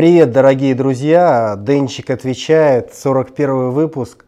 Привет, 0.00 0.32
дорогие 0.32 0.74
друзья! 0.74 1.56
Денчик 1.58 2.08
отвечает, 2.08 2.94
41 2.94 3.68
выпуск. 3.68 4.24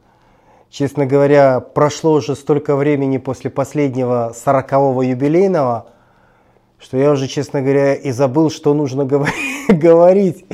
Честно 0.68 1.06
говоря, 1.06 1.60
прошло 1.60 2.12
уже 2.12 2.36
столько 2.36 2.76
времени 2.76 3.16
после 3.16 3.48
последнего 3.48 4.34
40-го 4.34 5.00
юбилейного, 5.00 5.86
что 6.78 6.98
я 6.98 7.10
уже, 7.10 7.26
честно 7.26 7.62
говоря, 7.62 7.94
и 7.94 8.10
забыл, 8.10 8.50
что 8.50 8.74
нужно 8.74 9.06
говорить 9.70 10.44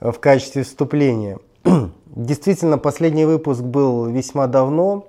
в 0.00 0.18
качестве 0.20 0.64
вступления. 0.64 1.38
Действительно, 2.04 2.76
последний 2.76 3.24
выпуск 3.24 3.62
был 3.62 4.04
весьма 4.04 4.48
давно, 4.48 5.06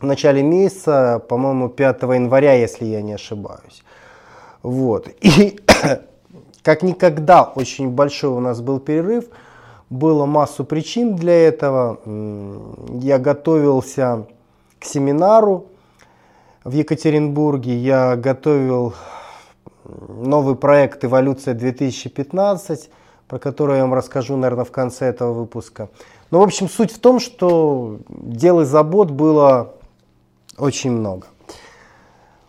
в 0.00 0.06
начале 0.06 0.42
месяца, 0.42 1.24
по-моему, 1.28 1.68
5 1.68 2.02
января, 2.02 2.54
если 2.54 2.84
я 2.84 3.00
не 3.00 3.12
ошибаюсь. 3.12 3.84
Вот. 4.64 5.06
И 5.20 5.60
как 6.62 6.82
никогда 6.82 7.42
очень 7.42 7.90
большой 7.90 8.30
у 8.30 8.40
нас 8.40 8.60
был 8.60 8.78
перерыв, 8.78 9.24
было 9.90 10.26
массу 10.26 10.64
причин 10.64 11.16
для 11.16 11.48
этого. 11.48 11.98
Я 13.00 13.18
готовился 13.18 14.26
к 14.78 14.84
семинару 14.84 15.66
в 16.64 16.72
Екатеринбурге, 16.72 17.76
я 17.76 18.16
готовил 18.16 18.94
новый 20.08 20.54
проект 20.54 21.04
«Эволюция 21.04 21.54
2015», 21.54 22.88
про 23.28 23.38
который 23.38 23.76
я 23.76 23.82
вам 23.82 23.94
расскажу, 23.94 24.36
наверное, 24.36 24.64
в 24.64 24.70
конце 24.70 25.06
этого 25.06 25.32
выпуска. 25.32 25.88
Но, 26.30 26.40
в 26.40 26.42
общем, 26.42 26.68
суть 26.68 26.92
в 26.92 26.98
том, 26.98 27.18
что 27.18 27.98
дел 28.08 28.60
и 28.60 28.64
забот 28.64 29.10
было 29.10 29.74
очень 30.58 30.92
много. 30.92 31.26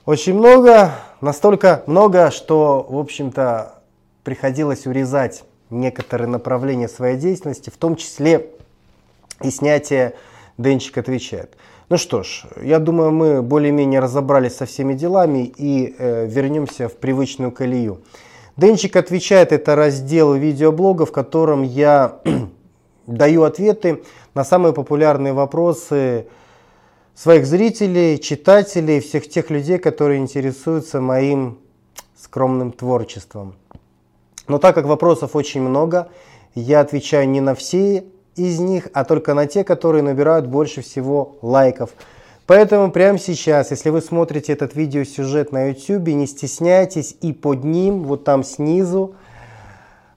Очень 0.05 0.37
много, 0.37 0.91
настолько 1.21 1.83
много, 1.87 2.31
что, 2.31 2.85
в 2.87 2.97
общем-то, 2.97 3.82
приходилось 4.23 4.87
урезать 4.87 5.43
некоторые 5.69 6.27
направления 6.27 6.87
своей 6.87 7.17
деятельности, 7.17 7.69
в 7.69 7.77
том 7.77 7.95
числе 7.95 8.49
и 9.41 9.49
снятие 9.49 10.15
«Денчик 10.57 10.97
отвечает». 10.97 11.55
Ну 11.89 11.97
что 11.97 12.23
ж, 12.23 12.45
я 12.61 12.79
думаю, 12.79 13.11
мы 13.11 13.41
более-менее 13.41 13.99
разобрались 13.99 14.55
со 14.55 14.65
всеми 14.65 14.93
делами 14.93 15.53
и 15.57 15.95
э, 15.97 16.25
вернемся 16.27 16.87
в 16.87 16.95
привычную 16.95 17.51
колею. 17.51 18.01
Денчик 18.55 18.95
отвечает, 18.95 19.51
это 19.51 19.75
раздел 19.75 20.33
видеоблога, 20.33 21.05
в 21.05 21.11
котором 21.11 21.63
я 21.63 22.19
даю 23.07 23.43
ответы 23.43 24.03
на 24.33 24.43
самые 24.43 24.73
популярные 24.73 25.33
вопросы 25.33 26.27
своих 27.15 27.45
зрителей, 27.45 28.19
читателей, 28.19 28.99
всех 28.99 29.29
тех 29.29 29.49
людей, 29.49 29.77
которые 29.77 30.19
интересуются 30.19 31.01
моим 31.01 31.59
скромным 32.15 32.71
творчеством. 32.71 33.55
Но 34.47 34.59
так 34.59 34.75
как 34.75 34.85
вопросов 34.85 35.35
очень 35.35 35.61
много, 35.61 36.09
я 36.55 36.81
отвечаю 36.81 37.29
не 37.29 37.41
на 37.41 37.55
все 37.55 38.05
из 38.35 38.59
них, 38.59 38.89
а 38.93 39.05
только 39.05 39.33
на 39.33 39.47
те, 39.47 39.63
которые 39.63 40.03
набирают 40.03 40.47
больше 40.47 40.81
всего 40.81 41.37
лайков. 41.41 41.91
Поэтому 42.45 42.91
прямо 42.91 43.17
сейчас, 43.19 43.71
если 43.71 43.89
вы 43.89 44.01
смотрите 44.01 44.51
этот 44.51 44.75
видеосюжет 44.75 45.51
на 45.51 45.69
YouTube, 45.69 46.09
не 46.09 46.27
стесняйтесь 46.27 47.15
и 47.21 47.31
под 47.31 47.63
ним, 47.63 48.03
вот 48.03 48.25
там 48.25 48.43
снизу, 48.43 49.15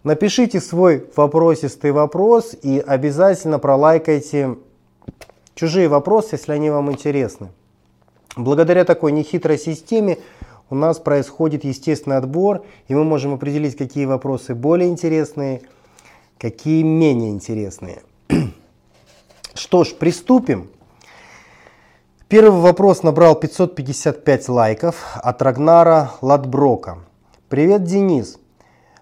напишите 0.03 0.61
свой 0.61 1.07
вопросистый 1.15 1.93
вопрос 1.93 2.57
и 2.61 2.83
обязательно 2.85 3.61
пролайкайте 3.61 4.57
чужие 5.55 5.89
вопросы, 5.89 6.35
если 6.35 6.53
они 6.53 6.69
вам 6.69 6.91
интересны. 6.91 7.49
Благодаря 8.37 8.85
такой 8.85 9.13
нехитрой 9.13 9.59
системе 9.59 10.19
у 10.69 10.75
нас 10.75 10.99
происходит 10.99 11.65
естественный 11.65 12.17
отбор, 12.17 12.65
и 12.89 12.95
мы 12.95 13.05
можем 13.05 13.35
определить, 13.35 13.77
какие 13.77 14.05
вопросы 14.05 14.55
более 14.55 14.89
интересные, 14.89 15.63
какие 16.39 16.83
менее 16.83 17.31
интересные. 17.31 18.03
Что 19.55 19.85
ж, 19.85 19.95
приступим. 19.95 20.69
Первый 22.29 22.61
вопрос 22.61 23.05
набрал 23.05 23.37
555 23.37 24.49
лайков 24.49 24.97
от 25.15 25.41
Рагнара 25.43 26.11
Ладброка. 26.21 26.99
Привет, 27.49 27.85
Денис. 27.85 28.39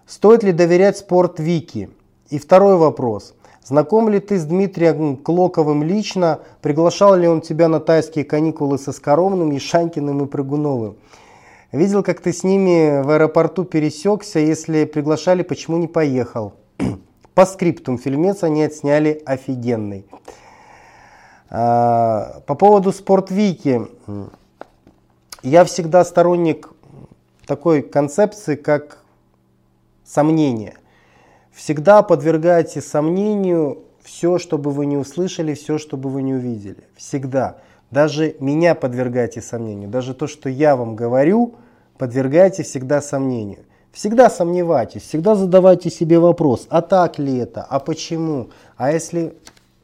Стоит 0.05 0.43
ли 0.43 0.51
доверять 0.51 0.97
спорт 0.97 1.39
Вики? 1.39 1.89
И 2.29 2.37
второй 2.37 2.77
вопрос. 2.77 3.33
Знаком 3.63 4.09
ли 4.09 4.19
ты 4.19 4.37
с 4.37 4.45
Дмитрием 4.45 5.17
Клоковым 5.17 5.81
лично? 5.81 6.41
Приглашал 6.61 7.15
ли 7.15 7.27
он 7.27 7.41
тебя 7.41 7.67
на 7.67 7.79
тайские 7.79 8.23
каникулы 8.23 8.77
со 8.77 8.91
Скоромным, 8.91 9.49
Ешанькиным 9.49 10.23
и 10.23 10.27
Прыгуновым? 10.27 10.97
Видел, 11.75 12.03
как 12.03 12.21
ты 12.21 12.31
с 12.31 12.45
ними 12.45 13.01
в 13.03 13.09
аэропорту 13.09 13.65
пересекся, 13.65 14.39
если 14.39 14.85
приглашали, 14.85 15.43
почему 15.43 15.75
не 15.75 15.89
поехал? 15.89 16.53
По 17.33 17.45
скриптум 17.45 17.97
фильмец 17.97 18.43
они 18.43 18.63
отсняли 18.63 19.21
офигенный. 19.25 20.05
А, 21.49 22.41
по 22.45 22.55
поводу 22.55 22.93
спортвики. 22.93 23.81
Я 25.43 25.65
всегда 25.65 26.05
сторонник 26.05 26.69
такой 27.45 27.81
концепции, 27.81 28.55
как 28.55 28.99
сомнение. 30.05 30.75
Всегда 31.51 32.03
подвергайте 32.03 32.79
сомнению 32.79 33.83
все, 34.01 34.39
что 34.39 34.57
бы 34.57 34.71
вы 34.71 34.85
не 34.85 34.95
услышали, 34.95 35.53
все, 35.53 35.77
что 35.77 35.97
бы 35.97 36.09
вы 36.09 36.23
не 36.23 36.35
увидели. 36.35 36.85
Всегда. 36.95 37.57
Даже 37.91 38.37
меня 38.39 38.75
подвергайте 38.75 39.41
сомнению. 39.41 39.89
Даже 39.89 40.13
то, 40.13 40.27
что 40.27 40.47
я 40.47 40.77
вам 40.77 40.95
говорю, 40.95 41.55
подвергайте 41.97 42.63
всегда 42.63 43.01
сомнению. 43.01 43.59
Всегда 43.91 44.29
сомневайтесь, 44.29 45.03
всегда 45.03 45.35
задавайте 45.35 45.89
себе 45.89 46.19
вопрос, 46.19 46.67
а 46.69 46.81
так 46.81 47.17
ли 47.17 47.37
это, 47.37 47.63
а 47.63 47.79
почему, 47.79 48.49
а 48.75 48.91
если 48.91 49.33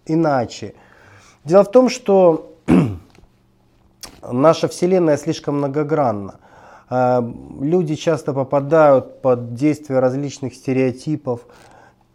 иначе. 0.05 0.73
Дело 1.45 1.63
в 1.63 1.71
том, 1.71 1.87
что 1.87 2.53
наша 4.31 4.67
Вселенная 4.67 5.15
слишком 5.15 5.59
многогранна. 5.59 6.35
А, 6.89 7.23
люди 7.61 7.95
часто 7.95 8.33
попадают 8.33 9.21
под 9.21 9.53
действие 9.53 9.99
различных 9.99 10.55
стереотипов. 10.55 11.47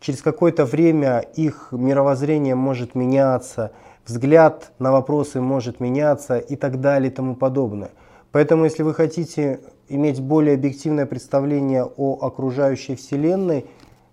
Через 0.00 0.20
какое-то 0.20 0.66
время 0.66 1.20
их 1.34 1.68
мировоззрение 1.72 2.54
может 2.54 2.94
меняться, 2.94 3.72
взгляд 4.04 4.72
на 4.78 4.92
вопросы 4.92 5.40
может 5.40 5.80
меняться 5.80 6.38
и 6.38 6.56
так 6.56 6.80
далее 6.80 7.10
и 7.10 7.14
тому 7.14 7.34
подобное. 7.34 7.90
Поэтому, 8.36 8.64
если 8.64 8.82
вы 8.82 8.92
хотите 8.92 9.60
иметь 9.88 10.20
более 10.20 10.56
объективное 10.56 11.06
представление 11.06 11.86
о 11.86 12.18
окружающей 12.20 12.94
Вселенной, 12.94 13.64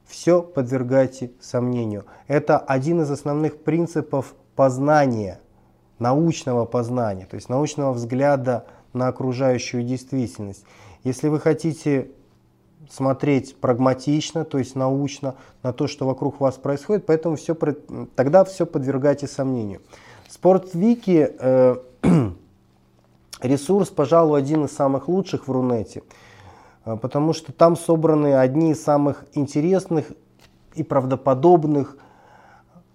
все 0.06 0.42
подвергайте 0.42 1.32
сомнению. 1.42 2.06
Это 2.30 2.58
один 2.58 3.02
из 3.02 3.12
основных 3.12 3.62
принципов 3.62 4.34
познания, 4.56 5.42
научного 6.00 6.64
познания, 6.64 7.26
то 7.26 7.36
есть 7.36 7.50
научного 7.50 7.92
взгляда 7.92 8.64
на 8.94 9.10
окружающую 9.10 9.84
действительность. 9.84 10.64
Если 11.04 11.28
вы 11.28 11.42
хотите 11.42 12.08
смотреть 12.90 13.58
прагматично, 13.58 14.46
то 14.46 14.58
есть 14.58 14.76
научно 14.76 15.36
на 15.64 15.74
то, 15.74 15.88
что 15.88 16.08
вокруг 16.08 16.40
вас 16.40 16.56
происходит, 16.56 17.06
поэтому 17.06 17.36
все, 17.36 17.58
тогда 18.16 18.46
все 18.46 18.66
подвергайте 18.66 19.28
сомнению. 19.28 19.82
Спортвики 20.30 21.30
э, 21.38 21.76
ресурс, 23.44 23.90
пожалуй, 23.90 24.40
один 24.40 24.66
из 24.66 24.72
самых 24.72 25.08
лучших 25.08 25.48
в 25.48 25.52
Рунете, 25.52 26.04
э, 26.86 26.96
потому 26.96 27.34
что 27.34 27.52
там 27.52 27.76
собраны 27.76 28.36
одни 28.36 28.72
из 28.72 28.84
самых 28.84 29.26
интересных 29.34 30.12
и 30.76 30.84
правдоподобных 30.84 31.98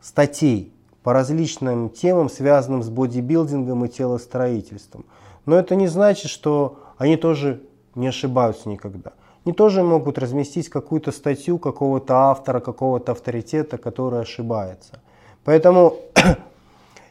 статей 0.01 0.73
по 1.03 1.13
различным 1.13 1.91
темам, 1.91 2.29
связанным 2.29 2.83
с 2.83 2.89
бодибилдингом 2.89 3.85
и 3.85 3.89
телостроительством. 3.89 5.07
Но 5.47 5.57
это 5.57 5.75
не 5.77 5.87
значит, 5.87 6.31
что 6.31 6.81
они 6.99 7.17
тоже 7.17 7.63
не 7.95 8.09
ошибаются 8.09 8.69
никогда. 8.69 9.13
Они 9.45 9.55
тоже 9.55 9.83
могут 9.83 10.19
разместить 10.19 10.69
какую-то 10.69 11.13
статью 11.13 11.59
какого-то 11.59 12.15
автора, 12.15 12.61
какого-то 12.61 13.13
авторитета, 13.13 13.79
который 13.79 14.21
ошибается. 14.21 15.01
Поэтому 15.45 15.97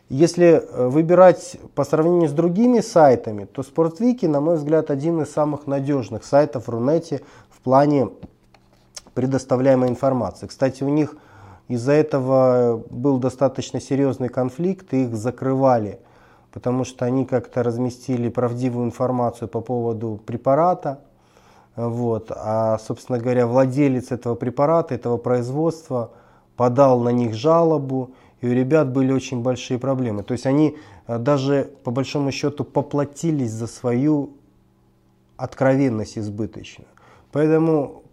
Если 0.10 0.46
э, 0.46 0.88
выбирать 0.88 1.58
по 1.76 1.84
сравнению 1.84 2.30
с 2.30 2.32
другими 2.32 2.80
сайтами, 2.80 3.44
то 3.44 3.62
SportWiki, 3.62 4.28
на 4.28 4.40
мой 4.40 4.56
взгляд, 4.56 4.90
один 4.90 5.22
из 5.22 5.32
самых 5.32 5.68
надежных 5.68 6.24
сайтов 6.24 6.68
в 6.68 6.70
Рунете 6.70 7.22
в 7.50 7.60
плане 7.60 8.10
предоставляемой 9.14 9.90
информации. 9.90 10.48
Кстати, 10.48 10.84
у 10.84 10.90
них 10.90 11.16
из-за 11.68 11.92
этого 11.92 12.82
был 12.90 13.18
достаточно 13.18 13.82
серьезный 13.82 14.30
конфликт, 14.30 14.94
и 14.94 15.04
их 15.04 15.16
закрывали, 15.16 16.00
потому 16.54 16.86
что 16.86 17.04
они 17.04 17.26
как-то 17.26 17.62
разместили 17.62 18.30
правдивую 18.30 18.86
информацию 18.86 19.50
по 19.50 19.60
поводу 19.60 20.22
препарата. 20.26 21.02
Вот. 21.76 22.32
А, 22.34 22.78
собственно 22.80 23.20
говоря, 23.20 23.46
владелец 23.46 24.12
этого 24.14 24.36
препарата, 24.36 24.96
этого 24.96 25.18
производства 25.18 26.12
подал 26.56 27.02
на 27.02 27.10
них 27.10 27.34
жалобу, 27.34 28.12
и 28.42 28.48
у 28.48 28.54
ребят 28.54 28.92
были 28.92 29.12
очень 29.12 29.42
большие 29.42 29.80
проблемы. 29.80 30.24
То 30.24 30.34
есть 30.34 30.46
они 30.46 30.78
э, 31.08 31.18
даже 31.18 31.70
по 31.84 31.92
большому 31.92 32.32
счету 32.32 32.64
поплатились 32.64 33.52
за 33.52 33.68
свою 33.68 34.32
откровенность 35.38 36.18
избыточную. 36.18 36.88
Поэтому 37.32 38.04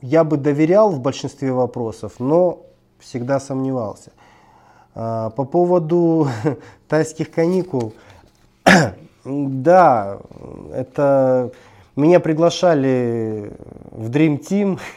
я 0.00 0.24
бы 0.24 0.36
доверял 0.36 0.90
в 0.90 1.00
большинстве 1.00 1.52
вопросов, 1.52 2.14
но 2.18 2.62
всегда 2.98 3.40
сомневался. 3.40 4.12
А, 4.94 5.30
по 5.30 5.44
поводу 5.44 6.28
тайских 6.88 7.30
каникул, 7.30 7.94
да, 9.24 10.18
это 10.72 11.52
меня 11.96 12.20
приглашали 12.20 13.52
в 13.90 14.10
Dream 14.10 14.38
Team. 14.40 14.78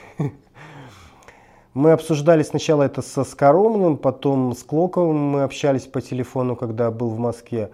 Мы 1.79 1.93
обсуждали 1.93 2.43
сначала 2.43 2.83
это 2.83 3.01
со 3.01 3.23
Скоромным, 3.23 3.95
потом 3.95 4.53
с 4.53 4.63
Клоковым 4.63 5.15
мы 5.15 5.43
общались 5.43 5.83
по 5.83 6.01
телефону, 6.01 6.57
когда 6.57 6.91
был 6.91 7.07
в 7.07 7.19
Москве. 7.19 7.71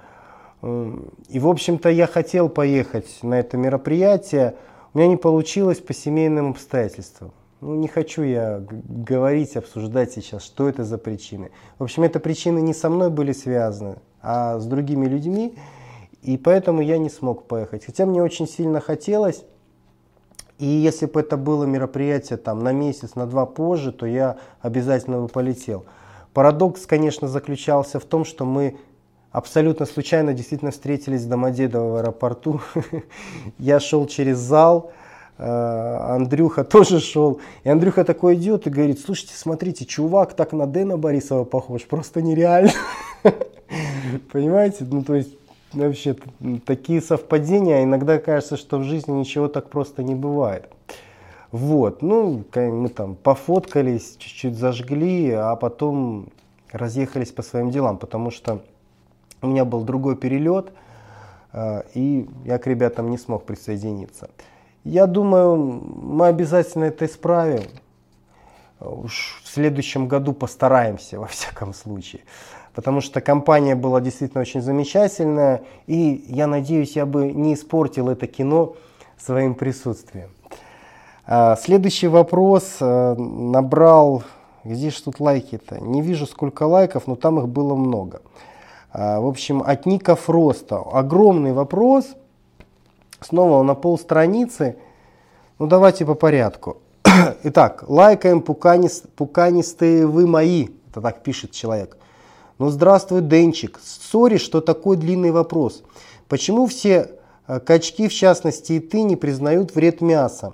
И, 0.61 1.39
в 1.39 1.47
общем-то, 1.47 1.89
я 1.89 2.05
хотел 2.05 2.47
поехать 2.47 3.23
на 3.23 3.39
это 3.39 3.57
мероприятие. 3.57 4.57
У 4.93 4.99
меня 4.99 5.07
не 5.07 5.17
получилось 5.17 5.79
по 5.79 5.91
семейным 5.91 6.51
обстоятельствам. 6.51 7.31
Ну, 7.61 7.73
не 7.73 7.87
хочу 7.87 8.21
я 8.21 8.63
говорить, 8.69 9.57
обсуждать 9.57 10.11
сейчас, 10.11 10.43
что 10.43 10.69
это 10.69 10.83
за 10.83 10.99
причины. 10.99 11.49
В 11.79 11.83
общем, 11.83 12.03
это 12.03 12.19
причины 12.19 12.59
не 12.59 12.75
со 12.75 12.91
мной 12.91 13.09
были 13.09 13.31
связаны, 13.31 13.95
а 14.21 14.59
с 14.59 14.67
другими 14.67 15.07
людьми. 15.07 15.55
И 16.21 16.37
поэтому 16.37 16.81
я 16.81 16.99
не 16.99 17.09
смог 17.09 17.47
поехать. 17.47 17.85
Хотя 17.85 18.05
мне 18.05 18.21
очень 18.21 18.47
сильно 18.47 18.81
хотелось. 18.81 19.45
И 20.57 20.65
если 20.65 21.05
бы 21.05 21.19
это 21.19 21.35
было 21.37 21.65
мероприятие 21.65 22.37
там, 22.37 22.63
на 22.63 22.71
месяц, 22.71 23.15
на 23.15 23.25
два 23.25 23.45
позже, 23.45 23.91
то 23.91 24.05
я 24.05 24.37
обязательно 24.61 25.21
бы 25.21 25.27
полетел. 25.27 25.85
Парадокс, 26.33 26.85
конечно, 26.85 27.27
заключался 27.27 27.99
в 27.99 28.05
том, 28.05 28.23
что 28.23 28.45
мы 28.45 28.77
абсолютно 29.31 29.85
случайно 29.85 30.33
действительно 30.33 30.71
встретились 30.71 31.23
в 31.23 31.29
Домодедово 31.29 31.91
в 31.91 31.95
аэропорту. 31.97 32.61
Я 33.57 33.81
шел 33.81 34.07
через 34.07 34.37
зал, 34.37 34.91
э, 35.37 35.43
Андрюха 35.45 36.63
тоже 36.65 37.01
шел. 37.01 37.41
И 37.65 37.69
Андрюха 37.69 38.05
такой 38.05 38.35
идет 38.35 38.65
и 38.65 38.69
говорит, 38.69 38.99
слушайте, 38.99 39.33
смотрите, 39.35 39.85
чувак 39.85 40.33
так 40.35 40.53
на 40.53 40.67
Дэна 40.67 40.97
Борисова 40.97 41.43
похож, 41.43 41.83
просто 41.83 42.21
нереально. 42.21 42.71
Понимаете? 44.31 44.85
Ну, 44.89 45.03
то 45.03 45.15
есть 45.15 45.35
вообще 45.75 46.15
такие 46.65 47.01
совпадения, 47.01 47.83
иногда 47.83 48.17
кажется, 48.17 48.57
что 48.57 48.77
в 48.77 48.83
жизни 48.83 49.11
ничего 49.11 49.47
так 49.47 49.69
просто 49.69 50.03
не 50.03 50.15
бывает. 50.15 50.69
Вот, 51.51 52.01
ну, 52.01 52.43
мы 52.53 52.89
там 52.89 53.15
пофоткались, 53.15 54.17
чуть-чуть 54.17 54.57
зажгли, 54.57 55.31
а 55.31 55.55
потом 55.55 56.27
разъехались 56.71 57.31
по 57.31 57.43
своим 57.43 57.71
делам, 57.71 57.97
потому 57.97 58.31
что 58.31 58.61
у 59.41 59.47
меня 59.47 59.63
был 59.63 59.83
другой 59.83 60.17
перелет, 60.17 60.73
э, 61.53 61.83
и 61.93 62.27
я 62.43 62.57
к 62.57 62.67
ребятам 62.67 63.09
не 63.09 63.17
смог 63.17 63.45
присоединиться. 63.45 64.29
Я 64.83 65.07
думаю, 65.07 65.55
мы 65.55 66.27
обязательно 66.27 66.85
это 66.85 67.05
исправим. 67.05 67.63
Уж 68.79 69.41
в 69.43 69.47
следующем 69.47 70.07
году 70.07 70.33
постараемся, 70.33 71.19
во 71.19 71.27
всяком 71.27 71.73
случае 71.73 72.21
потому 72.75 72.99
что 72.99 73.21
компания 73.21 73.73
была 73.73 74.01
действительно 74.01 74.41
очень 74.41 74.61
замечательная, 74.61 75.63
и 75.87 76.25
я 76.27 76.45
надеюсь, 76.45 76.95
я 76.95 77.05
бы 77.05 77.31
не 77.31 77.53
испортил 77.53 78.09
это 78.09 78.27
кино 78.27 78.75
своим 79.17 79.55
присутствием. 79.55 80.29
А, 81.25 81.55
следующий 81.55 82.07
вопрос 82.07 82.77
э, 82.81 83.15
набрал, 83.15 84.23
где 84.65 84.89
же 84.91 85.01
тут 85.01 85.19
лайки-то? 85.19 85.79
Не 85.79 86.01
вижу 86.01 86.27
сколько 86.27 86.63
лайков, 86.63 87.07
но 87.07 87.15
там 87.15 87.39
их 87.39 87.47
было 87.47 87.75
много. 87.75 88.21
А, 88.91 89.21
в 89.21 89.25
общем, 89.25 89.63
от 89.65 89.85
Ника 89.85 90.15
Фроста. 90.15 90.77
Огромный 90.77 91.53
вопрос. 91.53 92.05
Снова 93.21 93.63
на 93.63 93.73
полстраницы. 93.73 94.75
Ну 95.59 95.67
давайте 95.67 96.05
по 96.05 96.13
порядку. 96.13 96.77
Итак, 97.43 97.85
лайкаем 97.87 98.41
пуканистые 98.41 100.05
вы 100.05 100.27
мои. 100.27 100.67
Это 100.91 101.01
так 101.01 101.23
пишет 101.23 101.51
человек. 101.51 101.97
Ну 102.57 102.69
здравствуй, 102.69 103.19
Денчик. 103.19 103.81
Сори, 103.83 104.37
что 104.37 104.61
такой 104.61 104.95
длинный 104.95 105.31
вопрос. 105.31 105.83
Почему 106.29 106.67
все 106.67 107.11
э, 107.47 107.59
качки, 107.59 108.07
в 108.07 108.13
частности 108.13 108.73
и 108.73 108.79
ты, 108.79 109.01
не 109.01 109.17
признают 109.17 109.75
вред 109.75 109.99
мяса? 109.99 110.53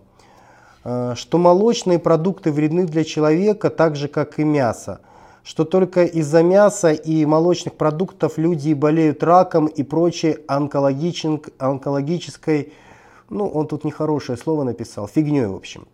Э, 0.83 1.13
что 1.15 1.37
молочные 1.37 1.99
продукты 1.99 2.51
вредны 2.51 2.85
для 2.85 3.03
человека 3.03 3.69
так 3.69 3.95
же, 3.95 4.07
как 4.07 4.39
и 4.39 4.43
мясо. 4.43 5.01
Что 5.43 5.63
только 5.63 6.03
из-за 6.03 6.41
мяса 6.41 6.91
и 6.91 7.23
молочных 7.23 7.75
продуктов 7.75 8.39
люди 8.39 8.73
болеют 8.73 9.21
раком 9.21 9.67
и 9.67 9.83
прочей 9.83 10.37
онкологической, 10.47 12.73
ну 13.29 13.47
он 13.47 13.67
тут 13.67 13.83
нехорошее 13.83 14.39
слово 14.39 14.63
написал, 14.63 15.07
фигней 15.07 15.45
в 15.45 15.55
общем. 15.55 15.87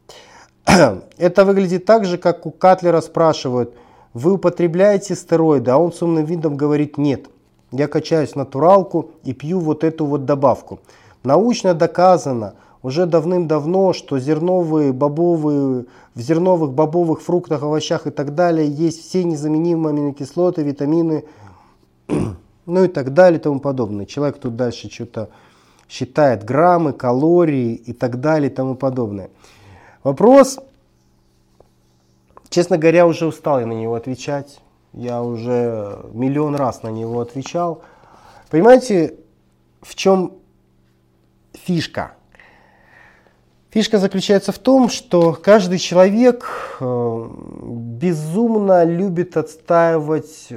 Это 1.18 1.44
выглядит 1.44 1.84
так 1.84 2.06
же, 2.06 2.18
как 2.18 2.46
у 2.46 2.52
Катлера 2.52 3.02
спрашивают– 3.02 3.74
вы 4.18 4.34
употребляете 4.34 5.16
стероиды, 5.16 5.70
а 5.70 5.78
он 5.78 5.94
с 5.94 6.02
умным 6.02 6.26
видом 6.26 6.58
говорит 6.58 6.98
нет. 6.98 7.28
Я 7.72 7.88
качаюсь 7.88 8.34
натуралку 8.34 9.12
и 9.24 9.32
пью 9.32 9.60
вот 9.60 9.84
эту 9.84 10.06
вот 10.06 10.26
добавку. 10.26 10.80
Научно 11.24 11.76
доказано 11.76 12.56
уже 12.82 13.06
давным-давно, 13.06 13.94
что 13.94 14.18
зерновые, 14.18 14.92
бобовые, 14.92 15.86
в 16.16 16.20
зерновых, 16.20 16.74
бобовых 16.74 17.22
фруктах, 17.22 17.62
овощах 17.62 18.08
и 18.08 18.10
так 18.10 18.34
далее 18.34 18.68
есть 18.68 19.08
все 19.08 19.24
незаменимые 19.24 19.92
аминокислоты, 19.92 20.64
витамины, 20.64 21.26
ну 22.66 22.84
и 22.84 22.88
так 22.88 23.14
далее 23.14 23.40
и 23.40 23.44
тому 23.44 23.60
подобное. 23.60 24.08
Человек 24.08 24.40
тут 24.40 24.56
дальше 24.56 24.90
что-то 24.90 25.30
считает 25.88 26.44
граммы, 26.44 26.92
калории 26.92 27.76
и 27.76 27.94
так 27.94 28.20
далее 28.20 28.50
и 28.50 28.54
тому 28.54 28.74
подобное. 28.74 29.30
Вопрос 30.04 30.60
Честно 32.50 32.78
говоря, 32.78 33.06
уже 33.06 33.26
устал 33.26 33.60
я 33.60 33.66
на 33.66 33.74
него 33.74 33.96
отвечать. 33.96 34.60
Я 34.94 35.22
уже 35.22 36.06
миллион 36.14 36.56
раз 36.56 36.84
на 36.84 36.90
него 36.90 37.20
отвечал. 37.20 37.84
Понимаете, 38.50 39.16
в 39.82 39.96
чем 39.96 40.34
фишка? 41.54 42.14
Фишка 43.70 44.00
заключается 44.00 44.52
в 44.52 44.60
том, 44.60 44.90
что 44.90 45.34
каждый 45.34 45.78
человек 45.78 46.50
э, 46.80 47.30
безумно 47.62 48.86
любит 48.86 49.36
отстаивать 49.36 50.50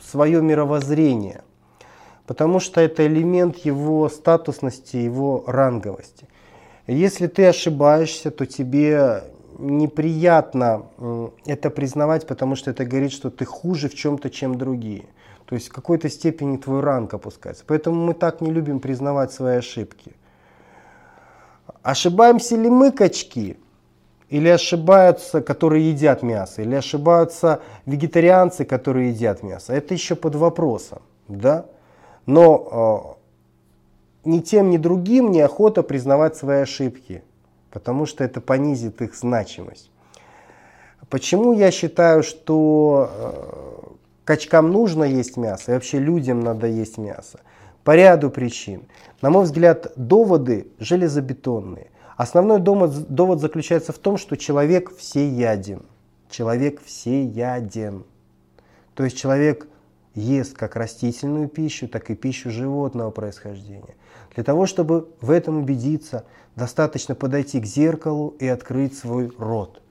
свое 0.00 0.40
мировоззрение, 0.40 1.42
потому 2.26 2.60
что 2.60 2.80
это 2.80 3.06
элемент 3.06 3.58
его 3.58 4.08
статусности, 4.08 4.96
его 4.96 5.42
ранговости. 5.46 6.28
Если 6.86 7.26
ты 7.26 7.46
ошибаешься, 7.46 8.30
то 8.30 8.46
тебе 8.46 9.24
неприятно 9.58 10.86
это 11.46 11.70
признавать, 11.70 12.26
потому 12.26 12.56
что 12.56 12.70
это 12.70 12.84
говорит, 12.84 13.12
что 13.12 13.30
ты 13.30 13.44
хуже 13.44 13.88
в 13.88 13.94
чем-то, 13.94 14.30
чем 14.30 14.56
другие. 14.56 15.06
То 15.46 15.54
есть 15.54 15.68
в 15.68 15.72
какой-то 15.72 16.08
степени 16.08 16.56
твой 16.56 16.80
ранг 16.80 17.14
опускается. 17.14 17.64
Поэтому 17.66 18.04
мы 18.06 18.14
так 18.14 18.40
не 18.40 18.50
любим 18.50 18.80
признавать 18.80 19.32
свои 19.32 19.56
ошибки. 19.58 20.12
Ошибаемся 21.82 22.56
ли 22.56 22.70
мы, 22.70 22.92
качки? 22.92 23.58
Или 24.28 24.48
ошибаются, 24.48 25.42
которые 25.42 25.90
едят 25.90 26.22
мясо? 26.22 26.62
Или 26.62 26.74
ошибаются 26.74 27.60
вегетарианцы, 27.84 28.64
которые 28.64 29.10
едят 29.10 29.42
мясо? 29.42 29.74
Это 29.74 29.92
еще 29.92 30.14
под 30.14 30.36
вопросом. 30.36 31.02
Да? 31.28 31.66
Но 32.24 33.18
э, 34.24 34.28
ни 34.30 34.38
тем, 34.40 34.70
ни 34.70 34.78
другим 34.78 35.32
неохота 35.32 35.82
признавать 35.82 36.36
свои 36.36 36.62
ошибки 36.62 37.22
потому 37.72 38.06
что 38.06 38.22
это 38.22 38.40
понизит 38.40 39.02
их 39.02 39.14
значимость. 39.14 39.90
Почему 41.08 41.52
я 41.52 41.70
считаю, 41.70 42.22
что 42.22 43.10
э, 43.12 43.92
качкам 44.24 44.70
нужно 44.70 45.04
есть 45.04 45.36
мясо 45.36 45.72
и 45.72 45.74
вообще 45.74 45.98
людям 45.98 46.40
надо 46.40 46.66
есть 46.66 46.98
мясо? 46.98 47.40
По 47.82 47.96
ряду 47.96 48.30
причин. 48.30 48.84
На 49.20 49.30
мой 49.30 49.44
взгляд, 49.44 49.92
доводы 49.96 50.68
железобетонные. 50.78 51.90
Основной 52.16 52.60
довод, 52.60 53.08
довод 53.08 53.40
заключается 53.40 53.92
в 53.92 53.98
том, 53.98 54.16
что 54.16 54.36
человек 54.36 54.94
всеяден. 54.96 55.82
Человек 56.30 56.80
всеяден. 56.84 58.04
То 58.94 59.04
есть 59.04 59.18
человек 59.18 59.66
ест 60.14 60.56
как 60.56 60.76
растительную 60.76 61.48
пищу, 61.48 61.88
так 61.88 62.10
и 62.10 62.14
пищу 62.14 62.50
животного 62.50 63.10
происхождения. 63.10 63.96
Для 64.34 64.44
того, 64.44 64.66
чтобы 64.66 65.08
в 65.20 65.30
этом 65.30 65.58
убедиться, 65.58 66.24
достаточно 66.56 67.14
подойти 67.14 67.60
к 67.60 67.66
зеркалу 67.66 68.34
и 68.38 68.46
открыть 68.46 68.96
свой 68.96 69.30
рот. 69.38 69.82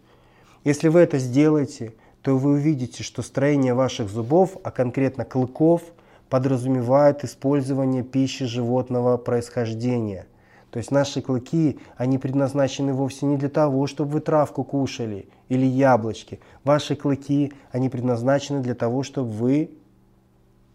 Если 0.63 0.88
вы 0.88 1.01
это 1.01 1.19
сделаете, 1.19 1.93
то 2.21 2.38
вы 2.38 2.51
увидите, 2.51 3.03
что 3.03 3.21
строение 3.21 3.74
ваших 3.74 4.10
зубов, 4.10 4.57
а 4.63 4.71
конкретно 4.71 5.25
клыков, 5.25 5.83
подразумевает 6.29 7.24
использование 7.24 8.03
пищи 8.03 8.45
животного 8.45 9.17
происхождения. 9.17 10.27
То 10.69 10.77
есть 10.77 10.89
наши 10.89 11.21
клыки, 11.21 11.79
они 11.98 12.17
предназначены 12.17 12.93
вовсе 12.93 13.25
не 13.25 13.36
для 13.38 13.50
того, 13.50 13.88
чтобы 13.88 14.12
вы 14.12 14.19
травку 14.21 14.63
кушали 14.63 15.27
или 15.50 15.65
яблочки. 15.65 16.39
Ваши 16.63 16.95
клыки, 16.95 17.51
они 17.71 17.89
предназначены 17.89 18.62
для 18.62 18.75
того, 18.75 19.03
чтобы 19.03 19.29
вы 19.29 19.71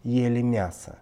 ели 0.03 0.43
мясо. 0.43 0.99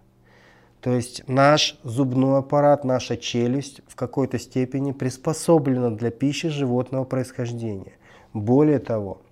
То 0.85 0.93
есть 0.93 1.27
наш 1.27 1.79
зубной 1.81 2.37
аппарат, 2.37 2.83
наша 2.83 3.17
челюсть 3.17 3.81
в 3.87 3.95
какой-то 3.95 4.37
степени 4.37 4.91
приспособлена 4.91 5.89
для 5.89 6.11
пищи 6.11 6.49
животного 6.49 7.05
происхождения. 7.05 7.93
Более 8.33 8.77
того, 8.77 9.23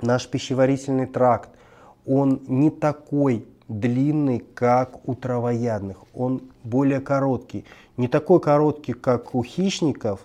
наш 0.00 0.26
пищеварительный 0.26 1.04
тракт, 1.04 1.50
он 2.06 2.40
не 2.48 2.70
такой 2.70 3.44
длинный, 3.68 4.38
как 4.38 5.06
у 5.06 5.14
травоядных. 5.14 6.04
Он 6.14 6.40
более 6.64 7.00
короткий. 7.00 7.66
Не 7.98 8.08
такой 8.08 8.40
короткий, 8.40 8.94
как 8.94 9.34
у 9.34 9.44
хищников 9.44 10.20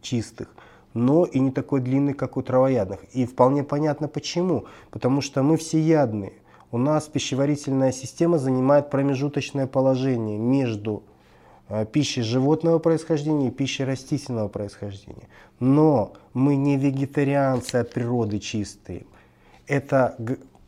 чистых, 0.00 0.48
но 0.92 1.24
и 1.24 1.38
не 1.38 1.52
такой 1.52 1.82
длинный, 1.82 2.14
как 2.14 2.36
у 2.36 2.42
травоядных. 2.42 3.04
И 3.12 3.26
вполне 3.26 3.62
понятно 3.62 4.08
почему. 4.08 4.64
Потому 4.90 5.20
что 5.20 5.44
мы 5.44 5.56
всеядные. 5.56 6.32
У 6.72 6.78
нас 6.78 7.06
пищеварительная 7.06 7.92
система 7.92 8.38
занимает 8.38 8.88
промежуточное 8.88 9.66
положение 9.66 10.38
между 10.38 11.02
э, 11.68 11.84
пищей 11.84 12.22
животного 12.22 12.78
происхождения 12.78 13.48
и 13.48 13.50
пищей 13.50 13.84
растительного 13.84 14.48
происхождения. 14.48 15.28
Но 15.60 16.14
мы 16.32 16.56
не 16.56 16.78
вегетарианцы 16.78 17.76
от 17.76 17.92
природы 17.92 18.38
чистые. 18.38 19.04
Это 19.66 20.16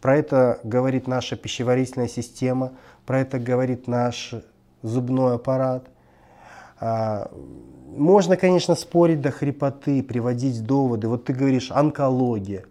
про 0.02 0.18
это 0.18 0.60
говорит 0.62 1.06
наша 1.06 1.36
пищеварительная 1.36 2.08
система, 2.08 2.72
про 3.06 3.20
это 3.20 3.38
говорит 3.38 3.88
наш 3.88 4.34
зубной 4.82 5.36
аппарат. 5.36 5.86
А, 6.80 7.30
можно, 7.96 8.36
конечно, 8.36 8.74
спорить 8.74 9.22
до 9.22 9.30
хрипоты, 9.30 10.02
приводить 10.02 10.66
доводы. 10.66 11.08
Вот 11.08 11.24
ты 11.24 11.32
говоришь 11.32 11.70
онкология. 11.70 12.66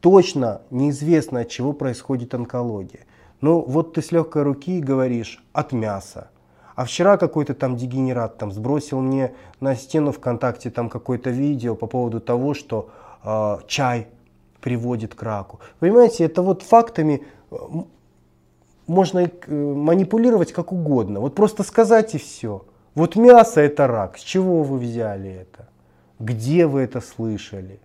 Точно 0.00 0.62
неизвестно, 0.70 1.40
от 1.40 1.48
чего 1.48 1.72
происходит 1.72 2.34
онкология. 2.34 3.00
Но 3.40 3.60
вот 3.60 3.94
ты 3.94 4.02
с 4.02 4.12
легкой 4.12 4.42
руки 4.42 4.80
говоришь 4.80 5.42
от 5.52 5.72
мяса. 5.72 6.30
А 6.74 6.84
вчера 6.84 7.18
какой-то 7.18 7.54
там 7.54 7.76
дегенерат 7.76 8.38
там 8.38 8.52
сбросил 8.52 9.00
мне 9.00 9.34
на 9.60 9.74
стену 9.74 10.12
ВКонтакте 10.12 10.70
там 10.70 10.88
какое-то 10.88 11.30
видео 11.30 11.74
по 11.74 11.86
поводу 11.86 12.20
того, 12.20 12.54
что 12.54 12.88
э, 13.22 13.58
чай 13.66 14.08
приводит 14.60 15.14
к 15.14 15.22
раку. 15.22 15.60
Понимаете, 15.78 16.24
это 16.24 16.40
вот 16.40 16.62
фактами 16.62 17.22
э, 17.50 17.56
можно 18.86 19.18
э, 19.20 19.54
манипулировать 19.54 20.52
как 20.52 20.72
угодно. 20.72 21.20
Вот 21.20 21.34
просто 21.34 21.62
сказать 21.62 22.14
и 22.14 22.18
все. 22.18 22.64
Вот 22.94 23.16
мясо 23.16 23.60
это 23.60 23.86
рак. 23.86 24.16
С 24.16 24.22
чего 24.22 24.62
вы 24.62 24.78
взяли 24.78 25.30
это? 25.30 25.68
Где 26.18 26.66
вы 26.66 26.80
это 26.80 27.00
слышали? 27.00 27.80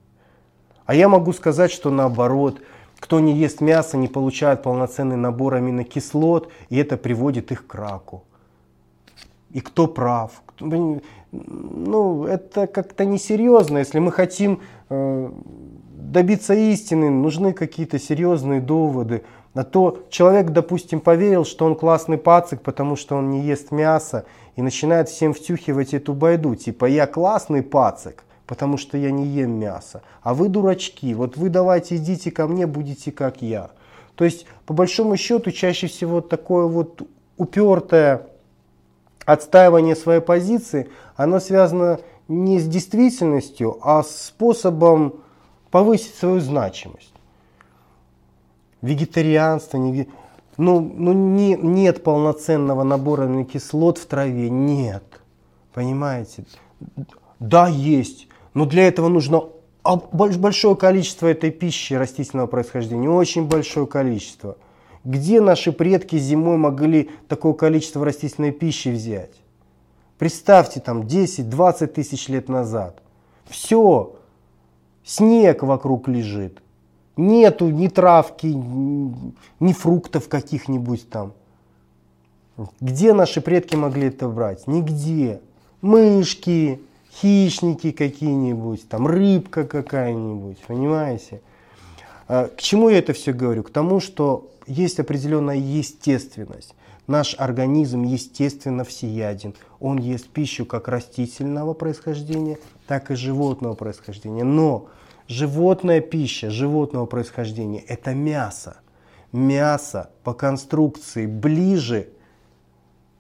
А 0.86 0.94
я 0.94 1.10
могу 1.10 1.34
сказать, 1.34 1.72
что 1.72 1.90
наоборот, 1.90 2.62
кто 3.00 3.20
не 3.20 3.34
ест 3.34 3.62
мясо, 3.62 3.98
не 3.98 4.08
получает 4.08 4.64
полноценный 4.64 5.18
набор 5.18 5.56
аминокислот, 5.56 6.52
и 6.70 6.78
это 6.78 6.98
приводит 6.98 7.52
их 7.52 7.68
к 7.68 7.76
раку. 7.76 8.24
И 9.52 9.62
кто 9.62 9.88
прав? 9.88 10.44
Ну, 10.60 12.26
это 12.26 12.68
как-то 12.68 13.06
несерьезно. 13.06 13.80
Если 13.80 14.00
мы 14.00 14.12
хотим 14.12 14.62
э, 14.90 15.30
добиться 15.94 16.54
истины, 16.54 17.10
нужны 17.10 17.54
какие-то 17.54 18.00
серьезные 18.00 18.62
доводы. 18.62 19.24
На 19.54 19.64
то 19.64 20.04
человек, 20.10 20.50
допустим, 20.50 21.00
поверил, 21.00 21.46
что 21.46 21.66
он 21.66 21.76
классный 21.76 22.18
пацик, 22.18 22.62
потому 22.62 22.96
что 22.96 23.16
он 23.16 23.30
не 23.30 23.42
ест 23.42 23.72
мясо, 23.72 24.26
и 24.56 24.62
начинает 24.62 25.10
всем 25.10 25.34
втюхивать 25.34 25.94
эту 25.94 26.14
байду, 26.14 26.56
типа 26.56 26.86
я 26.86 27.08
классный 27.08 27.64
пацик, 27.64 28.24
потому 28.48 28.78
что 28.78 28.98
я 28.98 29.12
не 29.12 29.26
ем 29.26 29.52
мясо, 29.52 30.02
а 30.22 30.34
вы 30.34 30.50
дурачки, 30.50 31.14
вот 31.14 31.38
вы 31.38 31.50
давайте 31.50 31.98
идите 31.98 32.32
ко 32.32 32.48
мне, 32.48 32.68
будете 32.68 33.12
как 33.12 33.42
я. 33.42 33.72
То 34.16 34.26
есть, 34.26 34.46
по 34.66 34.74
большому 34.74 35.18
счету, 35.18 35.52
чаще 35.52 35.88
всего 35.88 36.22
такое 36.22 36.66
вот 36.66 37.02
упертое 37.38 38.28
отстаивание 39.26 39.96
своей 39.96 40.22
позиции, 40.22 40.90
оно 41.16 41.40
связано 41.40 42.00
не 42.28 42.60
с 42.60 42.68
действительностью, 42.68 43.78
а 43.82 44.04
с 44.04 44.28
способом 44.28 45.16
повысить 45.72 46.16
свою 46.16 46.40
значимость. 46.40 47.14
Вегетарианство, 48.82 49.78
не, 49.78 50.08
ну, 50.58 50.80
ну 50.80 51.12
не, 51.12 51.56
нет 51.56 52.04
полноценного 52.04 52.84
набора 52.84 53.24
аминокислот 53.24 53.98
в 53.98 54.06
траве, 54.06 54.50
нет. 54.50 55.04
Понимаете? 55.74 56.46
Да, 57.40 57.68
есть, 57.68 58.28
но 58.56 58.66
для 58.66 58.88
этого 58.88 59.10
нужно 59.10 59.44
большое 59.84 60.76
количество 60.76 61.28
этой 61.28 61.52
пищи 61.52 61.94
растительного 61.94 62.48
происхождения, 62.48 63.10
очень 63.10 63.48
большое 63.48 63.86
количество. 63.86 64.58
Где 65.04 65.40
наши 65.42 65.72
предки 65.72 66.18
зимой 66.18 66.58
могли 66.58 67.12
такое 67.28 67.54
количество 67.54 68.04
растительной 68.04 68.52
пищи 68.52 68.88
взять? 68.90 69.36
Представьте, 70.18 70.80
там 70.80 71.02
10-20 71.02 71.88
тысяч 71.88 72.30
лет 72.30 72.50
назад. 72.50 73.04
Все, 73.46 74.16
снег 75.04 75.62
вокруг 75.62 76.08
лежит. 76.08 76.64
Нету 77.18 77.68
ни 77.68 77.88
травки, 77.88 78.48
ни 78.48 79.74
фруктов 79.74 80.30
каких-нибудь 80.30 81.10
там. 81.10 81.34
Где 82.80 83.14
наши 83.14 83.42
предки 83.42 83.76
могли 83.76 84.08
это 84.08 84.30
брать? 84.30 84.66
Нигде. 84.66 85.42
Мышки, 85.82 86.80
хищники 87.22 87.92
какие-нибудь, 87.92 88.88
там 88.90 89.08
рыбка 89.08 89.66
какая-нибудь, 89.66 90.58
понимаете? 90.68 91.42
А, 92.28 92.48
к 92.48 92.62
чему 92.62 92.90
я 92.90 93.00
это 93.00 93.14
все 93.14 93.34
говорю? 93.34 93.64
К 93.64 93.70
тому, 93.70 94.00
что 94.00 94.52
есть 94.68 95.00
определенная 95.00 95.58
естественность. 95.58 96.74
Наш 97.08 97.36
организм 97.38 98.02
естественно 98.02 98.84
всеяден. 98.84 99.54
Он 99.80 100.00
ест 100.00 100.28
пищу 100.28 100.66
как 100.66 100.88
растительного 100.88 101.74
происхождения, 101.74 102.58
так 102.88 103.12
и 103.12 103.16
животного 103.16 103.76
происхождения. 103.76 104.44
Но 104.44 104.88
животная 105.28 106.02
пища 106.02 106.50
животного 106.50 107.06
происхождения– 107.06 107.80
это 107.88 108.16
мясо. 108.16 108.78
Мясо 109.32 110.10
по 110.24 110.34
конструкции 110.34 111.28
ближе 111.28 112.10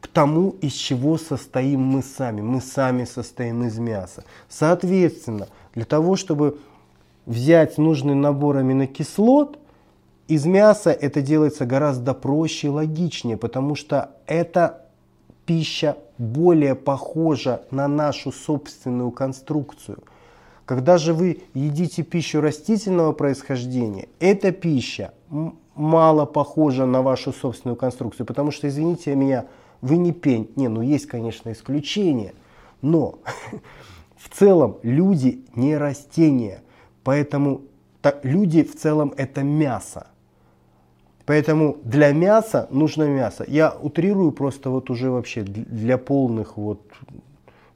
к 0.06 0.08
тому, 0.08 0.56
из 0.62 0.74
чего 0.74 1.18
состоим 1.18 1.82
мы 1.82 2.04
сами. 2.04 2.42
Мы 2.42 2.62
сами 2.62 3.06
состоим 3.06 3.64
из 3.64 3.78
мяса. 3.78 4.24
Соответственно, 4.48 5.48
для 5.74 5.86
того, 5.86 6.16
чтобы 6.16 6.58
взять 7.26 7.78
нужный 7.78 8.16
набор 8.16 8.58
аминокислот– 8.58 9.60
из 10.28 10.46
мяса 10.46 10.92
это 10.92 11.22
делается 11.22 11.66
гораздо 11.66 12.14
проще 12.16 12.68
и 12.68 12.70
логичнее, 12.72 13.38
потому 13.38 13.76
что 13.76 14.12
эта 14.26 14.82
пища 15.46 15.98
более 16.18 16.74
похожа 16.74 17.62
на 17.70 17.88
нашу 17.88 18.32
собственную 18.32 19.12
конструкцию. 19.12 20.00
Когда 20.66 20.98
же 20.98 21.14
вы 21.14 21.44
едите 21.54 22.02
пищу 22.02 22.42
растительного 22.42 23.12
происхождения, 23.12 24.08
эта 24.20 24.52
пища 24.52 25.14
мало 25.76 26.26
похожа 26.26 26.88
на 26.88 27.04
вашу 27.04 27.32
собственную 27.32 27.76
конструкцию, 27.76 28.26
потому 28.26 28.50
что, 28.50 28.68
извините 28.68 29.14
меня, 29.14 29.46
вы 29.86 29.98
не 29.98 30.12
пень. 30.12 30.52
Не, 30.56 30.68
ну 30.68 30.82
есть, 30.82 31.06
конечно, 31.06 31.52
исключения, 31.52 32.34
но 32.82 33.20
в 34.18 34.30
целом 34.30 34.78
люди 34.82 35.46
не 35.56 35.78
растения, 35.78 36.62
поэтому 37.04 37.62
люди 38.24 38.64
в 38.64 38.76
целом 38.76 39.14
это 39.16 39.44
мясо. 39.44 40.08
Поэтому 41.26 41.78
для 41.84 42.12
мяса 42.14 42.68
нужно 42.70 43.04
мясо. 43.04 43.46
Я 43.48 43.72
утрирую 43.72 44.32
просто 44.32 44.70
вот 44.70 44.90
уже 44.90 45.10
вообще 45.10 45.42
для 45.42 45.98
полных 45.98 46.58
вот 46.58 46.82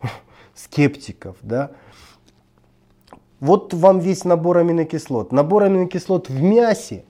скептиков, 0.56 1.38
да. 1.42 1.72
Вот 3.40 3.74
вам 3.74 4.00
весь 4.00 4.26
набор 4.26 4.58
аминокислот. 4.58 5.32
Набор 5.32 5.64
аминокислот 5.64 6.30
в 6.30 6.42
мясе, 6.42 7.06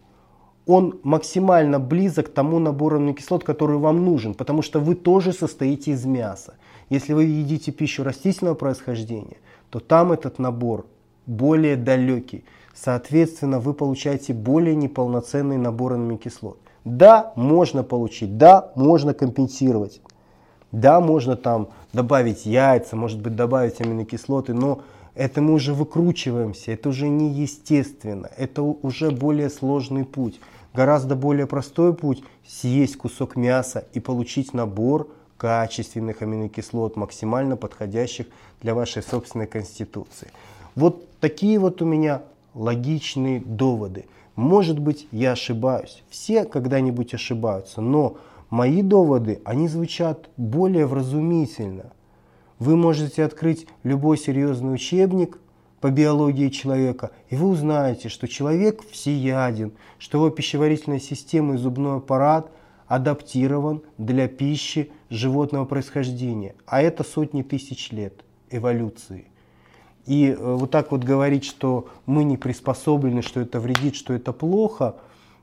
он 0.69 0.99
максимально 1.01 1.79
близок 1.79 2.27
к 2.27 2.33
тому 2.33 2.59
набору 2.59 2.97
аминокислот, 2.97 3.43
который 3.43 3.79
вам 3.79 4.05
нужен, 4.05 4.35
потому 4.35 4.61
что 4.61 4.79
вы 4.79 4.93
тоже 4.93 5.33
состоите 5.33 5.91
из 5.91 6.05
мяса. 6.05 6.53
Если 6.89 7.13
вы 7.13 7.23
едите 7.23 7.71
пищу 7.71 8.03
растительного 8.03 8.53
происхождения, 8.53 9.37
то 9.71 9.79
там 9.79 10.11
этот 10.11 10.37
набор 10.37 10.85
более 11.25 11.75
далекий. 11.75 12.45
Соответственно, 12.75 13.59
вы 13.59 13.73
получаете 13.73 14.33
более 14.33 14.75
неполноценный 14.75 15.57
набор 15.57 15.93
аминокислот. 15.93 16.59
Да, 16.85 17.33
можно 17.35 17.81
получить, 17.81 18.37
да, 18.37 18.71
можно 18.75 19.15
компенсировать. 19.15 20.01
Да, 20.71 20.99
можно 20.99 21.35
там 21.35 21.69
добавить 21.93 22.45
яйца, 22.45 22.95
может 22.95 23.19
быть 23.19 23.35
добавить 23.35 23.81
аминокислоты, 23.81 24.53
но 24.53 24.81
это 25.15 25.41
мы 25.41 25.53
уже 25.53 25.73
выкручиваемся, 25.73 26.71
это 26.71 26.89
уже 26.89 27.09
неестественно, 27.09 28.29
это 28.37 28.61
уже 28.61 29.11
более 29.11 29.49
сложный 29.49 30.05
путь. 30.05 30.39
Гораздо 30.73 31.15
более 31.15 31.47
простой 31.47 31.93
путь– 31.93 32.23
съесть 32.47 32.97
кусок 32.97 33.35
мяса 33.35 33.87
и 33.93 33.99
получить 33.99 34.53
набор 34.53 35.09
качественных 35.37 36.21
аминокислот, 36.21 36.95
максимально 36.95 37.55
подходящих 37.55 38.27
для 38.61 38.75
вашей 38.75 39.01
собственной 39.01 39.47
конституции. 39.47 40.31
Вот 40.75 41.07
такие 41.19 41.57
вот 41.59 41.81
у 41.81 41.85
меня 41.85 42.21
логичные 42.53 43.39
доводы. 43.39 44.05
Может 44.35 44.79
быть, 44.79 45.07
я 45.11 45.31
ошибаюсь. 45.31 46.03
Все 46.09 46.45
когда-нибудь 46.45 47.13
ошибаются, 47.13 47.81
но 47.81 48.17
мои 48.49 48.81
доводы, 48.81 49.41
они 49.45 49.67
звучат 49.67 50.29
более 50.37 50.85
вразумительно. 50.85 51.91
Вы 52.59 52.75
можете 52.75 53.23
открыть 53.23 53.67
любой 53.83 54.17
серьезный 54.17 54.73
учебник 54.73 55.39
по 55.81 55.89
биологии 55.89 56.49
человека, 56.49 57.11
и 57.29 57.35
вы 57.35 57.47
узнаете, 57.47 58.09
что 58.09 58.27
человек 58.27 58.83
всеяден, 58.89 59.71
что 59.97 60.17
его 60.17 60.29
пищеварительная 60.29 60.99
система 60.99 61.55
и 61.55 61.57
зубной 61.57 61.97
аппарат 61.97 62.51
адаптирован 62.87 63.81
для 63.97 64.27
пищи 64.27 64.91
животного 65.09 65.65
происхождения. 65.65 66.55
А 66.65 66.81
это 66.81 67.03
сотни 67.03 67.43
тысяч 67.43 67.91
лет 67.91 68.25
эволюции. 68.49 69.27
И 70.05 70.29
э, 70.29 70.35
вот 70.35 70.71
так 70.71 70.91
вот 70.91 71.03
говорить, 71.03 71.45
что 71.45 71.87
мы 72.05 72.23
не 72.23 72.35
приспособлены, 72.35 73.21
что 73.21 73.39
это 73.39 73.59
вредит, 73.59 73.95
что 73.95 74.13
это 74.13 74.33
плохо, 74.33 74.95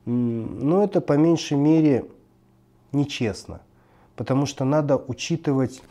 ну 0.05 0.83
это 0.83 1.01
по 1.01 1.15
меньшей 1.15 1.57
мере 1.57 2.05
нечестно. 2.93 3.61
Потому 4.17 4.47
что 4.47 4.65
надо 4.65 4.97
учитывать 4.97 5.83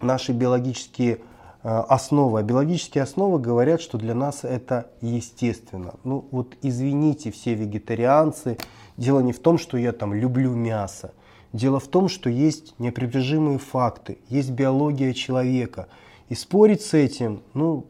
наши 0.00 0.32
биологические 0.32 1.18
основы. 1.62 2.40
А 2.40 2.42
биологические 2.42 3.02
основы 3.02 3.38
говорят, 3.38 3.80
что 3.80 3.98
для 3.98 4.14
нас 4.14 4.44
это 4.44 4.90
естественно. 5.00 5.94
Ну 6.04 6.26
вот 6.30 6.56
извините 6.62 7.30
все 7.30 7.54
вегетарианцы, 7.54 8.58
дело 8.96 9.20
не 9.20 9.32
в 9.32 9.38
том, 9.38 9.58
что 9.58 9.76
я 9.76 9.92
там 9.92 10.14
люблю 10.14 10.54
мясо. 10.54 11.12
Дело 11.52 11.80
в 11.80 11.88
том, 11.88 12.08
что 12.08 12.30
есть 12.30 12.78
непрерываемые 12.78 13.58
факты, 13.58 14.18
есть 14.28 14.50
биология 14.50 15.12
человека– 15.12 15.88
и 16.30 16.34
спорить 16.36 16.80
с 16.82 16.94
этим, 16.94 17.42
ну, 17.54 17.84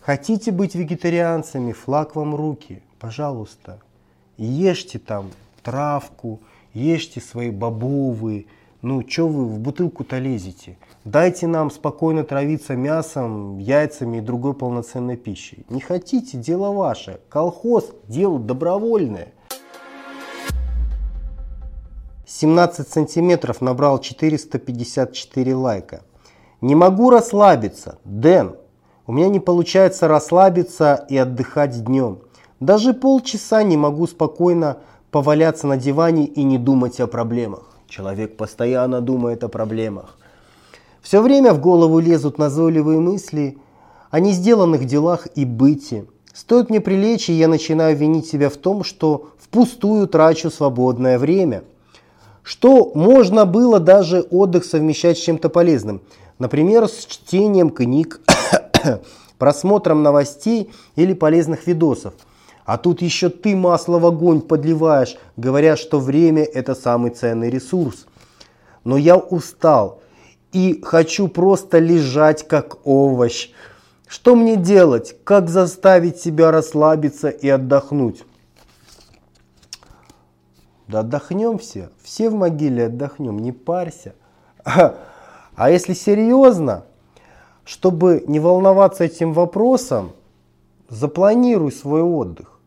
хотите 0.00 0.52
быть 0.52 0.74
вегетарианцами, 0.74 1.72
флаг 1.72 2.14
вам 2.14 2.36
руки, 2.36 2.82
пожалуйста. 3.00 3.80
Ешьте 4.36 4.98
там 4.98 5.30
травку, 5.62 6.40
ешьте 6.74 7.20
свои 7.20 7.50
бобовые, 7.50 8.46
ну, 8.82 9.02
что 9.08 9.28
вы 9.28 9.46
в 9.46 9.58
бутылку-то 9.60 10.18
лезете? 10.18 10.76
Дайте 11.04 11.46
нам 11.46 11.70
спокойно 11.70 12.24
травиться 12.24 12.76
мясом, 12.76 13.58
яйцами 13.58 14.18
и 14.18 14.20
другой 14.22 14.54
полноценной 14.54 15.18
пищей. 15.18 15.66
Не 15.68 15.82
хотите, 15.82 16.38
дело 16.38 16.72
ваше. 16.72 17.20
Колхоз– 17.28 17.92
дело 18.08 18.38
добровольное. 18.38 19.34
17 22.26 22.88
сантиметров 22.88 23.60
набрал 23.60 24.00
454 24.00 25.54
лайка. 25.54 26.04
Не 26.62 26.74
могу 26.74 27.10
расслабиться. 27.10 27.98
Дэн, 28.04 28.56
у 29.06 29.12
меня 29.12 29.28
не 29.28 29.40
получается 29.40 30.08
расслабиться 30.08 31.04
и 31.10 31.18
отдыхать 31.18 31.84
днем. 31.84 32.20
Даже 32.60 32.94
полчаса 32.94 33.62
не 33.62 33.76
могу 33.76 34.06
спокойно 34.06 34.78
поваляться 35.10 35.66
на 35.66 35.76
диване 35.76 36.24
и 36.24 36.42
не 36.44 36.56
думать 36.56 36.98
о 36.98 37.06
проблемах. 37.06 37.76
Человек 37.88 38.38
постоянно 38.38 39.02
думает 39.02 39.44
о 39.44 39.48
проблемах. 39.48 40.16
Все 41.04 41.22
время 41.22 41.54
в 41.54 41.60
голову 41.60 42.00
лезут 42.00 42.38
назойливые 42.38 42.98
мысли 42.98 43.58
о 44.10 44.18
несделанных 44.18 44.84
делах 44.84 45.28
и 45.36 45.44
быте. 45.44 46.06
Стоит 46.32 46.68
мне 46.68 46.80
прилечь, 46.80 47.30
и 47.30 47.34
я 47.34 47.46
начинаю 47.46 47.96
винить 47.96 48.26
себя 48.26 48.50
в 48.50 48.56
том, 48.56 48.82
что 48.82 49.28
впустую 49.38 50.08
трачу 50.08 50.50
свободное 50.50 51.20
время. 51.20 51.62
Что 52.42 52.90
можно 52.96 53.46
было 53.46 53.78
даже 53.78 54.22
отдых 54.22 54.64
совмещать 54.64 55.16
с 55.16 55.20
чем-то 55.20 55.48
полезным– 55.48 56.00
Например, 56.38 56.88
с 56.88 57.06
чтением 57.06 57.70
книг, 57.70 58.20
просмотром 59.38 60.02
новостей 60.02 60.70
или 60.96 61.12
полезных 61.12 61.66
видосов. 61.66 62.14
А 62.64 62.76
тут 62.76 63.02
еще 63.02 63.28
ты 63.28 63.54
масло 63.54 63.98
в 63.98 64.06
огонь 64.06 64.40
подливаешь, 64.40 65.16
говоря, 65.36 65.76
что 65.76 66.00
время 66.00 66.42
это 66.42 66.74
самый 66.74 67.10
ценный 67.10 67.50
ресурс. 67.50 68.06
Но 68.82 68.96
я 68.96 69.16
устал 69.16 70.00
и 70.54 70.80
хочу 70.82 71.26
просто 71.28 71.80
лежать 71.80 72.46
как 72.46 72.86
овощ. 72.86 73.50
Что 74.06 74.36
мне 74.36 74.56
делать? 74.56 75.16
Как 75.24 75.50
заставить 75.50 76.18
себя 76.18 76.52
расслабиться 76.52 77.28
и 77.28 77.48
отдохнуть? 77.48 78.24
Да 80.86 81.00
отдохнем 81.00 81.58
все. 81.58 81.90
Все 82.02 82.30
в 82.30 82.34
могиле 82.34 82.86
отдохнем, 82.86 83.38
не 83.40 83.52
парься. 83.52 84.14
А 85.56 85.70
если 85.70 85.94
серьезно, 85.94 86.82
чтобы 87.64 88.24
не 88.26 88.40
волноваться 88.40 89.04
этим 89.04 89.32
вопросом, 89.32 90.10
запланируй 90.88 91.70
свой 91.70 92.02
отдых. 92.02 92.58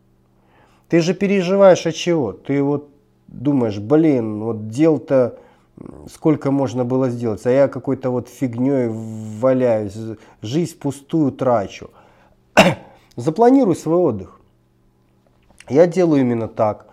Ты 0.88 1.02
же 1.02 1.12
переживаешь 1.12 1.84
от 1.86 1.94
чего? 1.94 2.32
Ты 2.32 2.62
вот 2.62 2.88
думаешь, 3.26 3.78
блин, 3.78 4.42
вот 4.42 4.68
дел-то 4.68 5.38
сколько 6.12 6.50
можно 6.50 6.84
было 6.84 7.10
сделать, 7.10 7.44
а 7.46 7.50
я 7.50 7.68
какой-то 7.68 8.10
вот 8.10 8.28
фигней 8.28 8.88
валяюсь, 8.88 9.96
жизнь 10.42 10.78
пустую 10.78 11.32
трачу. 11.32 11.90
Запланируй 13.16 13.76
свой 13.76 13.98
отдых. 13.98 14.40
Я 15.68 15.86
делаю 15.86 16.22
именно 16.22 16.48
так. 16.48 16.86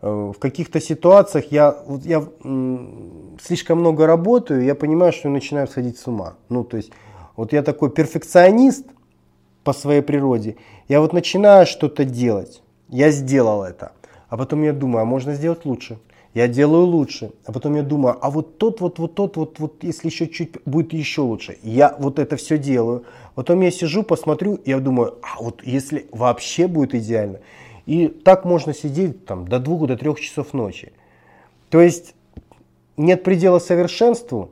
Э, 0.00 0.32
в 0.34 0.38
каких-то 0.38 0.80
ситуациях 0.80 1.46
я, 1.50 1.76
вот 1.86 2.04
я 2.04 2.26
слишком 3.42 3.80
много 3.80 4.06
работаю, 4.06 4.64
я 4.64 4.74
понимаю, 4.74 5.12
что 5.12 5.28
я 5.28 5.32
начинаю 5.32 5.66
сходить 5.66 5.98
с 5.98 6.06
ума. 6.06 6.34
Ну, 6.48 6.64
то 6.64 6.76
есть, 6.76 6.90
вот 7.36 7.52
я 7.52 7.62
такой 7.62 7.90
перфекционист 7.90 8.86
по 9.62 9.72
своей 9.72 10.02
природе. 10.02 10.56
Я 10.88 11.00
вот 11.00 11.12
начинаю 11.12 11.66
что-то 11.66 12.04
делать. 12.04 12.62
Я 12.88 13.10
сделал 13.10 13.62
это. 13.62 13.92
А 14.28 14.36
потом 14.36 14.62
я 14.62 14.72
думаю, 14.72 15.02
а 15.02 15.04
можно 15.04 15.34
сделать 15.34 15.64
лучше. 15.64 15.98
Я 16.34 16.48
делаю 16.48 16.86
лучше. 16.86 17.30
А 17.46 17.52
потом 17.52 17.76
я 17.76 17.82
думаю, 17.82 18.18
а 18.20 18.28
вот 18.28 18.58
тот, 18.58 18.80
вот, 18.80 18.98
вот 18.98 19.14
тот, 19.14 19.36
вот, 19.36 19.60
вот, 19.60 19.84
если 19.84 20.08
еще 20.08 20.26
чуть 20.26 20.50
будет 20.66 20.92
еще 20.92 21.20
лучше. 21.20 21.58
Я 21.62 21.94
вот 21.98 22.18
это 22.18 22.36
все 22.36 22.58
делаю. 22.58 23.04
Потом 23.36 23.60
я 23.60 23.70
сижу, 23.70 24.02
посмотрю, 24.02 24.58
я 24.64 24.80
думаю, 24.80 25.18
а 25.22 25.40
вот 25.40 25.62
если 25.64 26.06
вообще 26.10 26.66
будет 26.66 26.94
идеально. 26.94 27.38
И 27.86 28.08
так 28.08 28.44
можно 28.44 28.74
сидеть 28.74 29.24
там, 29.26 29.46
до 29.46 29.60
двух, 29.60 29.86
до 29.86 29.96
трех 29.96 30.20
часов 30.20 30.52
ночи. 30.54 30.92
То 31.70 31.80
есть 31.80 32.14
нет 32.96 33.22
предела 33.22 33.60
совершенству, 33.60 34.50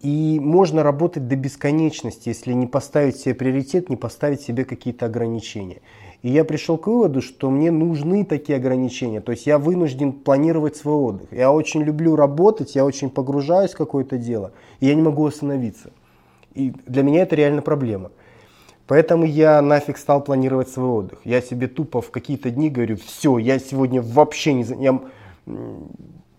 и 0.00 0.38
можно 0.40 0.82
работать 0.82 1.26
до 1.26 1.36
бесконечности, 1.36 2.28
если 2.28 2.52
не 2.52 2.66
поставить 2.66 3.16
себе 3.16 3.34
приоритет, 3.34 3.90
не 3.90 3.96
поставить 3.96 4.40
себе 4.40 4.64
какие-то 4.64 5.06
ограничения. 5.06 5.80
И 6.22 6.30
я 6.30 6.44
пришел 6.44 6.78
к 6.78 6.88
выводу, 6.88 7.22
что 7.22 7.48
мне 7.48 7.70
нужны 7.70 8.24
такие 8.24 8.56
ограничения. 8.56 9.20
То 9.20 9.32
есть 9.32 9.46
я 9.46 9.58
вынужден 9.58 10.12
планировать 10.12 10.76
свой 10.76 10.96
отдых. 10.96 11.28
Я 11.32 11.52
очень 11.52 11.82
люблю 11.82 12.16
работать, 12.16 12.74
я 12.74 12.84
очень 12.84 13.08
погружаюсь 13.08 13.72
в 13.72 13.76
какое-то 13.76 14.18
дело, 14.18 14.52
и 14.80 14.86
я 14.86 14.94
не 14.94 15.02
могу 15.02 15.24
остановиться. 15.26 15.90
И 16.54 16.72
для 16.86 17.02
меня 17.02 17.22
это 17.22 17.36
реально 17.36 17.62
проблема. 17.62 18.10
Поэтому 18.88 19.26
я 19.26 19.60
нафиг 19.62 19.98
стал 19.98 20.24
планировать 20.24 20.70
свой 20.70 20.88
отдых. 20.88 21.20
Я 21.24 21.40
себе 21.40 21.68
тупо 21.68 22.00
в 22.00 22.10
какие-то 22.10 22.50
дни 22.50 22.70
говорю, 22.70 22.96
все, 22.96 23.38
я 23.38 23.58
сегодня 23.58 24.02
вообще 24.02 24.54
не... 24.54 24.64
Я, 24.82 25.00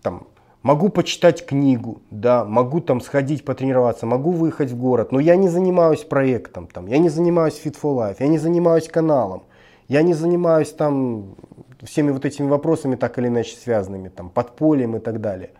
там, 0.02 0.26
могу 0.62 0.88
почитать 0.88 1.46
книгу, 1.46 2.02
да, 2.10 2.44
могу 2.44 2.80
там 2.80 3.00
сходить 3.00 3.44
потренироваться, 3.44 4.04
могу 4.04 4.32
выехать 4.32 4.72
в 4.72 4.76
город, 4.76 5.12
но 5.12 5.20
я 5.20 5.36
не 5.36 5.48
занимаюсь 5.48 6.00
проектом, 6.00 6.66
там, 6.66 6.86
я 6.86 6.98
не 6.98 7.08
занимаюсь 7.08 7.60
Fit 7.64 7.76
for 7.80 7.96
Life, 7.96 8.16
я 8.18 8.26
не 8.26 8.38
занимаюсь 8.38 8.88
каналом, 8.88 9.44
я 9.90 10.02
не 10.02 10.14
занимаюсь 10.14 10.70
там 10.70 11.34
всеми 11.82 12.12
вот 12.12 12.24
этими 12.24 12.48
вопросами 12.48 12.94
так 12.94 13.18
или 13.18 13.26
иначе 13.26 13.56
связанными, 13.56 14.08
там, 14.08 14.30
подпольем 14.30 14.94
и 14.96 15.00
так 15.00 15.20
далее. 15.20 15.50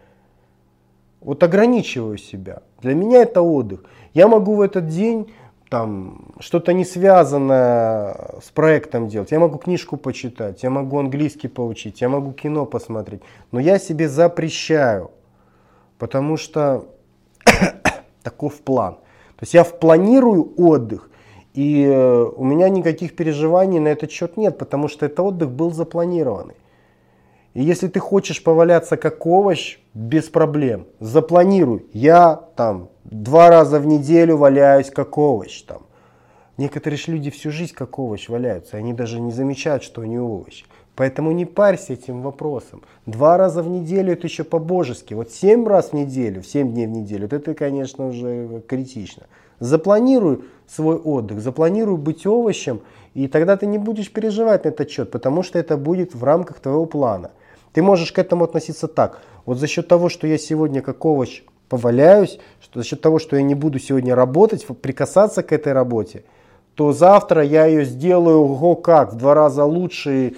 Вот 1.21 1.43
ограничиваю 1.43 2.17
себя. 2.17 2.63
Для 2.81 2.95
меня 2.95 3.23
это 3.23 3.43
отдых. 3.43 3.83
Я 4.15 4.29
могу 4.29 4.55
в 4.55 4.61
этот 4.61 4.87
день 4.87 5.33
там 5.69 6.29
что-то 6.39 6.73
не 6.73 6.85
связанное 6.85 8.39
с 8.41 8.51
проектом 8.51 9.09
делать. 9.09 9.33
Я 9.33 9.41
могу 9.41 9.59
книжку 9.59 9.97
почитать, 9.97 10.63
я 10.63 10.71
могу 10.71 11.01
английский 11.01 11.49
поучить, 11.49 12.01
я 12.01 12.09
могу 12.09 12.33
кино 12.33 12.67
посмотреть. 12.67 13.23
Но 13.51 13.59
я 13.59 13.81
себе 13.81 14.09
запрещаю, 14.09 15.11
потому 15.99 16.37
что 16.37 16.87
таков 18.23 18.61
план. 18.61 18.95
То 18.95 19.43
есть 19.43 19.55
я 19.55 19.65
планирую 19.65 20.55
отдых, 20.57 21.10
и 21.55 21.85
э, 21.85 22.25
у 22.37 22.45
меня 22.45 22.69
никаких 22.69 23.17
переживаний 23.17 23.79
на 23.81 23.89
этот 23.89 24.11
счет 24.11 24.37
нет, 24.37 24.59
потому 24.59 24.89
что 24.89 25.07
этот 25.07 25.21
отдых 25.21 25.51
был 25.51 25.73
запланированный. 25.73 26.55
И 27.55 27.63
если 27.63 27.89
ты 27.89 27.99
хочешь 27.99 28.43
поваляться 28.43 28.97
как 28.97 29.27
овощ, 29.27 29.79
без 29.95 30.29
проблем, 30.29 30.87
запланируй. 31.01 31.87
Я 31.93 32.37
там 32.57 32.91
два 33.05 33.51
раза 33.51 33.81
в 33.81 33.87
неделю 33.87 34.37
валяюсь 34.37 34.91
как 34.91 35.19
овощ 35.19 35.63
там. 35.63 35.83
Некоторые 36.57 36.99
же 36.99 37.13
люди 37.13 37.31
всю 37.31 37.51
жизнь 37.51 37.75
как 37.75 37.99
овощ 37.99 38.29
валяются, 38.29 38.77
они 38.77 38.93
даже 38.93 39.19
не 39.19 39.33
замечают, 39.33 39.83
что 39.83 40.03
они 40.03 40.19
овощи. 40.19 40.67
Поэтому 40.95 41.33
не 41.33 41.47
парься 41.47 41.95
этим 41.95 42.21
вопросом. 42.21 42.83
Два 43.07 43.39
раза 43.39 43.63
в 43.63 43.69
неделю 43.69 44.13
это 44.13 44.27
еще 44.27 44.45
по-божески. 44.45 45.15
Вот 45.15 45.31
семь 45.31 45.67
раз 45.67 45.91
в 45.91 45.93
неделю, 45.95 46.43
семь 46.43 46.73
дней 46.73 46.87
в 46.87 46.91
неделю, 46.91 47.23
вот 47.23 47.33
это, 47.33 47.55
конечно, 47.55 48.09
уже 48.09 48.63
критично. 48.69 49.25
Запланируй 49.61 50.45
свой 50.67 50.97
отдых, 50.97 51.41
запланируй 51.41 51.97
быть 51.97 52.27
овощем, 52.27 52.81
и 53.15 53.29
тогда 53.29 53.57
ты 53.57 53.67
не 53.67 53.79
будешь 53.79 54.11
переживать 54.11 54.65
на 54.65 54.69
этот 54.69 54.91
счет, 54.91 55.11
потому 55.11 55.43
что 55.43 55.59
это 55.59 55.77
будет 55.77 56.15
в 56.15 56.25
рамках 56.25 56.61
твоего 56.61 56.87
плана. 56.87 57.31
Ты 57.73 57.83
можешь 57.83 58.13
к 58.13 58.19
этому 58.19 58.45
относиться 58.45 58.89
так. 58.89 59.21
Вот 59.47 59.59
за 59.59 59.67
счет 59.67 59.87
того, 59.89 60.09
что 60.09 60.27
я 60.27 60.39
сегодня 60.39 60.83
как 60.83 61.05
овощ 61.05 61.43
поваляюсь, 61.69 62.39
что 62.61 62.81
за 62.81 62.87
счет 62.87 63.01
того, 63.01 63.19
что 63.19 63.37
я 63.37 63.43
не 63.43 63.55
буду 63.55 63.79
сегодня 63.79 64.15
работать, 64.15 64.67
прикасаться 64.67 65.43
к 65.43 65.53
этой 65.53 65.73
работе, 65.73 66.25
то 66.75 66.93
завтра 66.93 67.43
я 67.43 67.67
ее 67.67 67.85
сделаю, 67.85 68.41
ого, 68.41 68.75
как, 68.75 69.13
в 69.13 69.17
два 69.17 69.35
раза 69.35 69.65
лучше, 69.65 70.35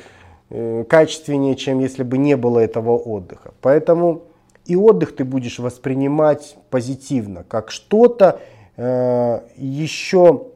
э, 0.51 0.85
качественнее, 0.89 1.57
чем 1.57 1.79
если 1.81 2.03
бы 2.03 2.19
не 2.19 2.37
было 2.37 2.59
этого 2.59 2.97
отдыха. 2.97 3.53
Поэтому 3.61 4.23
и 4.67 4.77
отдых 4.77 5.17
ты 5.17 5.25
будешь 5.25 5.59
воспринимать 5.59 6.57
позитивно, 6.71 7.45
как 7.49 7.71
что-то 7.71 8.41
еще 8.77 10.47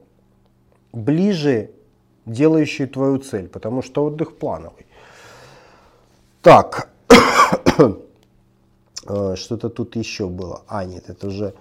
ближе 0.92 1.70
делающее 2.26 2.86
твою 2.86 3.18
цель, 3.18 3.48
потому 3.48 3.82
что 3.82 4.04
отдых 4.04 4.36
плановый. 4.36 4.86
Так, 6.42 6.90
э, 9.06 9.34
что-то 9.36 9.68
тут 9.68 9.96
еще 9.96 10.26
было. 10.26 10.62
А, 10.66 10.84
нет, 10.84 11.08
это 11.08 11.28
уже 11.28 11.54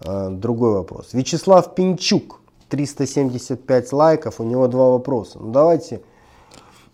э, 0.00 0.28
другой 0.30 0.74
вопрос. 0.74 1.12
Вячеслав 1.12 1.74
Пинчук, 1.74 2.40
375 2.68 3.92
лайков, 3.92 4.40
у 4.40 4.44
него 4.44 4.66
два 4.68 4.90
вопроса. 4.90 5.38
Ну 5.38 5.50
давайте 5.52 6.00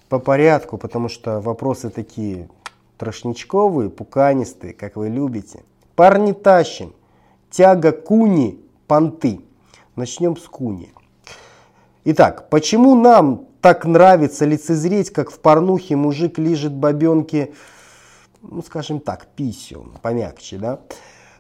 по 0.09 0.19
порядку, 0.19 0.79
потому 0.79 1.09
что 1.09 1.41
вопросы 1.41 1.91
такие 1.91 2.49
трошничковые, 2.97 3.91
пуканистые, 3.91 4.73
как 4.73 4.97
вы 4.97 5.09
любите. 5.09 5.63
Парни 5.95 6.33
тащим. 6.33 6.93
Тяга 7.51 7.93
куни, 7.93 8.61
понты. 8.89 9.41
Начнем 9.95 10.37
с 10.37 10.49
куни. 10.49 10.93
Итак, 12.05 12.49
почему 12.49 12.95
нам 12.95 13.45
так 13.61 13.85
нравится 13.85 14.47
лицезреть, 14.47 15.11
как 15.11 15.31
в 15.31 15.39
порнухе 15.41 15.95
мужик 15.95 16.39
лежит 16.39 16.73
бабенки, 16.73 17.53
ну 18.43 18.63
скажем 18.63 19.01
так, 19.01 19.27
писю, 19.37 19.87
помягче, 20.03 20.59
да? 20.59 20.81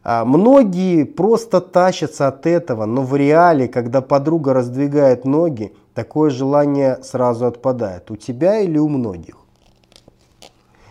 А 0.04 0.24
многие 0.24 1.04
просто 1.04 1.60
тащатся 1.60 2.28
от 2.28 2.46
этого, 2.46 2.86
но 2.86 3.02
в 3.02 3.16
реале, 3.16 3.68
когда 3.68 4.00
подруга 4.00 4.52
раздвигает 4.52 5.24
ноги, 5.24 5.74
такое 5.94 6.30
желание 6.30 6.98
сразу 7.02 7.46
отпадает. 7.46 8.10
У 8.10 8.16
тебя 8.16 8.60
или 8.60 8.78
у 8.78 8.88
многих? 8.88 9.36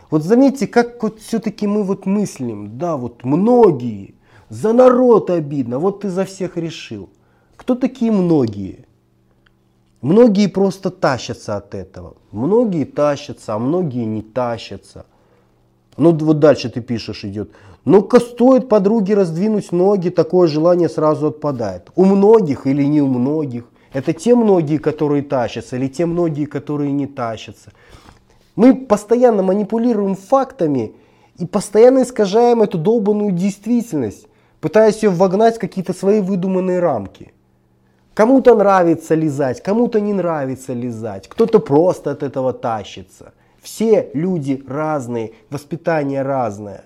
Вот 0.09 0.23
заметьте, 0.23 0.67
как 0.67 1.03
вот 1.03 1.19
все-таки 1.19 1.67
мы 1.67 1.83
вот 1.83 2.05
мыслим, 2.05 2.77
да, 2.77 2.95
вот 2.95 3.23
многие, 3.23 4.15
за 4.49 4.73
народ 4.73 5.29
обидно, 5.29 5.79
вот 5.79 6.01
ты 6.01 6.09
за 6.09 6.25
всех 6.25 6.57
решил. 6.57 7.09
Кто 7.55 7.75
такие 7.75 8.11
многие? 8.11 8.85
Многие 10.01 10.47
просто 10.47 10.89
тащатся 10.89 11.57
от 11.57 11.73
этого. 11.75 12.15
Многие 12.31 12.85
тащатся, 12.85 13.55
а 13.55 13.59
многие 13.59 14.05
не 14.05 14.21
тащатся. 14.21 15.05
Ну 15.97 16.11
вот 16.15 16.39
дальше 16.39 16.69
ты 16.69 16.81
пишешь 16.81 17.25
идет. 17.25 17.51
Ну-ка 17.83 18.19
стоит 18.19 18.69
подруге 18.69 19.15
раздвинуть 19.15 19.71
ноги, 19.71 20.09
такое 20.09 20.47
желание 20.47 20.89
сразу 20.89 21.27
отпадает. 21.27 21.89
У 21.95 22.05
многих 22.05 22.67
или 22.67 22.83
не 22.83 23.01
у 23.01 23.07
многих. 23.07 23.65
Это 23.91 24.13
те 24.13 24.35
многие, 24.35 24.77
которые 24.77 25.23
тащатся, 25.23 25.77
или 25.77 25.87
те 25.87 26.05
многие, 26.05 26.45
которые 26.45 26.91
не 26.91 27.07
тащатся. 27.07 27.71
Мы 28.55 28.75
постоянно 28.75 29.41
манипулируем 29.41 30.15
фактами 30.15 30.93
и 31.37 31.45
постоянно 31.45 32.03
искажаем 32.03 32.61
эту 32.61 32.77
долбанную 32.77 33.31
действительность, 33.31 34.27
пытаясь 34.61 35.03
ее 35.03 35.09
вогнать 35.09 35.57
в 35.57 35.59
какие-то 35.59 35.93
свои 35.93 36.19
выдуманные 36.19 36.79
рамки. 36.79 37.33
Кому-то 38.13 38.55
нравится 38.55 39.15
лизать, 39.15 39.61
кому-то 39.61 39.99
не 39.99 40.13
нравится 40.13 40.73
лизать, 40.73 41.27
кто-то 41.27 41.59
просто 41.59 42.11
от 42.11 42.23
этого 42.23 42.53
тащится. 42.53 43.33
Все 43.61 44.09
люди 44.13 44.63
разные, 44.67 45.33
воспитание 45.49 46.23
разное. 46.23 46.85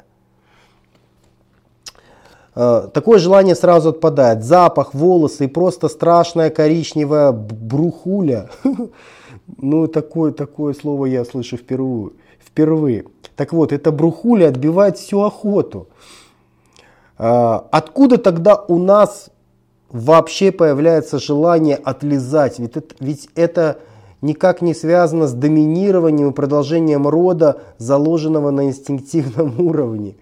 Э, 2.55 2.89
такое 2.93 3.19
желание 3.19 3.55
сразу 3.55 3.89
отпадает. 3.89 4.43
Запах, 4.43 4.93
волосы 4.93 5.45
и 5.45 5.47
просто 5.47 5.87
страшная 5.87 6.49
коричневая 6.49 7.31
брухуля 7.31 8.49
Ну, 9.57 9.87
такое, 9.87 10.31
такое 10.31 10.73
слово 10.73 11.05
я 11.07 11.25
слышу 11.25 11.57
впервые. 11.57 12.11
впервые. 12.39 13.05
Так 13.35 13.53
вот, 13.53 13.71
эта 13.71 13.91
брухуля 13.91 14.47
отбивает 14.47 14.97
всю 14.97 15.21
охоту. 15.21 15.87
А, 17.23 17.67
откуда 17.69 18.17
тогда 18.17 18.55
у 18.55 18.79
нас 18.79 19.29
вообще 19.91 20.51
появляется 20.51 21.19
желание 21.19 21.75
отлизать? 21.75 22.57
Ведь 22.57 22.75
это, 22.75 22.95
ведь 22.99 23.29
это 23.35 23.77
никак 24.21 24.63
не 24.63 24.73
связано 24.73 25.27
с 25.27 25.33
доминированием 25.33 26.31
и 26.31 26.33
продолжением 26.33 27.07
рода, 27.07 27.61
заложенного 27.77 28.49
на 28.49 28.65
инстинктивном 28.65 29.61
уровне. 29.67 30.15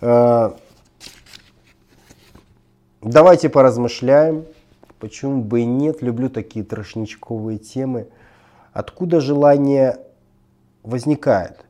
А, 0.00 0.54
давайте 3.02 3.48
поразмышляем. 3.48 4.44
Почему 5.00 5.42
бы 5.42 5.62
и 5.62 5.64
нет, 5.64 6.02
люблю 6.02 6.30
такие 6.30 6.64
трошничковые 6.64 7.58
темы. 7.58 8.06
Откуда 8.72 9.20
желание 9.20 9.98
возникает? 10.84 11.64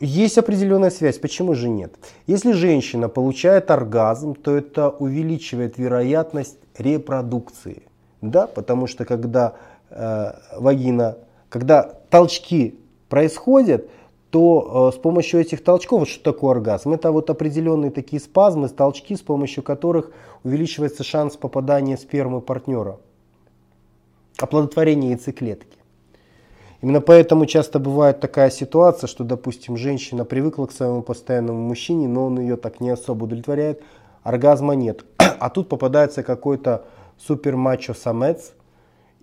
Есть 0.00 0.38
определенная 0.38 0.90
связь, 0.90 1.18
почему 1.18 1.54
же 1.54 1.68
нет? 1.68 1.94
Если 2.26 2.52
женщина 2.52 3.10
получает 3.10 3.70
оргазм, 3.70 4.34
то 4.34 4.56
это 4.56 4.88
увеличивает 4.88 5.76
вероятность 5.76 6.56
репродукции. 6.78 7.82
Да, 8.22 8.46
потому 8.46 8.86
что 8.86 9.04
когда 9.04 9.54
э, 9.90 10.32
вагина, 10.56 11.18
когда 11.50 11.82
толчки 11.82 12.78
происходят, 13.10 13.90
то 14.30 14.90
э, 14.90 14.96
с 14.96 14.98
помощью 14.98 15.40
этих 15.40 15.62
толчков, 15.62 16.00
вот 16.00 16.08
что 16.08 16.32
такое 16.32 16.52
оргазм? 16.52 16.92
Это 16.92 17.12
вот 17.12 17.28
определенные 17.28 17.90
такие 17.90 18.20
спазмы, 18.20 18.70
толчки, 18.70 19.16
с 19.16 19.20
помощью 19.20 19.62
которых 19.62 20.12
увеличивается 20.44 21.04
шанс 21.04 21.36
попадания 21.36 21.98
спермы 21.98 22.40
партнера 22.40 22.98
оплодотворения 24.38 25.10
яйцеклетки. 25.10 25.79
Именно 26.82 27.02
поэтому 27.02 27.44
часто 27.44 27.78
бывает 27.78 28.20
такая 28.20 28.50
ситуация, 28.50 29.06
что, 29.06 29.22
допустим, 29.22 29.76
женщина 29.76 30.24
привыкла 30.24 30.66
к 30.66 30.72
своему 30.72 31.02
постоянному 31.02 31.60
мужчине, 31.60 32.08
но 32.08 32.26
он 32.26 32.40
ее 32.40 32.56
так 32.56 32.80
не 32.80 32.88
особо 32.90 33.24
удовлетворяет, 33.24 33.82
оргазма 34.22 34.74
нет. 34.74 35.04
А 35.18 35.50
тут 35.50 35.68
попадается 35.68 36.22
какой-то 36.22 36.86
супер 37.18 37.56
мачо 37.56 37.92
самец, 37.92 38.52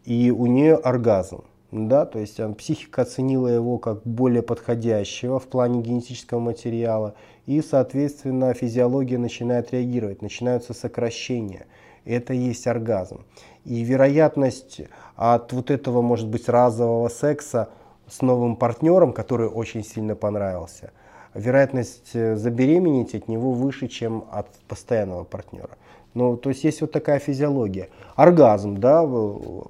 и 0.05 0.29
у 0.31 0.45
нее 0.45 0.75
оргазм. 0.75 1.43
Да, 1.71 2.05
то 2.05 2.19
есть 2.19 2.39
он, 2.39 2.55
психика 2.55 3.01
оценила 3.01 3.47
его 3.47 3.77
как 3.77 4.03
более 4.03 4.41
подходящего 4.41 5.37
в 5.37 5.47
плане 5.47 5.81
генетического 5.81 6.39
материала, 6.39 7.15
и, 7.45 7.61
соответственно, 7.61 8.53
физиология 8.53 9.17
начинает 9.17 9.73
реагировать, 9.73 10.21
начинаются 10.21 10.73
сокращения. 10.73 11.65
Это 12.05 12.33
и 12.33 12.37
есть 12.37 12.67
оргазм. 12.67 13.25
И 13.67 13.83
вероятность 13.83 14.81
от 15.17 15.51
вот 15.51 15.71
этого, 15.71 16.01
может 16.01 16.29
быть, 16.29 16.47
разового 16.47 17.09
секса 17.09 17.67
с 18.07 18.21
новым 18.21 18.55
партнером, 18.55 19.11
который 19.11 19.49
очень 19.49 19.83
сильно 19.83 20.15
понравился, 20.15 20.91
вероятность 21.33 22.11
э, 22.13 22.37
забеременеть 22.37 23.13
от 23.13 23.27
него 23.27 23.51
выше, 23.51 23.89
чем 23.89 24.23
от 24.31 24.47
постоянного 24.69 25.25
партнера. 25.25 25.77
Ну, 26.13 26.37
то 26.37 26.49
есть 26.49 26.63
есть 26.63 26.79
вот 26.79 26.93
такая 26.93 27.19
физиология. 27.19 27.89
Оргазм, 28.15 28.77
да, 28.77 29.05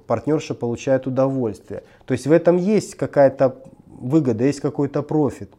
партнерша 0.06 0.54
получает 0.54 1.08
удовольствие. 1.08 1.82
То 2.06 2.12
есть 2.12 2.28
в 2.28 2.30
этом 2.30 2.56
есть 2.56 2.94
какая-то 2.94 3.56
выгода, 3.88 4.44
есть 4.44 4.60
какой-то 4.60 5.02
профит. 5.02 5.52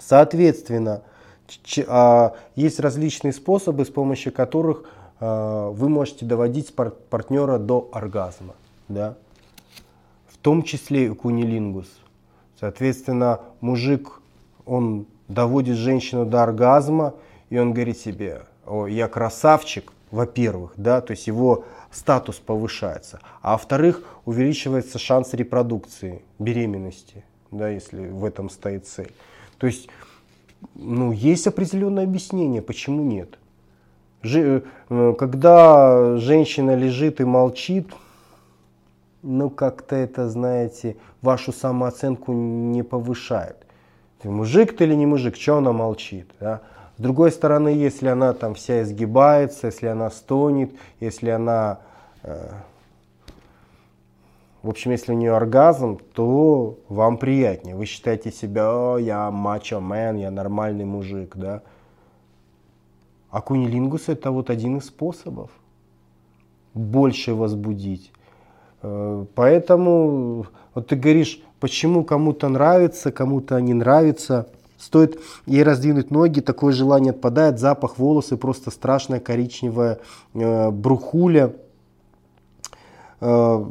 Соответственно, 0.00 1.02
а, 1.86 2.34
есть 2.56 2.80
различные 2.80 3.34
способы, 3.34 3.84
с 3.84 3.90
помощью 3.90 4.32
которых 4.32 4.84
вы 5.20 5.88
можете 5.88 6.24
доводить 6.24 6.74
партнера 6.74 7.58
до 7.58 7.88
оргазма, 7.92 8.54
да? 8.88 9.16
в 10.28 10.36
том 10.38 10.62
числе 10.62 11.06
и 11.06 11.08
кунилингус. 11.08 11.88
Соответственно, 12.60 13.40
мужик, 13.60 14.20
он 14.64 15.06
доводит 15.26 15.76
женщину 15.76 16.24
до 16.24 16.42
оргазма, 16.42 17.14
и 17.50 17.58
он 17.58 17.72
говорит 17.72 17.98
себе, 17.98 18.42
о, 18.66 18.86
я 18.86 19.08
красавчик, 19.08 19.92
во-первых, 20.10 20.72
да, 20.76 21.00
то 21.00 21.12
есть 21.12 21.26
его 21.26 21.64
статус 21.90 22.36
повышается, 22.36 23.20
а 23.42 23.52
во-вторых, 23.52 24.02
увеличивается 24.24 24.98
шанс 24.98 25.34
репродукции, 25.34 26.22
беременности, 26.38 27.24
да, 27.50 27.68
если 27.68 28.08
в 28.08 28.24
этом 28.24 28.50
стоит 28.50 28.86
цель. 28.86 29.12
То 29.58 29.66
есть, 29.66 29.88
ну, 30.74 31.12
есть 31.12 31.46
определенное 31.46 32.04
объяснение, 32.04 32.62
почему 32.62 33.02
нет. 33.02 33.38
Э, 34.22 34.60
когда 35.18 36.16
женщина 36.16 36.74
лежит 36.74 37.20
и 37.20 37.24
молчит, 37.24 37.92
ну 39.22 39.50
как-то 39.50 39.96
это, 39.96 40.28
знаете, 40.28 40.96
вашу 41.22 41.52
самооценку 41.52 42.32
не 42.32 42.82
повышает. 42.82 43.56
Ты 44.20 44.30
мужик 44.30 44.76
ты 44.76 44.84
или 44.84 44.94
не 44.94 45.06
мужик, 45.06 45.36
что 45.36 45.58
она 45.58 45.72
молчит? 45.72 46.28
Да? 46.40 46.62
С 46.96 47.00
другой 47.00 47.30
стороны, 47.30 47.68
если 47.68 48.08
она 48.08 48.32
там 48.32 48.54
вся 48.54 48.82
изгибается, 48.82 49.68
если 49.68 49.86
она 49.86 50.10
стонет, 50.10 50.72
если 50.98 51.30
она 51.30 51.78
э, 52.24 52.48
В 54.62 54.70
общем, 54.70 54.90
если 54.90 55.12
у 55.12 55.14
нее 55.14 55.36
оргазм, 55.36 55.98
то 56.14 56.76
вам 56.88 57.16
приятнее. 57.16 57.76
Вы 57.76 57.86
считаете 57.86 58.32
себя, 58.32 58.68
О, 58.68 58.98
я 58.98 59.30
мачо-мен, 59.30 60.16
я 60.16 60.32
нормальный 60.32 60.84
мужик, 60.84 61.36
да? 61.36 61.62
А 63.30 63.40
кунилингус 63.40 64.08
это 64.08 64.30
вот 64.30 64.50
один 64.50 64.78
из 64.78 64.86
способов 64.86 65.50
больше 66.74 67.34
возбудить. 67.34 68.12
Э, 68.82 69.24
поэтому 69.34 70.46
вот 70.74 70.86
ты 70.86 70.96
говоришь, 70.96 71.42
почему 71.60 72.04
кому-то 72.04 72.48
нравится, 72.48 73.12
кому-то 73.12 73.60
не 73.60 73.74
нравится. 73.74 74.48
Стоит 74.78 75.20
ей 75.46 75.64
раздвинуть 75.64 76.10
ноги, 76.10 76.40
такое 76.40 76.72
желание 76.72 77.10
отпадает, 77.10 77.58
запах 77.58 77.98
волосы, 77.98 78.36
просто 78.36 78.70
страшная 78.70 79.20
коричневая 79.20 79.98
э, 80.34 80.70
брухуля. 80.70 81.52
Э, 83.20 83.64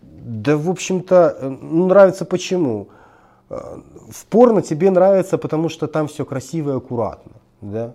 да, 0.00 0.56
в 0.56 0.70
общем-то, 0.70 1.58
ну, 1.60 1.86
нравится 1.86 2.24
почему? 2.24 2.88
В 3.50 4.24
порно 4.30 4.62
тебе 4.62 4.90
нравится, 4.90 5.36
потому 5.36 5.68
что 5.68 5.86
там 5.86 6.08
все 6.08 6.24
красиво 6.24 6.72
и 6.72 6.76
аккуратно. 6.76 7.32
Да? 7.60 7.94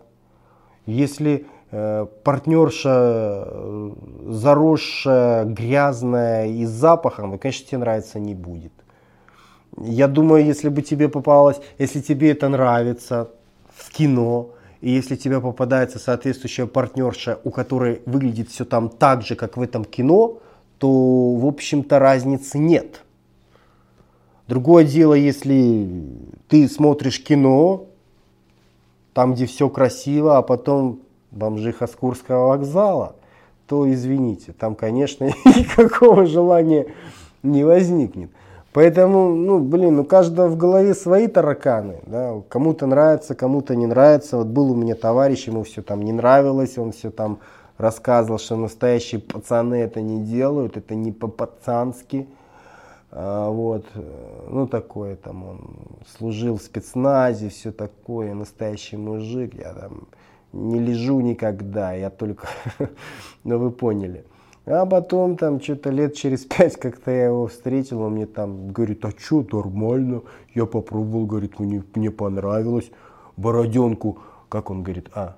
Если 0.89 1.45
э, 1.71 2.06
партнерша 2.23 3.45
э, 3.45 3.91
заросшая, 4.28 5.45
грязная 5.45 6.47
и 6.47 6.65
с 6.65 6.69
запахом, 6.69 7.32
то, 7.32 7.38
конечно, 7.38 7.67
тебе 7.67 7.78
нравится 7.80 8.19
не 8.19 8.36
будет. 8.36 8.73
Я 9.78 10.08
думаю, 10.08 10.45
если 10.45 10.69
бы 10.69 10.82
тебе 10.82 11.10
попалось, 11.10 11.58
если 11.78 12.02
тебе 12.02 12.32
это 12.32 12.49
нравится 12.49 13.30
в 13.69 13.91
кино, 13.91 14.49
и 14.82 14.91
если 14.91 15.15
тебе 15.15 15.39
попадается 15.41 15.99
соответствующая 15.99 16.65
партнерша, 16.65 17.39
у 17.43 17.52
которой 17.52 18.02
выглядит 18.06 18.49
все 18.49 18.65
там 18.65 18.89
так 18.89 19.21
же, 19.23 19.36
как 19.36 19.58
в 19.58 19.62
этом 19.62 19.86
кино, 19.86 20.39
то, 20.78 21.36
в 21.36 21.45
общем-то, 21.45 21.99
разницы 21.99 22.58
нет. 22.58 23.04
Другое 24.47 24.84
дело, 24.84 25.13
если 25.13 25.88
ты 26.47 26.67
смотришь 26.67 27.21
кино, 27.21 27.88
там, 29.20 29.34
где 29.34 29.46
все 29.48 29.68
красиво, 29.68 30.38
а 30.38 30.42
потом 30.42 31.02
бомжиха 31.30 31.88
с 31.88 31.92
Курского 31.92 32.48
вокзала, 32.48 33.18
то 33.68 33.92
извините, 33.92 34.54
там, 34.54 34.76
конечно, 34.76 35.26
никакого 35.46 36.26
желания 36.26 36.86
не 37.44 37.66
возникнет. 37.66 38.32
Поэтому, 38.72 39.36
ну, 39.36 39.60
блин, 39.60 40.00
у 40.00 40.06
каждого 40.06 40.48
в 40.48 40.56
голове 40.56 40.94
свои 40.94 41.28
тараканы, 41.28 41.98
да, 42.06 42.42
кому-то 42.48 42.86
нравится, 42.86 43.36
кому-то 43.36 43.76
не 43.76 43.88
нравится. 43.88 44.38
Вот 44.38 44.48
был 44.48 44.72
у 44.72 44.76
меня 44.76 44.96
товарищ, 44.96 45.48
ему 45.48 45.64
все 45.64 45.82
там 45.82 46.02
не 46.02 46.14
нравилось, 46.14 46.78
он 46.78 46.94
все 46.94 47.12
там 47.12 47.40
рассказывал, 47.78 48.40
что 48.40 48.56
настоящие 48.56 49.20
пацаны 49.20 49.76
это 49.82 50.00
не 50.00 50.24
делают, 50.24 50.78
это 50.78 50.96
не 50.96 51.12
по-пацански. 51.12 52.26
А, 53.12 53.50
вот, 53.50 53.86
ну 54.50 54.67
такое 54.67 55.15
там, 55.15 55.43
он 55.43 55.60
служил 56.17 56.58
в 56.58 56.62
спецназе, 56.62 57.50
все 57.50 57.72
такое, 57.72 58.36
настоящий 58.36 58.98
мужик, 58.98 59.56
я 59.56 59.74
там 59.74 60.08
не 60.54 60.80
лежу 60.80 61.19
никогда, 61.22 61.93
я 61.93 62.10
только, 62.10 62.48
ну 63.43 63.58
вы 63.58 63.72
поняли. 63.72 64.26
А 64.65 64.86
потом 64.86 65.38
там 65.38 65.60
что-то 65.60 65.89
лет 65.89 66.13
через 66.13 66.45
пять 66.45 66.76
как-то 66.80 67.10
я 67.10 67.26
его 67.26 67.48
встретил, 67.48 68.02
он 68.02 68.13
мне 68.13 68.28
там 68.28 68.72
говорит, 68.72 69.04
а 69.04 69.12
что, 69.17 69.43
нормально, 69.52 70.22
я 70.54 70.67
попробовал, 70.67 71.26
говорит, 71.26 71.60
мне, 71.60 71.84
мне 71.95 72.12
понравилось, 72.12 72.91
бороденку, 73.38 74.19
как 74.50 74.69
он 74.69 74.84
говорит, 74.84 75.10
а, 75.15 75.38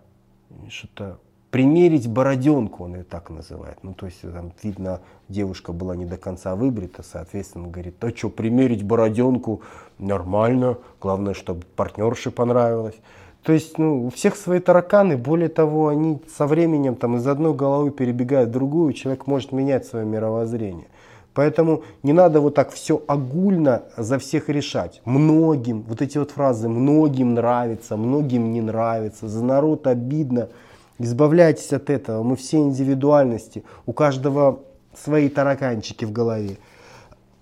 что-то 0.67 1.19
примерить 1.51 2.07
бороденку, 2.07 2.85
он 2.85 2.95
ее 2.95 3.03
так 3.03 3.29
называет. 3.29 3.77
Ну, 3.83 3.93
то 3.93 4.05
есть, 4.05 4.21
там, 4.21 4.53
видно, 4.63 5.01
девушка 5.31 5.73
была 5.73 5.95
не 5.95 6.05
до 6.05 6.17
конца 6.17 6.55
выбрита, 6.55 7.03
соответственно, 7.03 7.67
говорит, 7.67 7.95
а 8.03 8.09
что, 8.09 8.29
примерить 8.29 8.83
бороденку 8.83 9.61
нормально, 9.97 10.77
главное, 10.99 11.33
чтобы 11.33 11.63
партнерше 11.75 12.31
понравилось. 12.31 12.95
То 13.43 13.53
есть, 13.53 13.79
ну, 13.79 14.05
у 14.05 14.09
всех 14.09 14.35
свои 14.35 14.59
тараканы, 14.59 15.17
более 15.17 15.49
того, 15.49 15.87
они 15.87 16.21
со 16.37 16.45
временем 16.45 16.95
там 16.95 17.15
из 17.15 17.25
одной 17.25 17.55
головы 17.55 17.89
перебегают 17.89 18.49
в 18.49 18.53
другую, 18.53 18.93
человек 18.93 19.25
может 19.25 19.51
менять 19.51 19.85
свое 19.85 20.05
мировоззрение. 20.05 20.87
Поэтому 21.33 21.83
не 22.03 22.13
надо 22.13 22.41
вот 22.41 22.55
так 22.55 22.71
все 22.71 23.01
огульно 23.07 23.83
за 23.97 24.19
всех 24.19 24.49
решать. 24.49 25.01
Многим, 25.05 25.81
вот 25.87 26.01
эти 26.01 26.17
вот 26.17 26.31
фразы, 26.31 26.69
многим 26.69 27.33
нравится, 27.33 27.97
многим 27.97 28.51
не 28.51 28.61
нравится, 28.61 29.27
за 29.27 29.43
народ 29.43 29.87
обидно– 29.87 30.49
Избавляйтесь 31.03 31.73
от 31.73 31.89
этого. 31.89 32.21
Мы 32.21 32.35
все 32.35 32.57
индивидуальности. 32.57 33.63
У 33.87 33.93
каждого 33.93 34.59
свои 34.95 35.29
тараканчики 35.29 36.05
в 36.05 36.11
голове. 36.11 36.57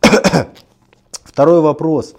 Второй 1.23 1.61
вопрос. 1.61 2.15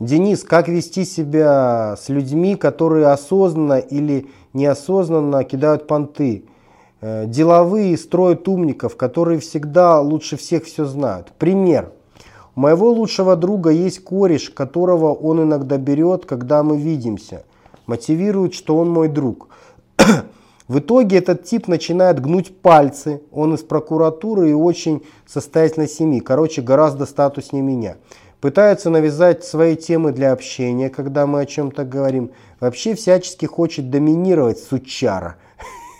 Денис, 0.00 0.44
как 0.44 0.68
вести 0.68 1.04
себя 1.04 1.96
с 1.96 2.08
людьми, 2.08 2.54
которые 2.54 3.08
осознанно 3.08 3.78
или 3.78 4.28
неосознанно 4.52 5.42
кидают 5.44 5.86
понты? 5.86 6.44
Э, 7.00 7.26
деловые 7.26 7.96
строят 7.96 8.48
умников, 8.48 8.96
которые 8.96 9.40
всегда 9.40 10.00
лучше 10.00 10.36
всех 10.36 10.64
все 10.64 10.84
знают. 10.84 11.32
Пример. 11.38 11.92
У 12.54 12.60
моего 12.60 12.90
лучшего 12.90 13.36
друга 13.36 13.70
есть 13.70 14.02
кореш, 14.02 14.50
которого 14.50 15.12
он 15.12 15.42
иногда 15.42 15.78
берет, 15.78 16.26
когда 16.26 16.62
мы 16.62 16.76
видимся. 16.76 17.44
Мотивирует, 17.86 18.54
что 18.54 18.76
он 18.76 18.90
мой 18.90 19.08
друг. 19.08 19.48
В 20.68 20.80
итоге 20.80 21.16
этот 21.16 21.44
тип 21.44 21.66
начинает 21.66 22.20
гнуть 22.20 22.54
пальцы, 22.60 23.22
он 23.32 23.54
из 23.54 23.62
прокуратуры 23.62 24.50
и 24.50 24.52
очень 24.52 25.02
состоятельной 25.26 25.88
семьи, 25.88 26.20
короче, 26.20 26.60
гораздо 26.60 27.06
статуснее 27.06 27.62
меня. 27.62 27.96
Пытается 28.42 28.90
навязать 28.90 29.44
свои 29.44 29.76
темы 29.76 30.12
для 30.12 30.30
общения, 30.30 30.90
когда 30.90 31.26
мы 31.26 31.40
о 31.40 31.46
чем-то 31.46 31.84
говорим. 31.84 32.30
Вообще 32.60 32.94
всячески 32.94 33.46
хочет 33.46 33.90
доминировать 33.90 34.58
сучара. 34.58 35.36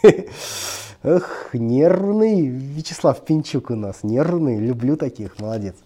Эх, 1.02 1.48
нервный 1.54 2.46
Вячеслав 2.46 3.24
Пинчук 3.24 3.70
у 3.70 3.74
нас, 3.74 4.00
нервный, 4.02 4.58
люблю 4.58 4.96
таких, 4.96 5.38
молодец. 5.40 5.76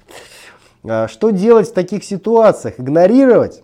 А 0.82 1.06
что 1.06 1.30
делать 1.30 1.68
в 1.68 1.72
таких 1.72 2.02
ситуациях? 2.02 2.80
Игнорировать? 2.80 3.62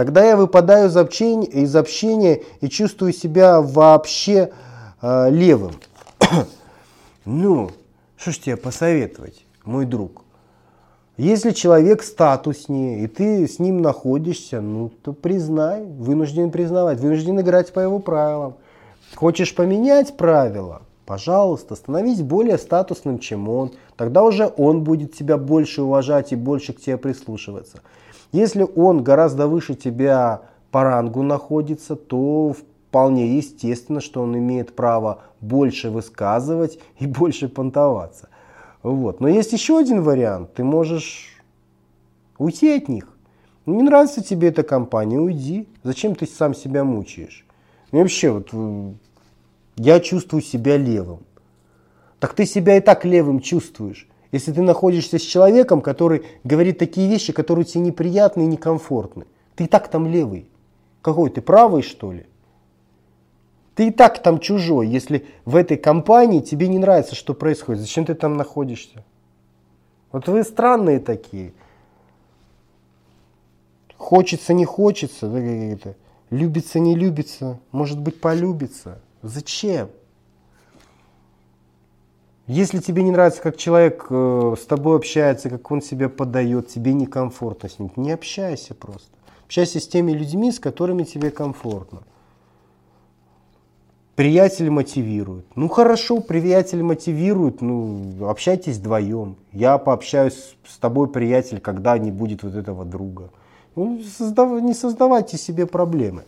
Тогда 0.00 0.24
я 0.24 0.34
выпадаю 0.34 0.88
из 0.88 0.96
общения, 0.96 1.46
из 1.46 1.76
общения 1.76 2.42
и 2.62 2.70
чувствую 2.70 3.12
себя 3.12 3.60
вообще 3.60 4.50
э, 5.02 5.28
левым. 5.28 5.72
ну, 7.26 7.70
что 8.16 8.30
ж 8.30 8.38
тебе 8.38 8.56
посоветовать, 8.56 9.44
мой 9.62 9.84
друг? 9.84 10.24
Если 11.18 11.50
человек 11.50 12.02
статуснее, 12.02 13.04
и 13.04 13.08
ты 13.08 13.46
с 13.46 13.58
ним 13.58 13.82
находишься, 13.82 14.62
ну, 14.62 14.88
то 14.88 15.12
признай, 15.12 15.84
вынужден 15.84 16.50
признавать, 16.50 16.98
вынужден 16.98 17.38
играть 17.38 17.70
по 17.70 17.80
его 17.80 17.98
правилам. 17.98 18.54
Хочешь 19.14 19.54
поменять 19.54 20.16
правила? 20.16 20.80
Пожалуйста, 21.04 21.76
становись 21.76 22.22
более 22.22 22.56
статусным, 22.56 23.18
чем 23.18 23.50
он. 23.50 23.72
Тогда 23.98 24.22
уже 24.22 24.50
он 24.56 24.82
будет 24.82 25.12
тебя 25.12 25.36
больше 25.36 25.82
уважать 25.82 26.32
и 26.32 26.36
больше 26.36 26.72
к 26.72 26.80
тебе 26.80 26.96
прислушиваться. 26.96 27.82
Если 28.32 28.66
он 28.76 29.02
гораздо 29.02 29.48
выше 29.48 29.74
тебя 29.74 30.42
по 30.70 30.84
рангу 30.84 31.22
находится, 31.22 31.96
то 31.96 32.52
вполне 32.52 33.36
естественно, 33.36 34.00
что 34.00 34.22
он 34.22 34.36
имеет 34.36 34.74
право 34.74 35.22
больше 35.40 35.90
высказывать 35.90 36.78
и 36.98 37.06
больше 37.06 37.48
понтоваться. 37.48 38.28
Вот. 38.82 39.20
Но 39.20 39.28
есть 39.28 39.52
еще 39.52 39.78
один 39.78 40.02
вариант. 40.02 40.54
Ты 40.54 40.64
можешь 40.64 41.42
уйти 42.38 42.76
от 42.76 42.88
них. 42.88 43.08
Не 43.66 43.82
нравится 43.82 44.22
тебе 44.22 44.48
эта 44.48 44.62
компания, 44.62 45.18
уйди. 45.18 45.68
Зачем 45.82 46.14
ты 46.14 46.26
сам 46.26 46.54
себя 46.54 46.82
мучаешь? 46.82 47.46
Ну, 47.92 48.00
вообще, 48.00 48.30
вот, 48.30 48.50
я 49.76 50.00
чувствую 50.00 50.42
себя 50.42 50.76
левым. 50.76 51.20
Так 52.18 52.34
ты 52.34 52.46
себя 52.46 52.76
и 52.76 52.80
так 52.80 53.04
левым 53.04 53.40
чувствуешь. 53.40 54.08
Если 54.32 54.52
ты 54.52 54.62
находишься 54.62 55.18
с 55.18 55.22
человеком, 55.22 55.80
который 55.80 56.24
говорит 56.44 56.78
такие 56.78 57.08
вещи, 57.08 57.32
которые 57.32 57.64
тебе 57.64 57.84
неприятны 57.84 58.42
и 58.42 58.46
некомфортны. 58.46 59.26
Ты 59.56 59.64
и 59.64 59.66
так 59.66 59.88
там 59.88 60.06
левый. 60.06 60.48
Какой 61.02 61.30
ты, 61.30 61.40
правый 61.40 61.82
что 61.82 62.12
ли? 62.12 62.26
Ты 63.74 63.88
и 63.88 63.90
так 63.90 64.22
там 64.22 64.38
чужой, 64.38 64.88
если 64.88 65.26
в 65.44 65.56
этой 65.56 65.76
компании 65.76 66.40
тебе 66.40 66.68
не 66.68 66.78
нравится, 66.78 67.14
что 67.14 67.34
происходит. 67.34 67.80
Зачем 67.80 68.04
ты 68.04 68.14
там 68.14 68.36
находишься? 68.36 69.04
Вот 70.12 70.28
вы 70.28 70.44
странные 70.44 71.00
такие. 71.00 71.52
Хочется, 73.96 74.52
не 74.52 74.64
хочется, 74.64 75.26
любится, 76.30 76.80
не 76.80 76.94
любится, 76.94 77.58
может 77.70 78.00
быть, 78.00 78.20
полюбится. 78.20 79.00
Зачем? 79.22 79.88
Если 82.46 82.78
тебе 82.78 83.02
не 83.02 83.10
нравится, 83.10 83.42
как 83.42 83.56
человек 83.56 84.06
э, 84.10 84.54
с 84.60 84.64
тобой 84.66 84.96
общается, 84.96 85.50
как 85.50 85.70
он 85.70 85.82
себя 85.82 86.08
подает, 86.08 86.68
тебе 86.68 86.92
некомфортно 86.92 87.68
с 87.68 87.78
ним, 87.78 87.92
не 87.96 88.10
общайся 88.12 88.74
просто. 88.74 89.10
Общайся 89.44 89.80
с 89.80 89.86
теми 89.86 90.12
людьми, 90.12 90.50
с 90.50 90.58
которыми 90.58 91.04
тебе 91.04 91.30
комфортно. 91.30 92.02
Приятель 94.16 94.68
мотивирует. 94.68 95.46
Ну 95.56 95.68
хорошо, 95.68 96.20
приятель 96.20 96.82
мотивирует, 96.82 97.62
ну 97.62 98.28
общайтесь 98.28 98.76
вдвоем. 98.76 99.36
Я 99.52 99.78
пообщаюсь 99.78 100.56
с 100.66 100.78
тобой, 100.78 101.08
приятель, 101.08 101.60
когда 101.60 101.96
не 101.98 102.10
будет 102.10 102.42
вот 102.42 102.54
этого 102.54 102.84
друга. 102.84 103.30
Ну, 103.76 104.00
создав... 104.02 104.60
Не 104.60 104.74
создавайте 104.74 105.38
себе 105.38 105.66
проблемы. 105.66 106.24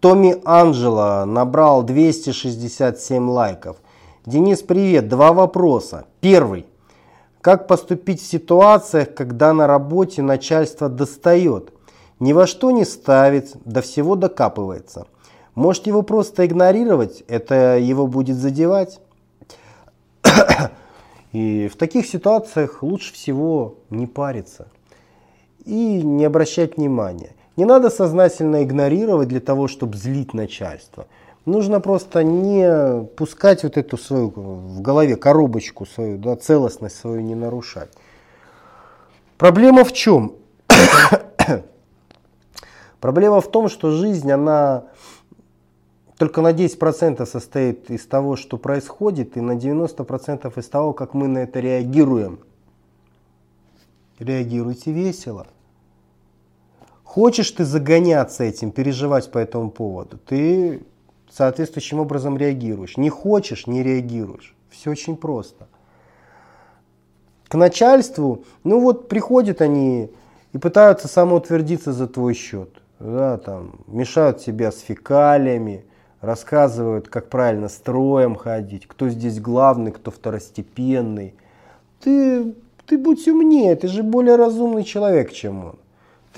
Томми 0.00 0.36
Анджело 0.44 1.24
набрал 1.24 1.82
267 1.82 3.28
лайков. 3.28 3.78
Денис, 4.26 4.62
привет. 4.62 5.08
Два 5.08 5.32
вопроса. 5.32 6.06
Первый. 6.20 6.66
Как 7.40 7.66
поступить 7.66 8.22
в 8.22 8.26
ситуациях, 8.26 9.12
когда 9.14 9.52
на 9.52 9.66
работе 9.66 10.22
начальство 10.22 10.88
достает? 10.88 11.72
Ни 12.20 12.32
во 12.32 12.46
что 12.46 12.70
не 12.70 12.84
ставит, 12.84 13.56
до 13.64 13.82
всего 13.82 14.14
докапывается. 14.14 15.08
Может 15.56 15.88
его 15.88 16.02
просто 16.02 16.46
игнорировать, 16.46 17.24
это 17.26 17.78
его 17.78 18.06
будет 18.06 18.36
задевать. 18.36 19.00
И 21.32 21.66
в 21.66 21.76
таких 21.76 22.06
ситуациях 22.06 22.84
лучше 22.84 23.12
всего 23.12 23.78
не 23.90 24.06
париться 24.06 24.68
и 25.64 26.02
не 26.02 26.24
обращать 26.24 26.76
внимания. 26.76 27.34
Не 27.58 27.64
надо 27.64 27.90
сознательно 27.90 28.62
игнорировать 28.62 29.26
для 29.26 29.40
того, 29.40 29.66
чтобы 29.66 29.96
злить 29.96 30.32
начальство. 30.32 31.08
Нужно 31.44 31.80
просто 31.80 32.22
не 32.22 33.04
пускать 33.16 33.64
вот 33.64 33.76
эту 33.76 33.98
свою 33.98 34.28
в 34.30 34.80
голове 34.80 35.16
коробочку 35.16 35.84
свою, 35.84 36.18
да, 36.18 36.36
целостность 36.36 36.96
свою 36.96 37.20
не 37.20 37.34
нарушать. 37.34 37.90
Проблема 39.38 39.82
в 39.82 39.92
чем? 39.92 40.34
Проблема 43.00 43.40
в 43.40 43.50
том, 43.50 43.68
что 43.68 43.90
жизнь, 43.90 44.30
она 44.30 44.84
только 46.16 46.42
на 46.42 46.52
10% 46.52 47.26
состоит 47.26 47.90
из 47.90 48.06
того, 48.06 48.36
что 48.36 48.56
происходит, 48.56 49.36
и 49.36 49.40
на 49.40 49.56
90% 49.56 50.56
из 50.56 50.68
того, 50.68 50.92
как 50.92 51.12
мы 51.12 51.26
на 51.26 51.38
это 51.38 51.58
реагируем. 51.58 52.38
Реагируйте 54.20 54.92
весело. 54.92 55.48
Хочешь 57.08 57.50
ты 57.52 57.64
загоняться 57.64 58.44
этим, 58.44 58.70
переживать 58.70 59.32
по 59.32 59.38
этому 59.38 59.70
поводу, 59.70 60.18
ты 60.18 60.82
соответствующим 61.30 62.00
образом 62.00 62.36
реагируешь. 62.36 62.98
Не 62.98 63.08
хочешь, 63.08 63.66
не 63.66 63.82
реагируешь. 63.82 64.54
Все 64.68 64.90
очень 64.90 65.16
просто. 65.16 65.68
К 67.48 67.54
начальству, 67.54 68.44
ну 68.62 68.80
вот 68.80 69.08
приходят 69.08 69.62
они 69.62 70.10
и 70.52 70.58
пытаются 70.58 71.08
самоутвердиться 71.08 71.94
за 71.94 72.08
твой 72.08 72.34
счет 72.34 72.68
да, 73.00 73.38
там, 73.38 73.80
мешают 73.86 74.42
себя 74.42 74.70
с 74.70 74.80
фекалиями, 74.80 75.86
рассказывают, 76.20 77.08
как 77.08 77.30
правильно 77.30 77.70
строем 77.70 78.36
ходить, 78.36 78.86
кто 78.86 79.08
здесь 79.08 79.40
главный, 79.40 79.92
кто 79.92 80.10
второстепенный. 80.10 81.34
Ты, 82.00 82.54
ты 82.84 82.98
будь 82.98 83.26
умнее, 83.28 83.76
ты 83.76 83.88
же 83.88 84.02
более 84.02 84.36
разумный 84.36 84.84
человек, 84.84 85.32
чем 85.32 85.64
он. 85.64 85.78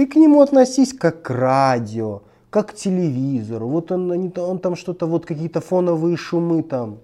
Ты 0.00 0.06
к 0.06 0.16
нему 0.16 0.40
относись 0.40 0.94
как 0.94 1.20
к 1.20 1.28
радио, 1.28 2.22
как 2.48 2.70
к 2.70 2.74
телевизору. 2.74 3.68
Вот 3.68 3.92
он, 3.92 4.10
они, 4.10 4.32
он 4.34 4.58
там 4.58 4.74
что-то, 4.74 5.04
вот 5.04 5.26
какие-то 5.26 5.60
фоновые 5.60 6.16
шумы 6.16 6.62
там 6.62 7.00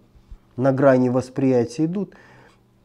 на 0.57 0.73
грани 0.73 1.11
восприятия 1.11 1.85
идут. 1.85 2.15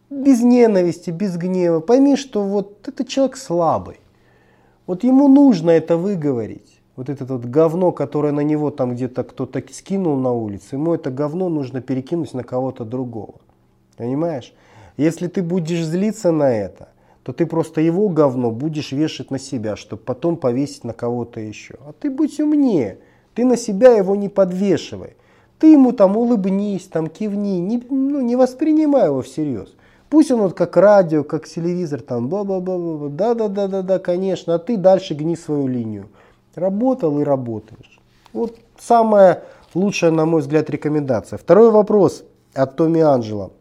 Без 0.10 0.42
ненависти, 0.42 1.12
без 1.12 1.38
гнева. 1.38 1.80
Пойми, 1.80 2.18
что 2.18 2.44
вот 2.44 2.90
этот 2.90 3.08
человек 3.08 3.38
слабый. 3.38 4.02
Вот 4.86 5.06
ему 5.06 5.30
нужно 5.30 5.72
это 5.72 5.96
выговорить. 5.96 6.82
Вот 6.98 7.08
это 7.10 7.24
вот 7.24 7.46
говно, 7.46 7.94
которое 7.94 8.34
на 8.34 8.42
него 8.42 8.70
там 8.70 8.96
где-то 8.96 9.24
кто-то 9.24 9.64
скинул 9.72 10.18
на 10.18 10.34
улице, 10.34 10.76
ему 10.76 10.94
это 10.94 11.10
говно 11.10 11.48
нужно 11.48 11.80
перекинуть 11.80 12.34
на 12.34 12.44
кого-то 12.44 12.84
другого. 12.84 13.36
Понимаешь? 13.96 14.54
Если 14.98 15.28
ты 15.28 15.42
будешь 15.42 15.86
злиться 15.86 16.34
на 16.34 16.52
это, 16.52 16.90
то 17.24 17.34
ты 17.34 17.46
просто 17.46 17.82
его 17.82 18.10
говно 18.10 18.52
будешь 18.52 18.92
вешать 18.92 19.32
на 19.32 19.40
себя, 19.40 19.76
чтобы 19.76 20.02
потом 20.02 20.38
повесить 20.38 20.84
на 20.84 20.94
кого-то 20.94 21.40
еще. 21.40 21.76
А 21.86 21.94
ты 21.94 22.10
будь 22.10 22.40
умнее. 22.40 23.00
Ты 23.36 23.46
на 23.46 23.58
себя 23.58 23.92
его 23.92 24.16
не 24.16 24.30
подвешивай. 24.30 25.16
Ты 25.60 25.74
ему 25.74 25.92
там 25.92 26.18
улыбнись, 26.18 26.88
там 26.88 27.08
кивни, 27.08 27.60
не, 27.60 27.84
ну, 27.90 28.22
не 28.22 28.36
воспринимай 28.36 29.06
его 29.06 29.22
всерьез. 29.22 29.76
Пусть 30.10 30.32
он 30.32 30.42
вот 30.42 30.56
как 30.56 30.76
радио, 30.76 31.24
как 31.24 31.48
телевизор, 31.48 32.02
там, 32.02 32.28
бла-бла-бла, 32.28 33.10
да-да-да-да-да, 33.10 34.00
конечно, 34.00 34.56
а 34.56 34.60
ты 34.60 34.76
дальше 34.76 35.14
гни 35.14 35.38
свою 35.38 35.68
линию. 35.68 36.10
Работал 36.56 37.20
и 37.20 37.24
работаешь. 37.24 38.02
Вот 38.34 38.58
самая 38.80 39.44
лучшая, 39.74 40.12
на 40.12 40.26
мой 40.26 40.42
взгляд, 40.42 40.70
рекомендация. 40.70 41.38
Второй 41.38 41.72
вопрос 41.72 42.24
от 42.54 42.76
Томи 42.76 43.02
Анджела. 43.02 43.52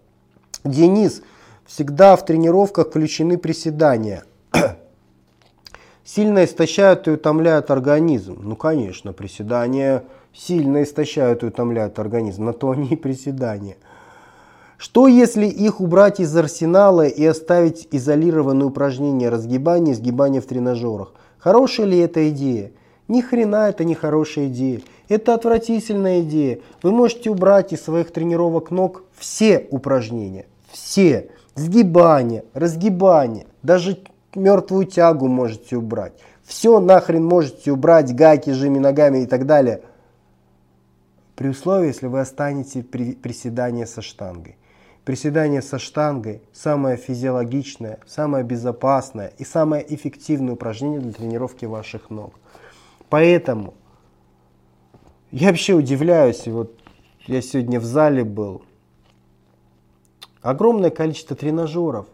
Денис, 0.64 1.22
всегда 1.70 2.16
в 2.16 2.24
тренировках 2.24 2.88
включены 2.88 3.38
приседания. 3.38 4.24
Сильно 6.04 6.44
истощают 6.44 7.06
и 7.06 7.12
утомляют 7.12 7.70
организм. 7.70 8.40
Ну, 8.42 8.56
конечно, 8.56 9.12
приседания 9.12 10.02
сильно 10.34 10.82
истощают 10.82 11.42
и 11.42 11.46
утомляют 11.46 11.98
организм. 11.98 12.44
На 12.44 12.52
то 12.52 12.70
они 12.70 12.88
и 12.88 12.96
приседания. 12.96 13.76
Что 14.78 15.06
если 15.06 15.46
их 15.46 15.80
убрать 15.80 16.18
из 16.18 16.34
арсенала 16.36 17.06
и 17.06 17.24
оставить 17.24 17.86
изолированные 17.92 18.66
упражнения 18.66 19.28
разгибания 19.28 19.92
и 19.92 19.96
сгибания 19.96 20.40
в 20.40 20.46
тренажерах? 20.46 21.12
Хорошая 21.38 21.86
ли 21.86 21.98
это 21.98 22.28
идея? 22.30 22.72
Ни 23.06 23.20
хрена 23.20 23.68
это 23.68 23.84
не 23.84 23.94
хорошая 23.94 24.48
идея. 24.48 24.80
Это 25.08 25.34
отвратительная 25.34 26.22
идея. 26.22 26.60
Вы 26.82 26.90
можете 26.90 27.30
убрать 27.30 27.72
из 27.72 27.82
своих 27.82 28.10
тренировок 28.10 28.70
ног 28.70 29.04
все 29.16 29.68
упражнения. 29.70 30.46
Все. 30.72 31.30
Сгибание, 31.60 32.46
разгибание, 32.54 33.46
даже 33.62 33.98
мертвую 34.34 34.86
тягу 34.86 35.28
можете 35.28 35.76
убрать. 35.76 36.14
Все 36.42 36.80
нахрен 36.80 37.22
можете 37.22 37.70
убрать, 37.70 38.14
гайки, 38.14 38.48
жими 38.48 38.78
ногами 38.78 39.18
и 39.18 39.26
так 39.26 39.44
далее. 39.44 39.82
При 41.36 41.48
условии, 41.48 41.88
если 41.88 42.06
вы 42.06 42.20
останете 42.20 42.82
при 42.82 43.12
приседание 43.12 43.86
со 43.86 44.00
штангой. 44.00 44.56
Приседание 45.04 45.60
со 45.60 45.78
штангой– 45.78 46.40
самое 46.54 46.96
физиологичное, 46.96 47.98
самое 48.06 48.42
безопасное 48.42 49.34
и 49.36 49.44
самое 49.44 49.84
эффективное 49.94 50.54
упражнение 50.54 51.00
для 51.00 51.12
тренировки 51.12 51.66
ваших 51.66 52.08
ног. 52.08 52.40
Поэтому 53.10 53.74
я 55.30 55.48
вообще 55.48 55.74
удивляюсь, 55.74 56.46
вот 56.46 56.74
я 57.26 57.42
сегодня 57.42 57.80
в 57.80 57.84
зале 57.84 58.24
был, 58.24 58.62
огромное 60.42 60.90
количество 60.90 61.36
тренажеров, 61.36 62.06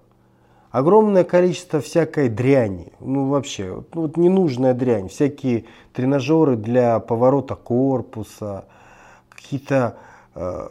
огромное 0.71 1.25
количество 1.25 1.81
всякой 1.81 2.29
дряни, 2.29 2.93
ну 3.01 3.29
вообще, 3.29 3.85
ну, 3.95 4.03
вот 4.03 4.17
ненужная 4.17 4.75
дрянь, 4.75 5.09
всякие 5.09 5.65
тренажеры 5.93 6.57
для 6.57 6.99
поворота 7.01 7.55
корпуса, 7.55 8.67
какие-то 9.31 9.97
э, 10.35 10.69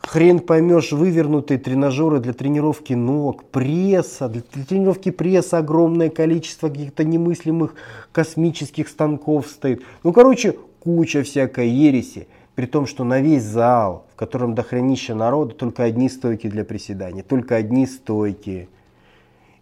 хрен 0.00 0.40
поймешь, 0.40 0.92
вывернутые 0.92 1.58
тренажеры 1.58 2.20
для 2.20 2.32
тренировки 2.32 2.94
ног, 2.94 3.44
пресса, 3.44 4.28
для 4.28 4.42
тренировки 4.42 5.10
пресса 5.10 5.58
огромное 5.58 6.10
количество 6.10 6.68
каких-то 6.68 7.04
немыслимых 7.04 7.74
космических 8.12 8.88
станков 8.88 9.46
стоит. 9.46 9.82
Ну, 10.02 10.12
короче, 10.12 10.56
куча 10.80 11.22
всякой 11.22 11.68
ереси. 11.68 12.28
При 12.54 12.66
том, 12.66 12.86
что 12.86 13.04
на 13.04 13.20
весь 13.20 13.44
зал, 13.44 14.06
котором 14.22 14.54
дохренища 14.54 15.16
народу, 15.16 15.52
только 15.52 15.82
одни 15.82 16.08
стойки 16.08 16.46
для 16.46 16.64
приседаний, 16.64 17.22
только 17.22 17.56
одни 17.56 17.86
стойки. 17.86 18.68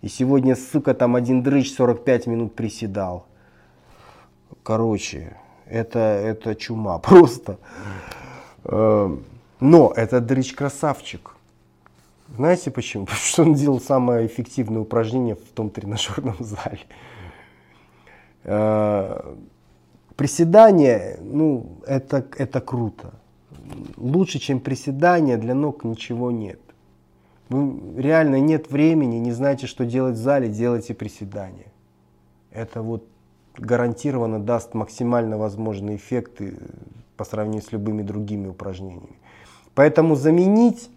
И 0.02 0.08
сегодня, 0.08 0.54
сука, 0.54 0.92
там 0.92 1.16
один 1.16 1.42
дрыч 1.42 1.72
45 1.72 2.26
минут 2.26 2.54
приседал. 2.54 3.24
Короче, 4.62 5.34
это, 5.64 5.98
это 5.98 6.54
чума 6.54 6.98
просто. 7.08 7.56
Эм, 8.64 9.24
но 9.60 9.94
этот 9.96 10.26
дрыч 10.26 10.52
красавчик. 10.52 11.36
Знаете 12.36 12.70
почему? 12.70 13.04
Потому 13.06 13.22
что 13.22 13.42
он 13.44 13.54
делал 13.54 13.80
самое 13.80 14.26
эффективное 14.26 14.82
упражнение 14.82 15.36
в 15.36 15.54
том 15.54 15.70
тренажерном 15.70 16.36
зале. 16.38 16.80
Э, 18.44 19.36
приседание, 20.16 21.16
ну, 21.22 21.78
это, 21.86 22.26
это 22.36 22.60
круто. 22.60 23.14
Лучше, 23.96 24.38
чем 24.38 24.60
приседание, 24.60 25.36
для 25.36 25.54
ног 25.54 25.84
ничего 25.84 26.30
нет. 26.30 26.60
Вы, 27.48 28.00
реально 28.00 28.40
нет 28.40 28.70
времени, 28.70 29.16
не 29.16 29.32
знаете, 29.32 29.66
что 29.66 29.84
делать 29.84 30.14
в 30.14 30.18
зале, 30.18 30.48
делайте 30.48 30.94
приседания. 30.94 31.66
Это 32.50 32.82
вот 32.82 33.04
гарантированно 33.56 34.38
даст 34.38 34.74
максимально 34.74 35.36
возможные 35.36 35.96
эффекты 35.96 36.56
по 37.16 37.24
сравнению 37.24 37.62
с 37.62 37.72
любыми 37.72 38.02
другими 38.02 38.48
упражнениями. 38.48 39.18
Поэтому 39.74 40.14
заменить 40.14 40.90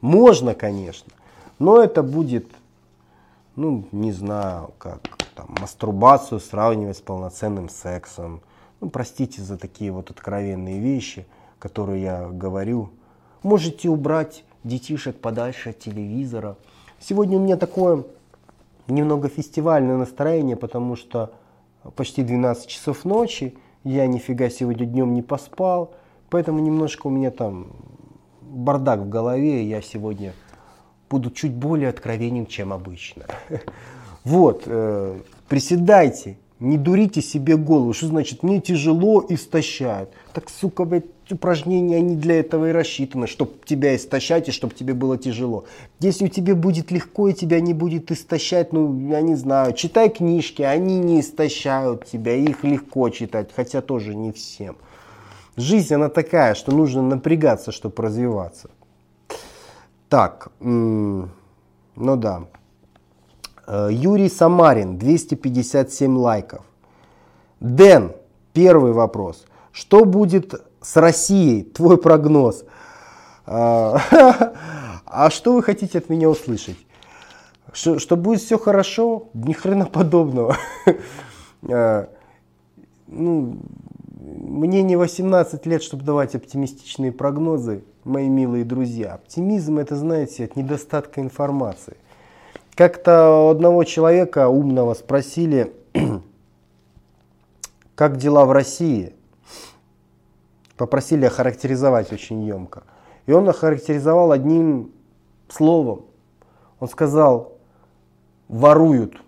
можно, 0.00 0.54
конечно, 0.54 1.12
но 1.58 1.82
это 1.82 2.02
будет, 2.02 2.46
ну, 3.56 3.86
не 3.92 4.12
знаю, 4.12 4.72
как 4.78 5.00
там, 5.34 5.48
мастурбацию 5.60 6.40
сравнивать 6.40 6.98
с 6.98 7.00
полноценным 7.00 7.68
сексом. 7.68 8.40
Ну, 8.80 8.90
простите 8.90 9.42
за 9.42 9.56
такие 9.56 9.90
вот 9.92 10.10
откровенные 10.10 10.78
вещи, 10.78 11.26
которые 11.64 12.02
я 12.02 12.28
говорю. 12.28 12.90
Можете 13.42 13.88
убрать 13.88 14.44
детишек 14.64 15.18
подальше 15.18 15.70
от 15.70 15.78
телевизора. 15.78 16.58
Сегодня 17.00 17.38
у 17.38 17.40
меня 17.40 17.56
такое 17.56 18.04
немного 18.86 19.30
фестивальное 19.30 19.96
настроение, 19.96 20.56
потому 20.56 20.94
что 20.94 21.32
почти 21.96 22.22
12 22.22 22.66
часов 22.66 23.06
ночи, 23.06 23.56
я 23.82 24.06
нифига 24.06 24.50
сегодня 24.50 24.84
днем 24.84 25.14
не 25.14 25.22
поспал, 25.22 25.94
поэтому 26.28 26.58
немножко 26.58 27.06
у 27.06 27.10
меня 27.10 27.30
там 27.30 27.68
бардак 28.42 29.00
в 29.00 29.08
голове, 29.08 29.64
и 29.64 29.66
я 29.66 29.80
сегодня 29.80 30.34
буду 31.08 31.30
чуть 31.30 31.54
более 31.54 31.88
откровенен, 31.88 32.44
чем 32.44 32.74
обычно. 32.74 33.24
Вот, 34.22 34.64
э, 34.66 35.18
приседайте, 35.48 36.38
не 36.60 36.78
дурите 36.78 37.20
себе 37.20 37.56
голову. 37.56 37.92
Что 37.92 38.06
значит, 38.06 38.42
мне 38.42 38.60
тяжело, 38.60 39.24
истощают. 39.28 40.10
Так, 40.32 40.48
сука, 40.48 40.84
блядь, 40.84 41.04
упражнения, 41.30 41.96
они 41.96 42.16
для 42.16 42.40
этого 42.40 42.68
и 42.68 42.72
рассчитаны, 42.72 43.26
чтобы 43.26 43.52
тебя 43.64 43.96
истощать 43.96 44.48
и 44.48 44.52
чтобы 44.52 44.74
тебе 44.74 44.94
было 44.94 45.16
тяжело. 45.16 45.64
Если 46.00 46.26
у 46.26 46.28
тебя 46.28 46.54
будет 46.54 46.90
легко 46.90 47.28
и 47.28 47.32
тебя 47.32 47.60
не 47.60 47.74
будет 47.74 48.10
истощать, 48.10 48.72
ну, 48.72 49.08
я 49.08 49.20
не 49.20 49.34
знаю, 49.34 49.72
читай 49.72 50.10
книжки, 50.10 50.62
они 50.62 50.98
не 50.98 51.20
истощают 51.20 52.04
тебя, 52.04 52.34
их 52.34 52.62
легко 52.62 53.08
читать, 53.10 53.50
хотя 53.54 53.80
тоже 53.80 54.14
не 54.14 54.32
всем. 54.32 54.76
Жизнь, 55.56 55.94
она 55.94 56.08
такая, 56.08 56.54
что 56.54 56.72
нужно 56.72 57.00
напрягаться, 57.00 57.72
чтобы 57.72 58.02
развиваться. 58.02 58.70
Так, 60.08 60.50
ну 60.60 61.28
да. 61.94 62.44
Э, 63.66 63.88
Юрий 63.90 64.28
Самарин, 64.28 64.98
257 64.98 66.16
лайков. 66.16 66.62
Дэн, 67.60 68.12
первый 68.52 68.92
вопрос. 68.92 69.44
Что 69.72 70.04
будет 70.04 70.54
с 70.80 70.96
Россией? 70.96 71.62
Твой 71.62 71.98
прогноз. 71.98 72.64
А, 73.46 74.00
а 75.06 75.30
что 75.30 75.54
вы 75.54 75.62
хотите 75.62 75.98
от 75.98 76.08
меня 76.08 76.28
услышать? 76.28 76.76
Что, 77.72 77.98
что 77.98 78.16
будет 78.16 78.40
все 78.40 78.58
хорошо? 78.58 79.28
Ни 79.34 79.52
хрена 79.52 79.86
подобного. 79.86 80.56
А, 81.68 82.08
ну, 83.06 83.56
мне 84.20 84.82
не 84.82 84.96
18 84.96 85.66
лет, 85.66 85.82
чтобы 85.82 86.04
давать 86.04 86.34
оптимистичные 86.34 87.12
прогнозы, 87.12 87.82
мои 88.04 88.28
милые 88.28 88.64
друзья. 88.64 89.14
Оптимизм 89.14 89.78
это, 89.78 89.96
знаете, 89.96 90.44
от 90.44 90.56
недостатка 90.56 91.20
информации. 91.20 91.96
Как-то 92.74 93.50
одного 93.50 93.84
человека 93.84 94.48
умного 94.48 94.94
спросили, 94.94 95.72
как 97.94 98.16
дела 98.16 98.46
в 98.46 98.52
России. 98.52 99.14
Попросили 100.76 101.24
охарактеризовать 101.24 102.12
очень 102.12 102.42
емко. 102.42 102.82
И 103.26 103.32
он 103.32 103.48
охарактеризовал 103.48 104.32
одним 104.32 104.90
словом. 105.48 106.06
Он 106.80 106.88
сказал, 106.88 107.52
воруют. 108.48 109.22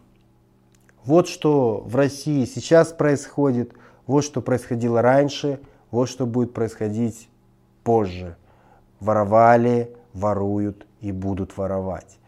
Вот 1.04 1.28
что 1.28 1.84
в 1.86 1.94
России 1.94 2.44
сейчас 2.46 2.92
происходит, 2.92 3.72
вот 4.08 4.24
что 4.24 4.42
происходило 4.42 5.02
раньше, 5.02 5.60
вот 5.92 6.08
что 6.08 6.26
будет 6.26 6.52
происходить 6.52 7.28
позже. 7.84 8.36
Воровали, 8.98 9.94
воруют 10.14 10.84
и 11.00 11.12
будут 11.12 11.56
воровать. 11.56 12.18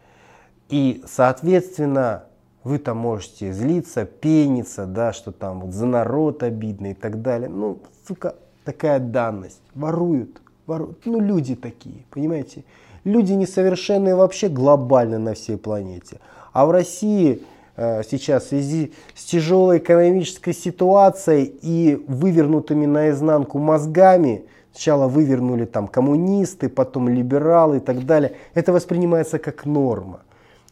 И, 0.69 1.03
соответственно, 1.07 2.25
вы 2.63 2.77
там 2.77 2.97
можете 2.97 3.51
злиться, 3.51 4.05
пениться, 4.05 4.85
да, 4.85 5.13
что 5.13 5.31
там 5.31 5.61
вот 5.61 5.73
за 5.73 5.87
народ 5.87 6.43
обидно 6.43 6.91
и 6.91 6.93
так 6.93 7.21
далее. 7.21 7.49
Ну, 7.49 7.79
сука, 8.07 8.35
такая 8.63 8.99
данность. 8.99 9.61
Воруют, 9.73 10.41
воруют. 10.67 11.05
Ну, 11.05 11.19
люди 11.19 11.55
такие, 11.55 12.05
понимаете? 12.11 12.63
Люди 13.03 13.33
несовершенные 13.33 14.15
вообще 14.15 14.49
глобально 14.49 15.17
на 15.17 15.33
всей 15.33 15.57
планете. 15.57 16.19
А 16.53 16.65
в 16.67 16.71
России 16.71 17.41
э, 17.75 18.03
сейчас 18.03 18.43
в 18.43 18.49
связи 18.49 18.93
с 19.15 19.23
тяжелой 19.23 19.79
экономической 19.79 20.53
ситуацией 20.53 21.45
и 21.61 22.03
вывернутыми 22.07 22.85
наизнанку 22.85 23.57
мозгами, 23.57 24.43
сначала 24.73 25.07
вывернули 25.07 25.65
там 25.65 25.87
коммунисты, 25.87 26.69
потом 26.69 27.09
либералы 27.09 27.77
и 27.77 27.79
так 27.79 28.05
далее, 28.05 28.33
это 28.53 28.71
воспринимается 28.71 29.39
как 29.39 29.65
норма 29.65 30.19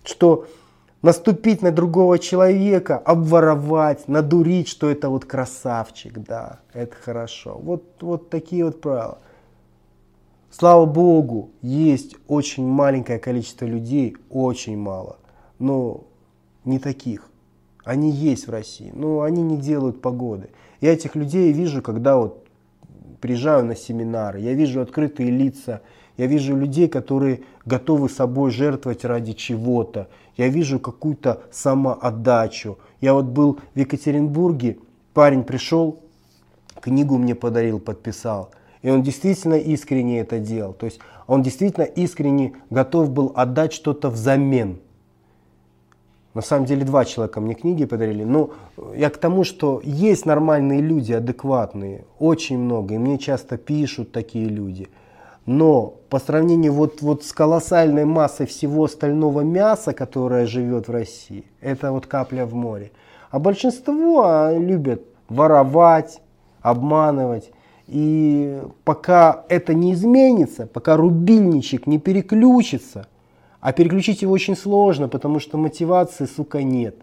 что 0.07 0.47
наступить 1.01 1.61
на 1.61 1.71
другого 1.71 2.19
человека, 2.19 2.97
обворовать, 2.97 4.07
надурить, 4.07 4.67
что 4.67 4.89
это 4.89 5.09
вот 5.09 5.25
красавчик, 5.25 6.19
да, 6.19 6.59
это 6.73 6.95
хорошо. 6.95 7.59
Вот, 7.61 7.83
вот 8.01 8.29
такие 8.29 8.65
вот 8.65 8.81
правила. 8.81 9.19
Слава 10.49 10.85
Богу, 10.85 11.51
есть 11.61 12.15
очень 12.27 12.65
маленькое 12.65 13.19
количество 13.19 13.65
людей, 13.65 14.15
очень 14.29 14.77
мало, 14.77 15.17
но 15.59 16.05
не 16.65 16.79
таких. 16.79 17.29
Они 17.83 18.11
есть 18.11 18.47
в 18.47 18.51
России, 18.51 18.91
но 18.93 19.21
они 19.21 19.43
не 19.43 19.57
делают 19.57 20.01
погоды. 20.01 20.49
Я 20.81 20.93
этих 20.93 21.15
людей 21.15 21.51
вижу, 21.53 21.81
когда 21.81 22.17
вот 22.17 22.45
приезжаю 23.21 23.65
на 23.65 23.75
семинары, 23.75 24.39
я 24.39 24.53
вижу 24.53 24.81
открытые 24.81 25.31
лица, 25.31 25.81
я 26.17 26.25
вижу 26.25 26.55
людей, 26.55 26.87
которые 26.87 27.41
готовы 27.65 28.09
собой 28.09 28.51
жертвовать 28.51 29.05
ради 29.05 29.33
чего-то. 29.33 30.07
Я 30.35 30.49
вижу 30.49 30.79
какую-то 30.79 31.43
самоотдачу. 31.51 32.77
Я 33.01 33.13
вот 33.13 33.25
был 33.25 33.59
в 33.75 33.79
Екатеринбурге, 33.79 34.79
парень 35.13 35.43
пришел, 35.43 35.99
книгу 36.81 37.17
мне 37.17 37.35
подарил, 37.35 37.79
подписал. 37.79 38.49
И 38.81 38.89
он 38.89 39.03
действительно 39.03 39.55
искренне 39.55 40.19
это 40.19 40.39
делал. 40.39 40.73
То 40.73 40.85
есть 40.87 40.99
он 41.27 41.43
действительно 41.43 41.83
искренне 41.83 42.53
готов 42.71 43.11
был 43.11 43.31
отдать 43.35 43.73
что-то 43.73 44.09
взамен. 44.09 44.79
На 46.33 46.41
самом 46.41 46.65
деле 46.65 46.85
два 46.85 47.03
человека 47.03 47.41
мне 47.41 47.55
книги 47.55 47.85
подарили. 47.85 48.23
Но 48.23 48.51
я 48.95 49.09
к 49.09 49.17
тому, 49.17 49.43
что 49.43 49.81
есть 49.83 50.25
нормальные 50.25 50.81
люди, 50.81 51.11
адекватные, 51.11 52.05
очень 52.19 52.59
много. 52.59 52.95
И 52.95 52.97
мне 52.97 53.17
часто 53.19 53.57
пишут 53.57 54.11
такие 54.11 54.47
люди– 54.47 54.87
но 55.47 55.95
по 56.09 56.19
сравнению 56.19 56.73
вот, 56.73 57.01
вот 57.01 57.23
с 57.23 57.31
колоссальной 57.31 58.03
массой 58.03 58.45
всего 58.45 58.83
остального 58.83 59.41
мяса, 59.41 59.93
которое 59.93 60.45
живет 60.45 60.89
в 60.89 60.91
России, 60.91 61.45
это 61.61 61.91
вот 61.91 62.05
капля 62.05 62.45
в 62.45 62.53
море. 62.53 62.91
А 63.31 63.39
большинство 63.39 64.25
а, 64.25 64.53
любят 64.53 65.03
воровать, 65.29 66.21
обманывать. 66.61 67.51
И 67.87 68.61
пока 68.83 69.45
это 69.47 69.73
не 69.73 69.93
изменится, 69.93 70.67
пока 70.67 70.97
рубильничек 70.97 71.87
не 71.87 71.97
переключится, 71.97 73.07
а 73.61 73.71
переключить 73.71 74.21
его 74.21 74.33
очень 74.33 74.57
сложно, 74.57 75.07
потому 75.07 75.39
что 75.39 75.57
мотивации, 75.57 76.25
сука, 76.25 76.61
нет. 76.61 76.97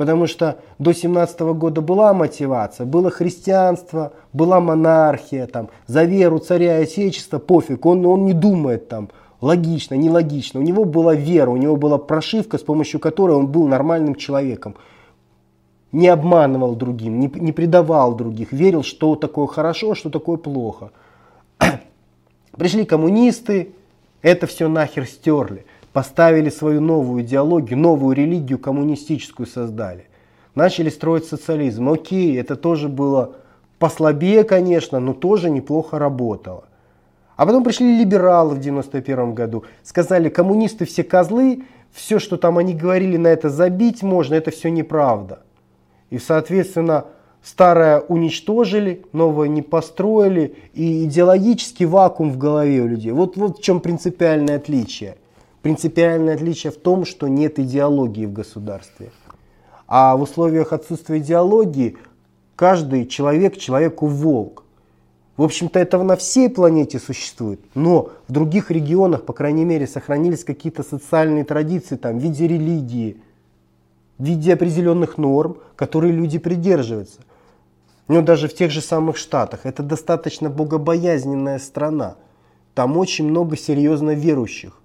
Потому 0.00 0.26
что 0.26 0.56
до 0.78 0.94
17 0.94 1.40
года 1.40 1.82
была 1.82 2.14
мотивация, 2.14 2.86
было 2.86 3.10
христианство, 3.10 4.14
была 4.32 4.58
монархия, 4.58 5.46
там, 5.46 5.68
за 5.86 6.04
веру 6.04 6.38
царя 6.38 6.78
и 6.78 6.84
отечества, 6.84 7.38
пофиг, 7.38 7.84
он, 7.84 8.06
он 8.06 8.24
не 8.24 8.32
думает 8.32 8.88
там, 8.88 9.10
логично, 9.42 9.96
нелогично. 9.96 10.58
У 10.58 10.62
него 10.62 10.86
была 10.86 11.14
вера, 11.14 11.50
у 11.50 11.58
него 11.58 11.76
была 11.76 11.98
прошивка, 11.98 12.56
с 12.56 12.62
помощью 12.62 12.98
которой 12.98 13.32
он 13.32 13.48
был 13.48 13.68
нормальным 13.68 14.14
человеком. 14.14 14.74
Не 15.92 16.08
обманывал 16.08 16.76
другим, 16.76 17.20
не, 17.20 17.30
не 17.34 17.52
предавал 17.52 18.14
других, 18.14 18.52
верил, 18.52 18.82
что 18.82 19.16
такое 19.16 19.48
хорошо, 19.48 19.94
что 19.94 20.08
такое 20.08 20.38
плохо. 20.38 20.92
Пришли 22.56 22.86
коммунисты, 22.86 23.74
это 24.22 24.46
все 24.46 24.66
нахер 24.66 25.04
стерли 25.04 25.66
поставили 25.92 26.50
свою 26.50 26.80
новую 26.80 27.22
идеологию, 27.22 27.78
новую 27.78 28.16
религию 28.16 28.58
коммунистическую 28.58 29.46
создали. 29.46 30.06
Начали 30.54 30.88
строить 30.90 31.24
социализм. 31.24 31.88
Окей, 31.88 32.38
это 32.38 32.56
тоже 32.56 32.88
было 32.88 33.36
послабее, 33.78 34.44
конечно, 34.44 35.00
но 35.00 35.14
тоже 35.14 35.50
неплохо 35.50 35.98
работало. 35.98 36.64
А 37.36 37.46
потом 37.46 37.64
пришли 37.64 37.98
либералы 37.98 38.54
в 38.56 38.60
91 38.60 39.34
году, 39.34 39.64
сказали, 39.82 40.28
коммунисты 40.28 40.84
все 40.84 41.02
козлы, 41.02 41.62
все, 41.90 42.18
что 42.18 42.36
там 42.36 42.58
они 42.58 42.74
говорили, 42.74 43.16
на 43.16 43.28
это 43.28 43.48
забить 43.48 44.02
можно, 44.02 44.34
это 44.34 44.50
все 44.50 44.70
неправда. 44.70 45.40
И, 46.10 46.18
соответственно, 46.18 47.06
старое 47.42 48.00
уничтожили, 48.00 49.06
новое 49.12 49.48
не 49.48 49.62
построили, 49.62 50.54
и 50.74 51.04
идеологический 51.04 51.86
вакуум 51.86 52.30
в 52.30 52.36
голове 52.36 52.82
у 52.82 52.86
людей. 52.86 53.12
Вот, 53.12 53.36
вот 53.36 53.58
в 53.58 53.62
чем 53.62 53.80
принципиальное 53.80 54.56
отличие. 54.56 55.16
Принципиальное 55.62 56.34
отличие 56.34 56.72
в 56.72 56.76
том, 56.76 57.04
что 57.04 57.28
нет 57.28 57.58
идеологии 57.58 58.24
в 58.24 58.32
государстве. 58.32 59.10
А 59.86 60.16
в 60.16 60.22
условиях 60.22 60.72
отсутствия 60.72 61.18
идеологии 61.18 61.98
каждый 62.56 63.06
человек 63.06 63.58
человеку 63.58 64.06
волк. 64.06 64.64
В 65.36 65.42
общем-то, 65.42 65.78
это 65.78 66.02
на 66.02 66.16
всей 66.16 66.48
планете 66.50 66.98
существует, 66.98 67.60
но 67.74 68.10
в 68.28 68.32
других 68.32 68.70
регионах, 68.70 69.24
по 69.24 69.32
крайней 69.32 69.64
мере, 69.64 69.86
сохранились 69.86 70.44
какие-то 70.44 70.82
социальные 70.82 71.44
традиции 71.44 71.96
там, 71.96 72.18
в 72.18 72.22
виде 72.22 72.46
религии, 72.46 73.16
в 74.18 74.24
виде 74.24 74.52
определенных 74.52 75.16
норм, 75.16 75.56
которые 75.76 76.12
люди 76.12 76.38
придерживаются. 76.38 77.20
Ну, 78.08 78.22
даже 78.22 78.48
в 78.48 78.54
тех 78.54 78.70
же 78.70 78.80
самых 78.80 79.16
Штатах. 79.16 79.60
Это 79.64 79.82
достаточно 79.82 80.50
богобоязненная 80.50 81.58
страна. 81.58 82.16
Там 82.74 82.96
очень 82.96 83.26
много 83.26 83.56
серьезно 83.56 84.10
верующих. 84.10 84.80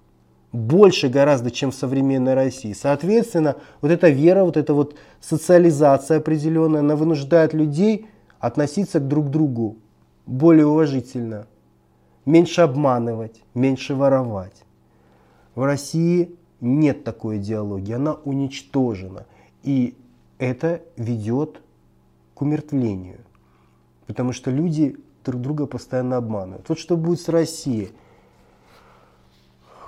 Больше 0.56 1.08
гораздо, 1.10 1.50
чем 1.50 1.70
в 1.70 1.74
современной 1.74 2.32
России. 2.32 2.72
Соответственно, 2.72 3.56
вот 3.82 3.90
эта 3.90 4.08
вера, 4.08 4.42
вот 4.42 4.56
эта 4.56 4.72
вот 4.72 4.96
социализация 5.20 6.16
определенная, 6.16 6.80
она 6.80 6.96
вынуждает 6.96 7.52
людей 7.52 8.06
относиться 8.40 8.98
к 8.98 9.06
друг 9.06 9.28
другу 9.28 9.76
более 10.24 10.66
уважительно. 10.66 11.46
Меньше 12.24 12.62
обманывать, 12.62 13.42
меньше 13.52 13.94
воровать. 13.94 14.64
В 15.54 15.62
России 15.62 16.34
нет 16.62 17.04
такой 17.04 17.36
идеологии, 17.36 17.92
она 17.92 18.14
уничтожена. 18.14 19.26
И 19.62 19.94
это 20.38 20.80
ведет 20.96 21.60
к 22.32 22.40
умертвлению. 22.40 23.18
Потому 24.06 24.32
что 24.32 24.50
люди 24.50 24.96
друг 25.22 25.42
друга 25.42 25.66
постоянно 25.66 26.16
обманывают. 26.16 26.66
Вот 26.70 26.78
что 26.78 26.96
будет 26.96 27.20
с 27.20 27.28
Россией. 27.28 27.90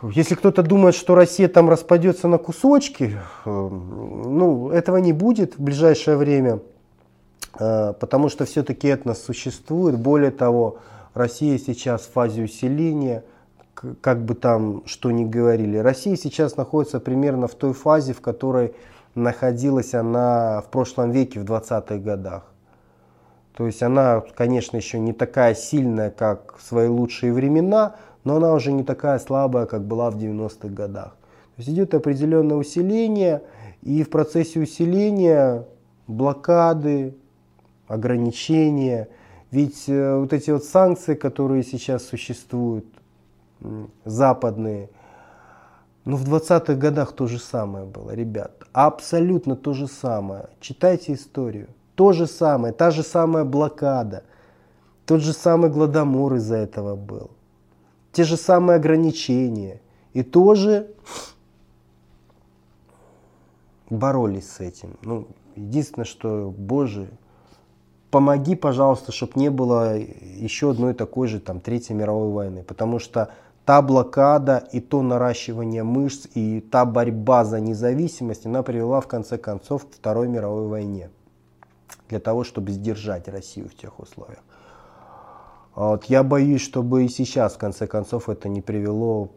Если 0.02 0.34
кто-то 0.34 0.62
думает, 0.62 0.94
что 0.94 1.14
Россия 1.14 1.48
там 1.48 1.68
распадется 1.68 2.28
на 2.28 2.38
кусочки, 2.38 3.16
э, 3.44 3.50
ну, 3.50 4.70
этого 4.70 4.98
не 4.98 5.12
будет 5.12 5.58
в 5.58 5.62
ближайшее 5.62 6.16
время, 6.16 6.60
э, 7.58 7.92
потому 7.98 8.28
что 8.28 8.44
все-таки 8.44 8.88
этнос 8.88 9.22
существует. 9.22 9.98
Более 9.98 10.30
того, 10.30 10.78
Россия 11.14 11.58
сейчас 11.58 12.02
в 12.02 12.12
фазе 12.12 12.42
усиления– 12.42 13.24
как 14.00 14.24
бы 14.24 14.34
там 14.34 14.82
что 14.86 15.10
ни 15.10 15.24
говорили, 15.24 15.78
Россия 15.78 16.16
сейчас 16.16 16.56
находится 16.56 17.00
примерно 17.00 17.48
в 17.48 17.54
той 17.54 17.72
фазе, 17.72 18.12
в 18.12 18.20
которой 18.20 18.74
находилась 19.14 19.94
она 19.94 20.62
в 20.62 20.70
прошлом 20.70 21.10
веке, 21.10 21.40
в 21.40 21.44
20-х 21.44 21.96
годах. 21.98 22.44
То 23.54 23.66
есть 23.66 23.82
она, 23.82 24.22
конечно, 24.36 24.76
еще 24.76 24.98
не 24.98 25.12
такая 25.12 25.54
сильная, 25.54 26.10
как 26.10 26.56
в 26.58 26.62
свои 26.62 26.86
лучшие 26.86 27.32
времена, 27.32 27.96
но 28.28 28.36
она 28.36 28.52
уже 28.52 28.72
не 28.72 28.84
такая 28.84 29.18
слабая, 29.18 29.64
как 29.64 29.84
была 29.84 30.10
в 30.10 30.18
90-х 30.18 30.68
годах. 30.68 31.16
То 31.56 31.62
есть 31.62 31.70
идет 31.70 31.94
определенное 31.94 32.58
усиление, 32.58 33.40
и 33.80 34.02
в 34.02 34.10
процессе 34.10 34.60
усиления 34.60 35.64
блокады, 36.06 37.14
ограничения. 37.86 39.08
Ведь 39.50 39.88
э, 39.88 40.18
вот 40.18 40.34
эти 40.34 40.50
вот 40.50 40.64
санкции, 40.64 41.14
которые 41.14 41.62
сейчас 41.62 42.04
существуют, 42.04 42.84
западные. 44.04 44.90
Но 46.04 46.18
в 46.18 46.30
20-х 46.30 46.74
годах 46.74 47.12
то 47.12 47.26
же 47.26 47.38
самое 47.38 47.86
было, 47.86 48.10
ребят. 48.10 48.62
Абсолютно 48.74 49.56
то 49.56 49.72
же 49.72 49.86
самое. 49.88 50.50
Читайте 50.60 51.14
историю. 51.14 51.68
То 51.94 52.12
же 52.12 52.26
самое, 52.26 52.74
та 52.74 52.90
же 52.90 53.02
самая 53.02 53.44
блокада. 53.44 54.22
Тот 55.06 55.22
же 55.22 55.32
самый 55.32 55.70
Гладомор 55.70 56.34
из-за 56.34 56.56
этого 56.56 56.94
был. 56.94 57.30
Те 58.18 58.24
же 58.24 58.36
самые 58.36 58.78
ограничения. 58.78 59.80
И 60.12 60.24
тоже 60.24 60.88
боролись 63.88 64.50
с 64.50 64.58
этим. 64.58 64.96
Ну, 65.02 65.28
единственное, 65.54 66.04
что, 66.04 66.52
Боже, 66.58 67.10
помоги, 68.10 68.56
пожалуйста, 68.56 69.12
чтобы 69.12 69.34
не 69.36 69.50
было 69.50 69.96
еще 69.96 70.72
одной 70.72 70.94
такой 70.94 71.28
же 71.28 71.38
там 71.38 71.60
Третьей 71.60 71.94
мировой 71.94 72.32
войны. 72.32 72.64
Потому 72.64 72.98
что 72.98 73.30
та 73.64 73.82
блокада 73.82 74.68
и 74.72 74.80
то 74.80 75.00
наращивание 75.00 75.84
мышц 75.84 76.26
и 76.34 76.60
та 76.60 76.84
борьба 76.84 77.44
за 77.44 77.60
независимость, 77.60 78.46
она 78.46 78.64
привела 78.64 79.00
в 79.00 79.06
конце 79.06 79.38
концов 79.38 79.86
к 79.86 79.94
Второй 79.94 80.26
мировой 80.26 80.66
войне. 80.66 81.10
Для 82.08 82.18
того, 82.18 82.42
чтобы 82.42 82.72
сдержать 82.72 83.28
Россию 83.28 83.68
в 83.68 83.76
тех 83.76 84.00
условиях. 84.00 84.42
А 85.78 85.90
вот 85.90 86.06
я 86.06 86.24
боюсь, 86.24 86.60
чтобы 86.60 87.04
и 87.04 87.08
сейчас, 87.08 87.54
в 87.54 87.58
конце 87.58 87.86
концов, 87.86 88.28
это 88.28 88.48
не 88.48 88.60
привело 88.60 89.28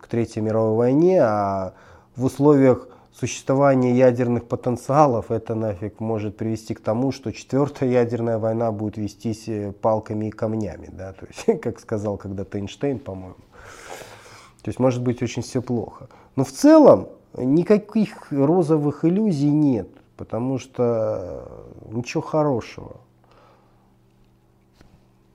к 0.00 0.08
Третьей 0.08 0.42
мировой 0.42 0.76
войне, 0.76 1.22
а 1.22 1.74
в 2.16 2.24
условиях 2.24 2.88
существования 3.12 3.96
ядерных 3.96 4.48
потенциалов 4.48 5.30
это 5.30 5.54
нафиг 5.54 6.00
может 6.00 6.36
привести 6.36 6.74
к 6.74 6.80
тому, 6.80 7.12
что 7.12 7.32
четвертая 7.32 7.90
ядерная 7.90 8.38
война 8.38 8.72
будет 8.72 8.96
вестись 8.96 9.46
э, 9.46 9.70
палками 9.70 10.26
и 10.26 10.30
камнями, 10.32 10.88
да, 10.90 11.12
то 11.12 11.26
есть, 11.26 11.60
как 11.62 11.78
сказал 11.78 12.16
когда-то 12.16 12.58
Эйнштейн, 12.58 12.98
по-моему. 12.98 13.36
То 14.62 14.70
есть 14.70 14.80
может 14.80 15.00
быть 15.00 15.22
очень 15.22 15.42
все 15.42 15.62
плохо. 15.62 16.08
Но 16.34 16.42
в 16.42 16.50
целом 16.50 17.06
никаких 17.36 18.32
розовых 18.32 19.04
иллюзий 19.04 19.52
нет, 19.52 19.90
потому 20.16 20.58
что 20.58 21.70
ничего 21.88 22.20
хорошего. 22.20 22.96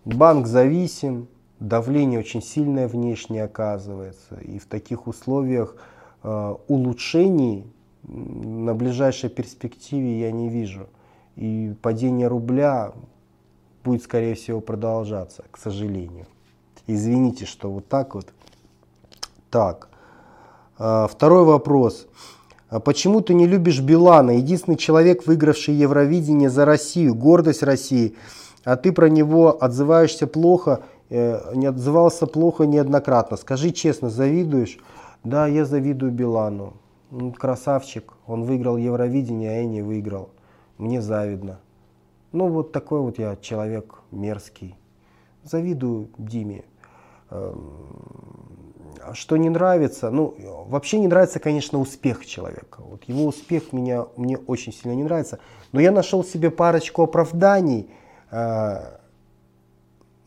Банк 0.05 0.47
зависим, 0.47 1.27
давление 1.59 2.19
очень 2.19 2.41
сильное 2.41 2.87
внешне 2.87 3.43
оказывается. 3.43 4.35
И 4.41 4.59
в 4.59 4.65
таких 4.65 5.07
условиях 5.07 5.75
э, 6.23 6.55
улучшений 6.67 7.65
на 8.03 8.73
ближайшей 8.75 9.29
перспективе 9.29 10.19
я 10.19 10.31
не 10.31 10.49
вижу. 10.49 10.87
И 11.35 11.73
падение 11.81 12.27
рубля 12.27 12.91
будет, 13.83 14.03
скорее 14.03 14.35
всего, 14.35 14.61
продолжаться, 14.61 15.43
к 15.51 15.57
сожалению. 15.57 16.27
Извините, 16.85 17.45
что 17.45 17.71
вот 17.71 17.87
так 17.87 18.15
вот 18.15 18.27
так. 19.49 19.89
А, 20.77 21.07
второй 21.07 21.45
вопрос. 21.45 22.07
А 22.69 22.79
почему 22.79 23.21
ты 23.21 23.33
не 23.33 23.47
любишь 23.47 23.79
Билана? 23.79 24.31
Единственный 24.31 24.77
человек, 24.77 25.25
выигравший 25.25 25.75
Евровидение 25.75 26.49
за 26.49 26.65
Россию, 26.65 27.15
гордость 27.15 27.63
России. 27.63 28.15
А 28.63 28.75
ты 28.75 28.91
про 28.91 29.09
него 29.09 29.57
отзываешься 29.61 30.27
плохо, 30.27 30.83
э, 31.09 31.55
не 31.55 31.65
отзывался 31.65 32.27
плохо 32.27 32.65
неоднократно. 32.65 33.37
Скажи 33.37 33.71
честно, 33.71 34.09
завидуешь? 34.09 34.77
Да, 35.23 35.47
я 35.47 35.65
завидую 35.65 36.11
Билану. 36.11 36.73
Он 37.11 37.31
красавчик. 37.31 38.13
Он 38.25 38.43
выиграл 38.43 38.77
Евровидение, 38.77 39.51
а 39.51 39.53
я 39.61 39.65
не 39.65 39.81
выиграл. 39.81 40.29
Мне 40.77 41.01
завидно. 41.01 41.59
Ну 42.31 42.47
вот 42.47 42.71
такой 42.71 43.01
вот 43.01 43.19
я 43.19 43.35
человек 43.35 43.99
мерзкий. 44.11 44.75
Завидую 45.43 46.09
Диме. 46.17 46.63
Эм, 47.29 47.59
что 49.13 49.37
не 49.37 49.49
нравится, 49.49 50.09
ну, 50.09 50.35
вообще 50.67 50.99
не 50.99 51.07
нравится, 51.07 51.39
конечно, 51.39 51.79
успех 51.79 52.25
человека. 52.25 52.81
Вот 52.81 53.03
его 53.05 53.25
успех 53.25 53.73
меня, 53.73 54.05
мне 54.15 54.37
очень 54.37 54.73
сильно 54.73 54.95
не 54.95 55.03
нравится. 55.03 55.39
Но 55.71 55.79
я 55.79 55.91
нашел 55.91 56.23
себе 56.23 56.49
парочку 56.51 57.03
оправданий, 57.03 57.89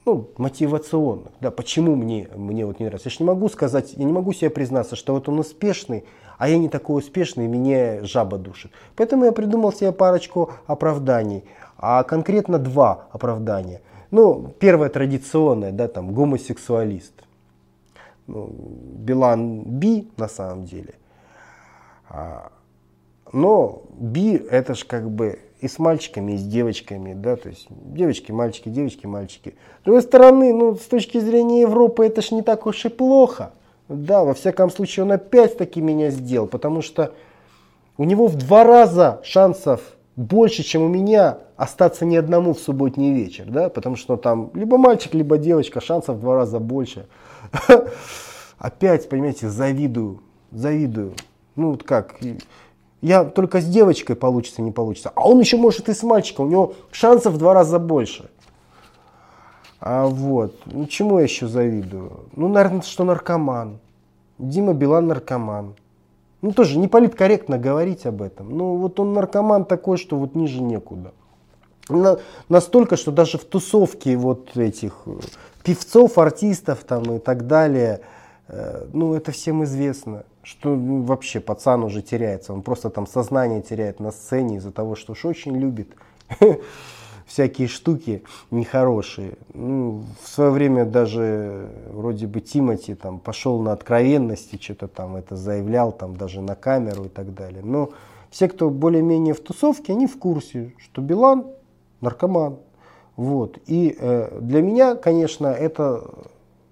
ну, 0.05 0.31
мотивационных, 0.37 1.33
да, 1.41 1.51
почему 1.51 1.97
мне, 1.97 2.29
мне 2.37 2.65
вот 2.65 2.79
не 2.79 2.87
нравится. 2.87 3.09
Я 3.09 3.11
же 3.11 3.17
не 3.21 3.27
могу 3.27 3.49
сказать, 3.49 3.95
я 3.97 4.05
не 4.05 4.13
могу 4.13 4.33
себе 4.33 4.51
признаться, 4.51 4.95
что 4.95 5.15
вот 5.15 5.29
он 5.29 5.41
успешный, 5.41 6.05
а 6.39 6.49
я 6.49 6.59
не 6.59 6.69
такой 6.69 6.99
успешный, 6.99 7.49
меня 7.49 8.05
жаба 8.05 8.39
душит. 8.39 8.71
Поэтому 8.95 9.25
я 9.25 9.33
придумал 9.33 9.73
себе 9.73 9.91
парочку 9.91 10.53
оправданий, 10.67 11.45
а 11.77 12.05
конкретно 12.05 12.59
два 12.59 13.09
оправдания. 13.11 13.83
Ну, 14.13 14.55
первое 14.61 14.89
традиционное, 14.91 15.73
да, 15.73 15.89
там, 15.89 16.15
гомосексуалист 16.15 17.27
ну, 18.27 18.51
Билан 18.51 19.63
Би 19.65 20.11
на 20.17 20.29
самом 20.29 20.65
деле. 20.65 20.95
А, 22.09 22.51
но 23.33 23.83
Би 23.91 24.37
это 24.37 24.75
же 24.75 24.85
как 24.85 25.11
бы 25.11 25.39
и 25.61 25.69
с 25.69 25.79
мальчиками, 25.79 26.33
и 26.33 26.37
с 26.37 26.43
девочками, 26.43 27.15
да, 27.15 27.37
то 27.37 27.49
есть 27.49 27.67
девочки, 27.71 28.31
мальчики, 28.33 28.69
девочки, 28.69 29.07
мальчики. 29.07 29.55
С 29.81 29.85
другой 29.85 30.03
стороны, 30.03 30.53
ну, 30.53 30.77
с 30.77 30.85
точки 30.85 31.19
зрения 31.19 31.63
Европы, 31.63 32.07
это 32.07 32.21
ж 32.21 32.33
не 32.33 32.43
так 32.43 32.67
уж 32.67 32.85
и 32.85 32.89
плохо. 32.89 33.53
Да, 33.89 34.25
во 34.25 34.35
всяком 34.35 34.71
случае, 34.71 35.05
он 35.05 35.13
опять-таки 35.13 35.81
меня 35.81 36.11
сделал, 36.11 36.47
потому 36.47 36.83
что 36.83 37.13
у 37.97 38.05
него 38.05 38.27
в 38.27 38.37
два 38.37 38.65
раза 38.65 39.21
шансов 39.25 39.81
больше, 40.17 40.63
чем 40.63 40.83
у 40.83 40.89
меня 40.89 41.39
остаться 41.57 42.05
ни 42.05 42.17
одному 42.17 42.53
в 42.53 42.59
субботний 42.59 43.13
вечер, 43.15 43.47
да, 43.47 43.69
потому 43.69 43.97
что 43.97 44.17
там 44.17 44.51
либо 44.55 44.77
мальчик, 44.77 45.15
либо 45.15 45.39
девочка, 45.39 45.81
шансов 45.81 46.17
в 46.17 46.21
два 46.21 46.35
раза 46.37 46.59
больше. 46.59 47.07
Опять, 48.59 49.09
понимаете, 49.09 49.49
завидую, 49.49 50.23
завидую. 50.51 51.15
Ну 51.55 51.71
вот 51.71 51.83
как, 51.83 52.17
я 53.03 53.25
только 53.25 53.61
с 53.61 53.67
девочкой 53.67 54.17
получится, 54.17 54.63
не 54.63 54.73
получится. 54.73 55.13
А 55.15 55.29
он 55.29 55.39
еще 55.41 55.57
может 55.57 55.89
и 55.89 55.95
с 55.95 56.03
мальчиком, 56.03 56.47
у 56.47 56.51
него 56.51 56.75
шансов 56.91 57.35
в 57.35 57.39
два 57.39 57.55
раза 57.55 57.79
больше. 57.79 58.31
А 59.81 60.07
вот, 60.07 60.55
ну 60.67 60.87
чему 60.87 61.19
я 61.19 61.25
еще 61.25 61.47
завидую? 61.47 62.25
Ну, 62.35 62.49
наверное, 62.49 62.83
что 62.83 63.05
наркоман. 63.05 63.79
Дима 64.39 64.75
Билан 64.75 65.07
наркоман. 65.07 65.75
Ну, 66.43 66.53
тоже 66.53 66.79
не 66.79 66.89
политкорректно 66.89 67.59
говорить 67.59 68.07
об 68.07 68.23
этом. 68.23 68.57
Ну, 68.57 68.77
вот 68.77 69.01
он 69.01 69.13
наркоман 69.13 69.65
такой, 69.65 69.97
что 69.97 70.17
вот 70.17 70.35
ниже 70.35 70.63
некуда. 70.63 71.13
На, 71.89 72.19
настолько, 72.49 72.97
что 72.97 73.13
даже 73.13 73.39
в 73.39 73.45
тусовке 73.45 74.17
вот 74.17 74.57
этих 74.57 75.03
э, 75.07 75.13
певцов, 75.63 76.19
артистов 76.19 76.85
там 76.85 77.03
и 77.15 77.19
так 77.19 77.47
далее, 77.47 78.01
э, 78.49 78.87
ну, 78.93 79.15
это 79.15 79.33
всем 79.33 79.65
известно, 79.65 80.25
что 80.47 80.77
ну, 80.77 81.03
вообще 81.03 81.41
пацан 81.41 81.83
уже 81.83 82.03
теряется. 82.03 82.53
Он 82.53 82.63
просто 82.63 82.89
там 82.89 83.09
сознание 83.09 83.63
теряет 83.63 83.99
на 83.99 84.13
сцене 84.13 84.59
из-за 84.59 84.71
того, 84.71 84.95
что 84.95 85.13
уж 85.13 85.25
очень 85.25 85.57
любит 85.57 85.89
всякие 87.27 87.67
штуки 87.67 88.23
нехорошие. 88.53 89.39
Ну, 89.55 90.05
в 90.23 90.29
свое 90.29 90.53
время 90.53 90.85
даже 90.85 91.69
вроде 91.91 92.29
бы 92.29 92.41
Тимати 92.41 92.95
там 92.95 93.19
пошел 93.19 93.61
на 93.61 93.73
откровенности, 93.73 94.57
что-то 94.63 94.87
там 94.87 95.17
это 95.17 95.35
заявлял, 95.35 95.91
там 95.91 96.17
даже 96.17 96.41
на 96.41 96.55
камеру 96.55 97.07
и 97.07 97.09
так 97.09 97.35
далее. 97.35 97.63
Но 97.65 97.91
все, 98.31 98.49
кто 98.49 98.71
более-менее 98.71 99.35
в 99.35 99.41
тусовке, 99.41 99.95
они 99.95 100.07
в 100.07 100.17
курсе, 100.17 100.73
что 100.79 101.03
Билан 101.03 101.47
наркоман. 102.01 102.59
Вот. 103.17 103.59
И 103.67 103.97
э, 103.99 104.39
для 104.41 104.63
меня, 104.63 104.95
конечно, 104.95 105.49
это 105.49 106.05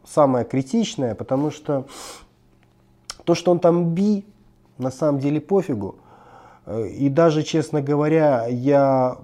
самое 0.07 0.45
критичное, 0.45 1.17
потому 1.17 1.51
что 1.51 1.87
то, 3.25 3.35
что 3.35 3.51
он 3.51 3.59
там 3.59 3.95
би, 3.95 4.25
на 4.79 4.91
самом 4.91 5.21
деле 5.21 5.41
пофигу. 5.41 5.97
Э, 6.67 6.87
и 6.89 7.09
даже, 7.09 7.43
честно 7.43 7.83
говоря, 7.83 8.47
я, 8.49 9.19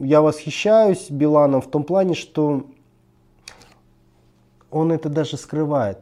я 0.00 0.20
восхищаюсь 0.20 1.10
Биланом 1.10 1.60
в 1.60 1.66
том 1.66 1.84
плане, 1.84 2.14
что 2.14 2.64
он 4.70 4.92
это 4.92 5.08
даже 5.08 5.36
скрывает. 5.36 5.98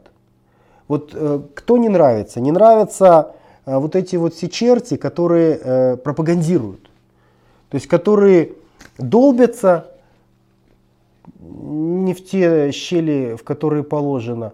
Вот 0.88 1.10
э, 1.14 1.40
кто 1.54 1.76
не 1.76 1.88
нравится? 1.88 2.40
Не 2.40 2.52
нравятся 2.52 3.32
э, 3.64 3.76
вот 3.76 3.96
эти 3.96 4.16
вот 4.16 4.34
все 4.34 4.48
черти, 4.48 4.96
которые 4.96 5.58
э, 5.60 5.96
пропагандируют. 5.96 6.90
То 7.70 7.76
есть, 7.76 7.86
которые 7.86 8.52
долбятся 8.98 9.90
не 11.40 12.14
в 12.14 12.24
те 12.24 12.70
щели, 12.72 13.34
в 13.34 13.44
которые 13.44 13.82
положено, 13.82 14.52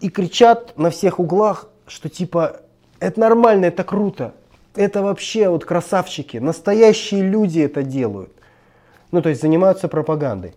и 0.00 0.08
кричат 0.08 0.76
на 0.78 0.90
всех 0.90 1.20
углах, 1.20 1.68
что 1.86 2.08
типа 2.08 2.60
это 3.00 3.20
нормально, 3.20 3.66
это 3.66 3.84
круто, 3.84 4.34
это 4.74 5.02
вообще 5.02 5.48
вот 5.48 5.64
красавчики, 5.64 6.38
настоящие 6.38 7.22
люди 7.22 7.60
это 7.60 7.82
делают. 7.82 8.32
Ну, 9.10 9.22
то 9.22 9.28
есть 9.28 9.40
занимаются 9.40 9.88
пропагандой. 9.88 10.54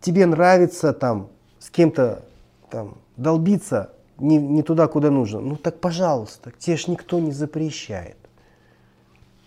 Тебе 0.00 0.26
нравится 0.26 0.92
там 0.92 1.28
с 1.58 1.70
кем-то 1.70 2.22
там 2.70 2.96
долбиться 3.16 3.92
не, 4.18 4.36
не 4.38 4.62
туда, 4.62 4.88
куда 4.88 5.10
нужно. 5.10 5.40
Ну 5.40 5.56
так 5.56 5.80
пожалуйста, 5.80 6.52
тебе 6.58 6.76
ж 6.76 6.88
никто 6.88 7.20
не 7.20 7.32
запрещает. 7.32 8.16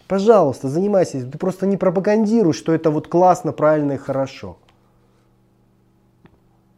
Пожалуйста, 0.08 0.68
занимайся. 0.68 1.26
Ты 1.26 1.38
просто 1.38 1.66
не 1.66 1.78
пропагандируй, 1.78 2.54
что 2.54 2.74
это 2.74 2.90
вот 2.92 3.08
классно, 3.08 3.54
правильно 3.54 3.94
и 3.94 3.98
хорошо. 3.98 4.58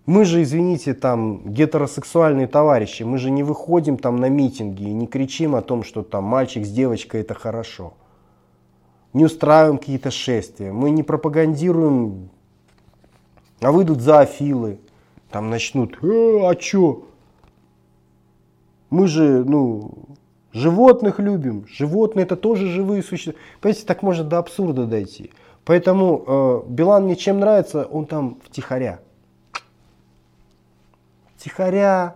Мы 0.05 0.25
же, 0.25 0.43
извините, 0.43 0.93
там 0.93 1.49
гетеросексуальные 1.53 2.47
товарищи, 2.47 3.03
мы 3.03 3.17
же 3.17 3.31
не 3.31 3.41
выходим 3.41 3.97
там 3.97 4.17
на 4.17 4.27
митинги 4.27 4.83
и 4.83 4.93
не 4.93 5.07
кричим 5.07 5.55
о 5.55 5.61
том, 5.61 5.83
что 5.83 6.03
там 6.03 6.25
мальчик 6.25 6.65
с 6.65 6.69
девочкой 6.69 7.21
это 7.21 7.33
хорошо. 7.33 7.93
Не 9.13 9.23
устраиваем 9.23 9.77
какие-то 9.77 10.11
шествия, 10.11 10.73
мы 10.73 10.89
не 10.89 11.03
пропагандируем, 11.03 12.29
а 13.61 13.71
выйдут 13.71 14.01
зоофилы, 14.01 14.79
там 15.31 15.49
начнут, 15.49 15.97
э, 16.03 16.49
а 16.49 16.53
чё? 16.55 17.05
Мы 18.89 19.07
же, 19.07 19.45
ну, 19.45 19.93
животных 20.51 21.19
любим, 21.19 21.65
животные 21.67 22.23
это 22.23 22.35
тоже 22.35 22.67
живые 22.67 23.03
существа. 23.03 23.39
Понимаете, 23.61 23.85
так 23.85 24.03
можно 24.03 24.25
до 24.25 24.39
абсурда 24.39 24.85
дойти. 24.85 25.31
Поэтому 25.63 26.23
э, 26.27 26.61
Билан 26.67 27.05
мне 27.05 27.15
чем 27.15 27.39
нравится, 27.39 27.85
он 27.85 28.05
там 28.05 28.39
втихаря 28.43 28.99
тихоря. 31.43 32.15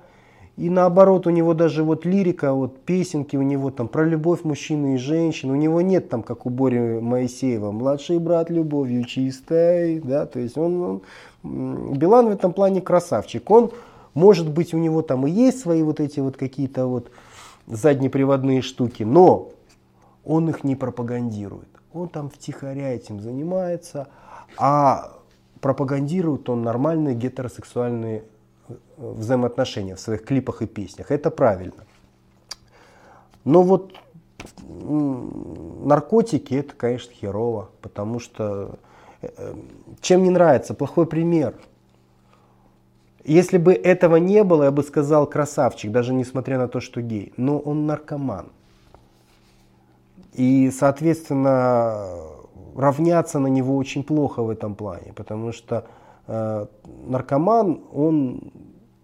И 0.56 0.72
наоборот, 0.72 1.28
у 1.28 1.30
него 1.30 1.54
даже 1.54 1.84
вот 1.84 2.04
лирика, 2.04 2.52
вот 2.52 2.80
песенки 2.80 3.36
у 3.36 3.44
него 3.44 3.70
там 3.70 3.88
про 3.88 4.04
любовь 4.04 4.44
мужчины 4.44 4.96
и 4.96 4.98
женщин. 4.98 5.52
У 5.52 5.56
него 5.56 5.82
нет 5.82 6.10
там, 6.10 6.24
как 6.24 6.48
у 6.48 6.50
Бори 6.50 7.00
Моисеева, 7.00 7.72
младший 7.72 8.18
брат 8.18 8.50
любовью 8.50 9.06
чистой. 9.06 10.00
Да? 10.00 10.26
То 10.26 10.40
есть 10.40 10.58
он, 10.58 11.02
он, 11.44 11.94
Билан 11.94 12.28
в 12.28 12.32
этом 12.32 12.54
плане 12.54 12.82
красавчик. 12.82 13.50
Он, 13.52 13.72
может 14.16 14.50
быть, 14.50 14.74
у 14.74 14.78
него 14.78 15.04
там 15.04 15.28
и 15.28 15.32
есть 15.32 15.60
свои 15.60 15.84
вот 15.84 16.00
эти 16.00 16.20
вот 16.20 16.38
какие-то 16.38 16.88
вот 16.88 17.12
заднеприводные 17.68 18.64
штуки, 18.64 19.04
но 19.04 19.52
он 20.26 20.50
их 20.50 20.64
не 20.64 20.76
пропагандирует. 20.76 21.70
Он 21.94 22.10
там 22.10 22.30
втихаря 22.30 22.94
этим 22.94 23.22
занимается, 23.22 24.08
а 24.58 25.12
пропагандирует 25.62 26.50
он 26.50 26.64
нормальные 26.64 27.14
гетеросексуальные 27.14 28.24
взаимоотношения 28.97 29.95
в 29.95 29.99
своих 29.99 30.24
клипах 30.24 30.61
и 30.61 30.68
песнях. 30.68 31.11
Это 31.11 31.32
правильно. 31.32 31.86
Но 33.43 33.63
вот 33.63 33.93
наркотики 35.84 36.53
это, 36.53 36.74
конечно, 36.76 37.13
херово, 37.13 37.70
потому 37.82 38.20
что 38.20 38.78
э, 39.22 39.55
чем 40.01 40.24
не 40.24 40.30
нравится, 40.30 40.74
плохой 40.74 41.05
пример. 41.05 41.55
Если 43.24 43.57
бы 43.57 43.74
этого 43.74 44.18
не 44.18 44.43
было, 44.43 44.63
я 44.63 44.72
бы 44.72 44.84
сказал 44.84 45.28
красавчик, 45.28 45.91
даже 45.91 46.13
несмотря 46.13 46.57
на 46.57 46.68
то, 46.68 46.80
что 46.80 47.01
гей. 47.01 47.34
Но 47.38 47.59
он 47.59 47.86
наркоман. 47.86 48.51
И, 50.34 50.72
соответственно, 50.72 52.07
равняться 52.76 53.39
на 53.39 53.47
него 53.47 53.76
очень 53.76 54.03
плохо 54.03 54.43
в 54.43 54.49
этом 54.49 54.76
плане, 54.76 55.11
потому 55.13 55.51
что 55.51 55.76
э, 55.76 55.97
наркоман, 56.28 57.82
он 57.94 58.52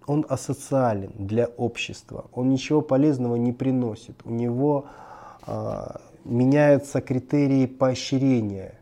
он 0.07 0.25
асоциален 0.29 1.11
для 1.17 1.47
общества, 1.57 2.25
он 2.33 2.49
ничего 2.49 2.81
полезного 2.81 3.35
не 3.35 3.53
приносит, 3.53 4.15
у 4.25 4.31
него 4.31 4.85
э, 5.47 5.95
меняются 6.25 7.01
критерии 7.01 7.65
поощрения, 7.65 8.79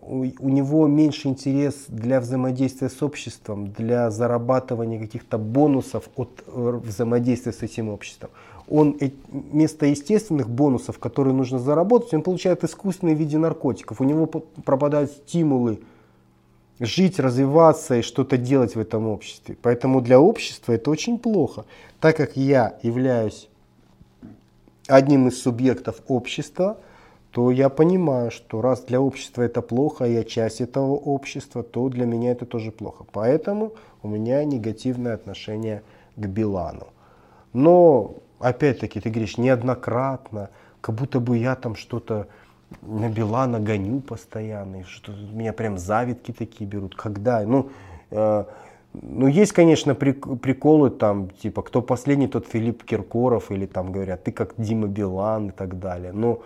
у, 0.00 0.26
у 0.38 0.48
него 0.48 0.86
меньше 0.86 1.28
интерес 1.28 1.84
для 1.88 2.20
взаимодействия 2.20 2.88
с 2.88 3.02
обществом, 3.02 3.72
для 3.72 4.10
зарабатывания 4.10 5.00
каких-то 5.00 5.38
бонусов 5.38 6.08
от 6.16 6.42
э, 6.46 6.80
взаимодействия 6.84 7.52
с 7.52 7.62
этим 7.62 7.88
обществом. 7.88 8.30
Он 8.68 8.96
э, 9.00 9.10
вместо 9.28 9.86
естественных 9.86 10.50
бонусов, 10.50 10.98
которые 10.98 11.34
нужно 11.34 11.58
заработать, 11.58 12.12
он 12.14 12.22
получает 12.22 12.64
искусственные 12.64 13.16
в 13.16 13.18
виде 13.18 13.38
наркотиков. 13.38 14.00
У 14.00 14.04
него 14.04 14.26
пропадают 14.26 15.10
стимулы 15.12 15.80
жить, 16.82 17.20
развиваться 17.20 17.96
и 17.96 18.02
что-то 18.02 18.36
делать 18.36 18.74
в 18.74 18.80
этом 18.80 19.06
обществе. 19.06 19.56
Поэтому 19.62 20.00
для 20.00 20.20
общества 20.20 20.72
это 20.72 20.90
очень 20.90 21.18
плохо. 21.18 21.64
Так 22.00 22.16
как 22.16 22.36
я 22.36 22.76
являюсь 22.82 23.48
одним 24.88 25.28
из 25.28 25.40
субъектов 25.40 26.00
общества, 26.08 26.78
то 27.30 27.50
я 27.50 27.68
понимаю, 27.68 28.30
что 28.30 28.60
раз 28.60 28.82
для 28.82 29.00
общества 29.00 29.42
это 29.42 29.62
плохо, 29.62 30.04
а 30.04 30.08
я 30.08 30.24
часть 30.24 30.60
этого 30.60 30.92
общества, 30.92 31.62
то 31.62 31.88
для 31.88 32.04
меня 32.04 32.32
это 32.32 32.46
тоже 32.46 32.72
плохо. 32.72 33.04
Поэтому 33.12 33.72
у 34.02 34.08
меня 34.08 34.44
негативное 34.44 35.14
отношение 35.14 35.82
к 36.16 36.26
Билану. 36.26 36.88
Но, 37.52 38.16
опять-таки, 38.40 39.00
ты 39.00 39.08
говоришь, 39.08 39.38
неоднократно, 39.38 40.50
как 40.80 40.96
будто 40.96 41.20
бы 41.20 41.38
я 41.38 41.54
там 41.54 41.76
что-то 41.76 42.26
на 42.82 43.08
Билана 43.08 43.60
гоню 43.60 44.00
постоянно, 44.00 44.84
что 44.84 45.12
меня 45.12 45.52
прям 45.52 45.78
завидки 45.78 46.32
такие 46.32 46.68
берут. 46.68 46.94
Когда? 46.94 47.42
Ну, 47.42 47.70
э, 48.10 48.44
ну 48.92 49.26
есть, 49.26 49.52
конечно, 49.52 49.94
приколы 49.94 50.90
там, 50.90 51.30
типа, 51.30 51.62
кто 51.62 51.82
последний, 51.82 52.28
тот 52.28 52.46
Филипп 52.46 52.84
Киркоров, 52.84 53.50
или 53.50 53.66
там 53.66 53.92
говорят, 53.92 54.24
ты 54.24 54.32
как 54.32 54.54
Дима 54.56 54.86
Билан 54.86 55.48
и 55.48 55.52
так 55.52 55.78
далее. 55.78 56.12
Но, 56.12 56.42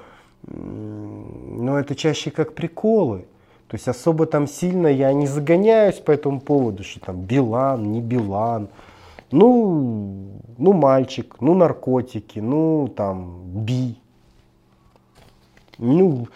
но 0.46 1.78
это 1.78 1.94
чаще 1.94 2.30
как 2.30 2.54
приколы. 2.54 3.26
То 3.68 3.74
есть 3.74 3.88
особо 3.88 4.26
там 4.26 4.46
сильно 4.46 4.86
я 4.86 5.12
не 5.12 5.26
загоняюсь 5.26 5.96
по 5.96 6.12
этому 6.12 6.40
поводу, 6.40 6.84
что 6.84 7.00
там 7.00 7.22
Билан, 7.22 7.90
не 7.90 8.00
Билан. 8.00 8.68
Ну, 9.32 10.40
ну 10.56 10.72
мальчик, 10.72 11.36
ну 11.40 11.54
наркотики, 11.54 12.38
ну 12.38 12.88
там 12.96 13.42
би, 13.44 13.96
ну, 15.78 16.28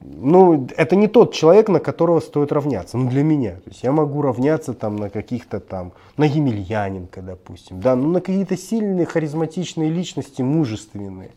ну, 0.00 0.66
это 0.76 0.96
не 0.96 1.08
тот 1.08 1.32
человек, 1.32 1.68
на 1.68 1.80
которого 1.80 2.20
стоит 2.20 2.52
равняться, 2.52 2.98
ну, 2.98 3.08
для 3.08 3.22
меня. 3.22 3.52
То 3.56 3.70
есть 3.70 3.82
я 3.82 3.92
могу 3.92 4.22
равняться 4.22 4.74
там 4.74 4.96
на 4.96 5.10
каких-то 5.10 5.60
там, 5.60 5.92
на 6.16 6.24
Емельяненко, 6.24 7.22
допустим, 7.22 7.80
да, 7.80 7.94
ну, 7.94 8.08
на 8.08 8.20
какие-то 8.20 8.56
сильные, 8.56 9.06
харизматичные 9.06 9.90
личности, 9.90 10.42
мужественные. 10.42 11.30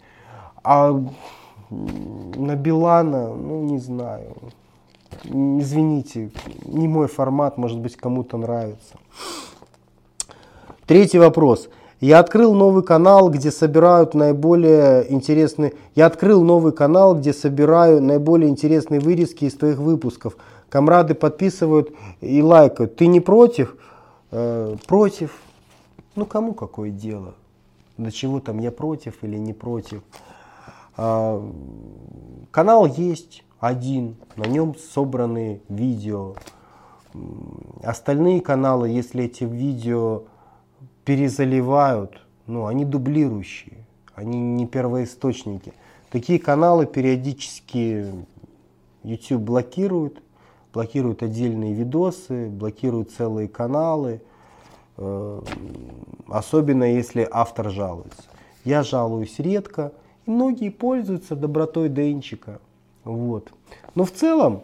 А 0.63 0.91
на 1.69 2.55
Билана, 2.55 3.33
ну, 3.33 3.63
не 3.63 3.79
знаю, 3.79 4.35
извините, 5.23 6.31
не 6.65 6.87
мой 6.87 7.07
формат, 7.07 7.57
может 7.57 7.79
быть, 7.79 7.95
кому-то 7.95 8.37
нравится. 8.37 8.97
Третий 10.85 11.19
вопрос. 11.19 11.69
Я 11.99 12.19
открыл 12.19 12.53
новый 12.53 12.81
канал, 12.81 13.29
где 13.29 13.51
собирают 13.51 14.13
наиболее 14.13 15.11
интересные... 15.11 15.73
Я 15.95 16.05
открыл 16.05 16.43
новый 16.43 16.71
канал, 16.71 17.15
где 17.15 17.33
собираю 17.33 18.01
наиболее 18.01 18.49
интересные 18.49 19.01
вырезки 19.01 19.45
из 19.45 19.55
твоих 19.55 19.79
выпусков. 19.79 20.37
Камрады 20.69 21.13
подписывают 21.13 21.91
и 22.21 22.41
лайкают. 22.41 22.95
Ты 22.95 23.07
не 23.07 23.19
против? 23.19 23.75
Э, 24.31 24.77
против. 24.87 25.41
Ну 26.15 26.25
кому 26.25 26.53
какое 26.53 26.89
дело? 26.89 27.33
До 27.97 28.13
чего 28.13 28.39
там 28.39 28.59
я 28.59 28.71
против 28.71 29.21
или 29.23 29.35
не 29.35 29.51
против? 29.51 30.01
А, 30.95 31.45
канал 32.51 32.85
есть, 32.85 33.43
один, 33.59 34.15
на 34.37 34.45
нем 34.45 34.73
собраны 34.93 35.61
видео. 35.67 36.35
Остальные 37.83 38.39
каналы, 38.39 38.87
если 38.87 39.25
эти 39.25 39.43
видео 39.43 40.23
перезаливают, 41.09 42.21
ну, 42.45 42.67
они 42.67 42.85
дублирующие, 42.85 43.83
они 44.13 44.39
не 44.39 44.67
первоисточники. 44.67 45.73
Такие 46.11 46.37
каналы 46.37 46.85
периодически 46.85 48.13
YouTube 49.01 49.41
блокирует, 49.41 50.21
блокирует 50.71 51.23
отдельные 51.23 51.73
видосы, 51.73 52.47
блокирует 52.49 53.09
целые 53.09 53.47
каналы, 53.47 54.21
э, 54.97 55.41
особенно 56.27 56.83
если 56.83 57.27
автор 57.31 57.71
жалуется. 57.71 58.25
Я 58.63 58.83
жалуюсь 58.83 59.39
редко, 59.39 59.93
и 60.27 60.29
многие 60.29 60.69
пользуются 60.69 61.35
добротой 61.35 61.89
Денчика. 61.89 62.59
Вот. 63.03 63.51
Но 63.95 64.05
в 64.05 64.11
целом 64.11 64.61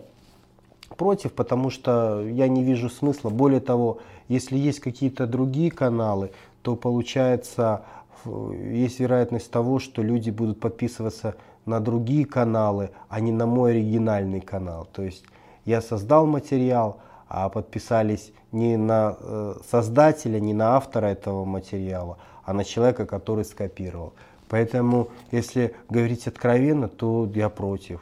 против, 0.96 1.34
потому 1.34 1.72
что 1.72 2.22
я 2.22 2.48
не 2.48 2.64
вижу 2.64 2.92
смысла. 2.92 3.32
Более 3.32 3.62
того, 3.62 3.98
если 4.28 4.58
есть 4.58 4.80
какие-то 4.80 5.28
другие 5.28 5.72
каналы, 5.72 6.32
то 6.62 6.76
получается 6.76 7.84
есть 8.26 9.00
вероятность 9.00 9.52
того, 9.52 9.80
что 9.80 10.02
люди 10.02 10.32
будут 10.32 10.60
подписываться 10.60 11.36
на 11.66 11.80
другие 11.80 12.26
каналы, 12.26 12.92
а 13.10 13.20
не 13.20 13.32
на 13.32 13.46
мой 13.46 13.72
оригинальный 13.72 14.42
канал. 14.42 14.88
То 14.92 15.04
есть 15.04 15.24
я 15.66 15.82
создал 15.82 16.26
материал, 16.26 16.98
а 17.28 17.50
подписались 17.50 18.32
не 18.52 18.78
на 18.78 19.18
э, 19.20 19.56
создателя, 19.70 20.40
не 20.40 20.54
на 20.54 20.76
автора 20.76 21.08
этого 21.08 21.44
материала, 21.46 22.18
а 22.44 22.54
на 22.54 22.64
человека, 22.64 23.06
который 23.06 23.46
скопировал. 23.46 24.14
Поэтому, 24.48 25.10
если 25.32 25.76
говорить 25.90 26.28
откровенно, 26.28 26.88
то 26.88 27.30
я 27.34 27.50
против. 27.50 28.00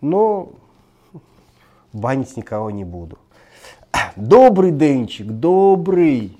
Но 0.00 0.50
банить 1.92 2.36
никого 2.36 2.70
не 2.70 2.84
буду. 2.84 3.18
Добрый 4.16 4.70
Денчик, 4.70 5.26
добрый. 5.26 6.38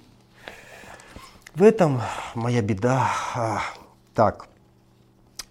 В 1.55 1.63
этом 1.63 2.01
моя 2.35 2.63
беда. 2.63 3.09
Так, 4.15 4.49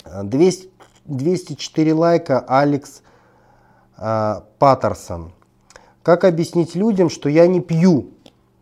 200, 0.05 0.69
204 1.05 1.93
лайка 1.93 2.39
Алекс 2.39 3.01
э, 3.97 4.41
Паттерсон. 4.59 5.33
Как 6.03 6.23
объяснить 6.23 6.75
людям, 6.75 7.09
что 7.09 7.29
я 7.29 7.47
не 7.47 7.61
пью? 7.61 8.11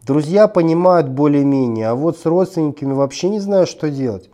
Друзья 0.04 0.48
понимают 0.48 1.10
более-менее, 1.10 1.90
а 1.90 1.96
вот 1.96 2.18
с 2.18 2.26
родственниками 2.26 2.94
вообще 2.94 3.30
не 3.30 3.40
знаю, 3.40 3.68
что 3.68 3.90
делать. 3.90 4.30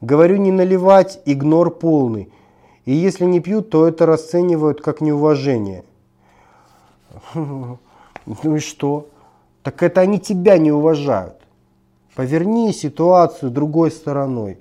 Говорю 0.00 0.36
не 0.36 0.52
наливать, 0.52 1.20
игнор 1.24 1.70
полный. 1.70 2.32
И 2.84 2.92
если 2.94 3.24
не 3.24 3.40
пьют, 3.40 3.70
то 3.70 3.88
это 3.88 4.06
расценивают 4.06 4.80
как 4.80 5.00
неуважение. 5.00 5.84
Ну 8.28 8.56
и 8.56 8.58
что? 8.58 9.08
Так 9.62 9.82
это 9.82 10.00
они 10.00 10.18
тебя 10.18 10.58
не 10.58 10.70
уважают. 10.70 11.36
Поверни 12.14 12.72
ситуацию 12.72 13.50
другой 13.50 13.90
стороной. 13.90 14.58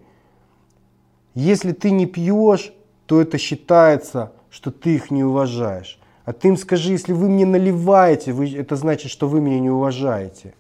Если 1.33 1.71
ты 1.71 1.91
не 1.91 2.05
пьешь, 2.05 2.71
то 3.05 3.21
это 3.21 3.37
считается, 3.37 4.31
что 4.49 4.71
ты 4.71 4.95
их 4.95 5.11
не 5.11 5.23
уважаешь. 5.23 5.99
А 6.23 6.33
ты 6.33 6.49
им 6.49 6.57
скажи, 6.57 6.91
если 6.91 7.13
вы 7.13 7.29
мне 7.29 7.45
наливаете, 7.45 8.33
вы, 8.33 8.53
это 8.53 8.75
значит, 8.75 9.11
что 9.11 9.27
вы 9.27 9.39
меня 9.39 9.59
не 9.59 9.69
уважаете. 9.69 10.53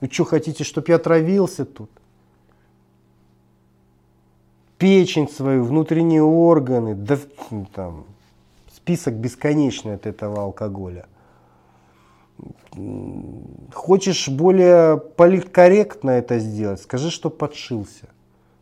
Вы 0.00 0.08
что, 0.10 0.24
хотите, 0.24 0.62
чтобы 0.64 0.86
я 0.88 0.98
травился 0.98 1.64
тут? 1.64 1.90
Печень 4.78 5.28
свою, 5.28 5.64
внутренние 5.64 6.22
органы, 6.22 6.94
да 6.94 7.18
там, 7.74 8.04
список 8.74 9.14
бесконечный 9.14 9.94
от 9.94 10.06
этого 10.06 10.42
алкоголя. 10.42 11.06
Хочешь 13.72 14.28
более 14.28 14.98
политкорректно 14.98 16.10
это 16.10 16.38
сделать, 16.38 16.82
скажи, 16.82 17.10
что 17.10 17.30
подшился. 17.30 18.08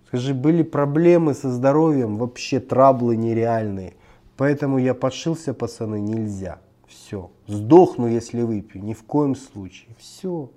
Скажи, 0.06 0.32
были 0.32 0.62
проблемы 0.62 1.34
со 1.34 1.50
здоровьем, 1.50 2.16
вообще 2.16 2.60
траблы 2.60 3.16
нереальные. 3.16 3.94
Поэтому 4.36 4.78
я 4.78 4.94
подшился, 4.94 5.54
пацаны, 5.54 6.00
нельзя. 6.00 6.60
Все. 6.86 7.30
Сдохну, 7.48 8.06
если 8.06 8.42
выпью. 8.42 8.82
Ни 8.82 8.94
в 8.94 9.02
коем 9.02 9.34
случае. 9.34 9.90
Все. 9.98 10.50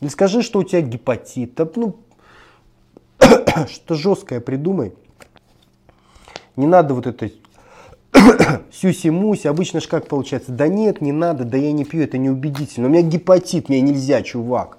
Или 0.00 0.08
скажи, 0.08 0.42
что 0.42 0.60
у 0.60 0.64
тебя 0.64 0.80
гепатит. 0.80 1.58
Ну, 1.76 1.96
что 3.68 3.94
жесткое 3.94 4.40
придумай. 4.40 4.92
Не 6.56 6.66
надо 6.66 6.94
вот 6.94 7.06
это 7.06 7.30
сюси-муси. 8.72 9.46
Обычно 9.46 9.80
же 9.80 9.88
как 9.88 10.08
получается? 10.08 10.52
Да 10.52 10.68
нет, 10.68 11.00
не 11.00 11.12
надо, 11.12 11.44
да 11.44 11.56
я 11.56 11.72
не 11.72 11.84
пью, 11.84 12.02
это 12.02 12.18
неубедительно. 12.18 12.88
У 12.88 12.90
меня 12.90 13.02
гепатит, 13.02 13.68
мне 13.68 13.80
нельзя, 13.80 14.22
чувак. 14.22 14.78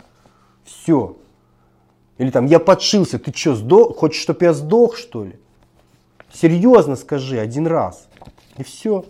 Все. 0.64 1.18
Или 2.18 2.30
там, 2.30 2.46
я 2.46 2.60
подшился, 2.60 3.20
ты 3.20 3.36
что, 3.36 3.56
сдох? 3.56 3.98
Хочешь, 3.98 4.22
чтобы 4.22 4.46
я 4.46 4.54
сдох, 4.54 4.98
что 4.98 5.26
ли? 5.26 5.36
Серьезно 6.32 6.96
скажи 6.96 7.40
один 7.40 7.68
раз. 7.68 8.08
И 8.58 8.64
все. 8.64 9.06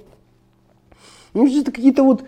Ну, 1.33 1.47
это 1.47 1.71
какие-то 1.71 2.03
вот, 2.03 2.23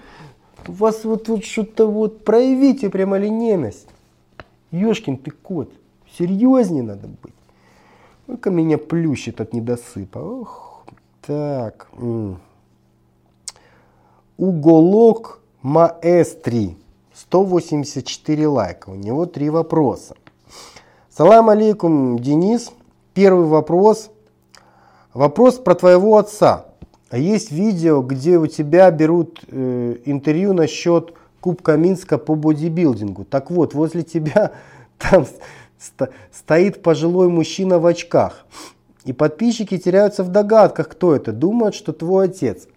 у 0.67 0.71
вас 0.71 1.03
вот, 1.03 1.27
вот 1.27 1.45
что-то 1.45 1.87
вот, 1.87 2.23
проявите 2.23 2.89
прямолинейность. 2.89 3.87
Ешкин 4.71 5.17
ты 5.17 5.31
кот. 5.31 5.71
Серьезнее 6.17 6.83
надо 6.83 7.07
быть. 7.07 7.33
Ну-ка 8.27 8.49
меня 8.49 8.77
плющит 8.77 9.41
от 9.41 9.53
недосыпа. 9.53 10.17
Ох, 10.19 10.74
так. 11.25 11.87
Уголок 14.37 15.41
маэстри. 15.61 16.77
184 17.13 18.47
лайка. 18.47 18.89
У 18.89 18.95
него 18.95 19.25
три 19.25 19.49
вопроса. 19.49 20.15
Салам 21.09 21.49
алейкум, 21.49 22.19
Денис. 22.19 22.71
Первый 23.13 23.45
вопрос. 23.45 24.11
Вопрос 25.13 25.55
про 25.55 25.75
твоего 25.75 26.17
отца. 26.17 26.65
А 27.09 27.17
есть 27.17 27.51
видео, 27.51 28.01
где 28.01 28.37
у 28.37 28.47
тебя 28.47 28.91
берут 28.91 29.41
э, 29.47 29.95
интервью 30.03 30.51
насчет 30.53 31.13
Кубка 31.39 31.77
Минска 31.77 32.17
по 32.17 32.35
бодибилдингу. 32.35 33.23
Так 33.23 33.49
вот, 33.49 33.73
возле 33.73 34.03
тебя 34.03 34.51
там 34.97 35.25
ст 35.79 36.09
стоит 36.33 36.81
пожилой 36.81 37.29
мужчина 37.29 37.79
в 37.79 37.85
очках. 37.85 38.45
И 39.05 39.13
подписчики 39.13 39.77
теряются 39.77 40.23
в 40.23 40.29
догадках, 40.29 40.89
кто 40.89 41.15
это. 41.15 41.31
Думают, 41.31 41.75
что 41.75 41.93
твой 41.93 42.25
отец. 42.25 42.67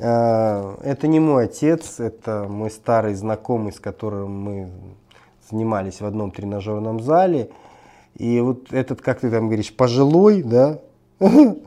А, 0.00 0.76
это 0.82 1.08
не 1.08 1.18
мой 1.18 1.44
отец, 1.44 1.98
это 1.98 2.46
мой 2.48 2.70
старый 2.70 3.14
знакомый, 3.14 3.72
с 3.72 3.80
которым 3.80 4.40
мы 4.40 4.70
занимались 5.50 6.00
в 6.00 6.06
одном 6.06 6.30
тренажерном 6.30 7.00
зале. 7.00 7.50
И 8.16 8.40
вот 8.40 8.72
этот, 8.72 9.02
как 9.02 9.20
ты 9.20 9.30
там 9.30 9.46
говоришь, 9.48 9.74
пожилой, 9.74 10.44
да, 10.44 10.78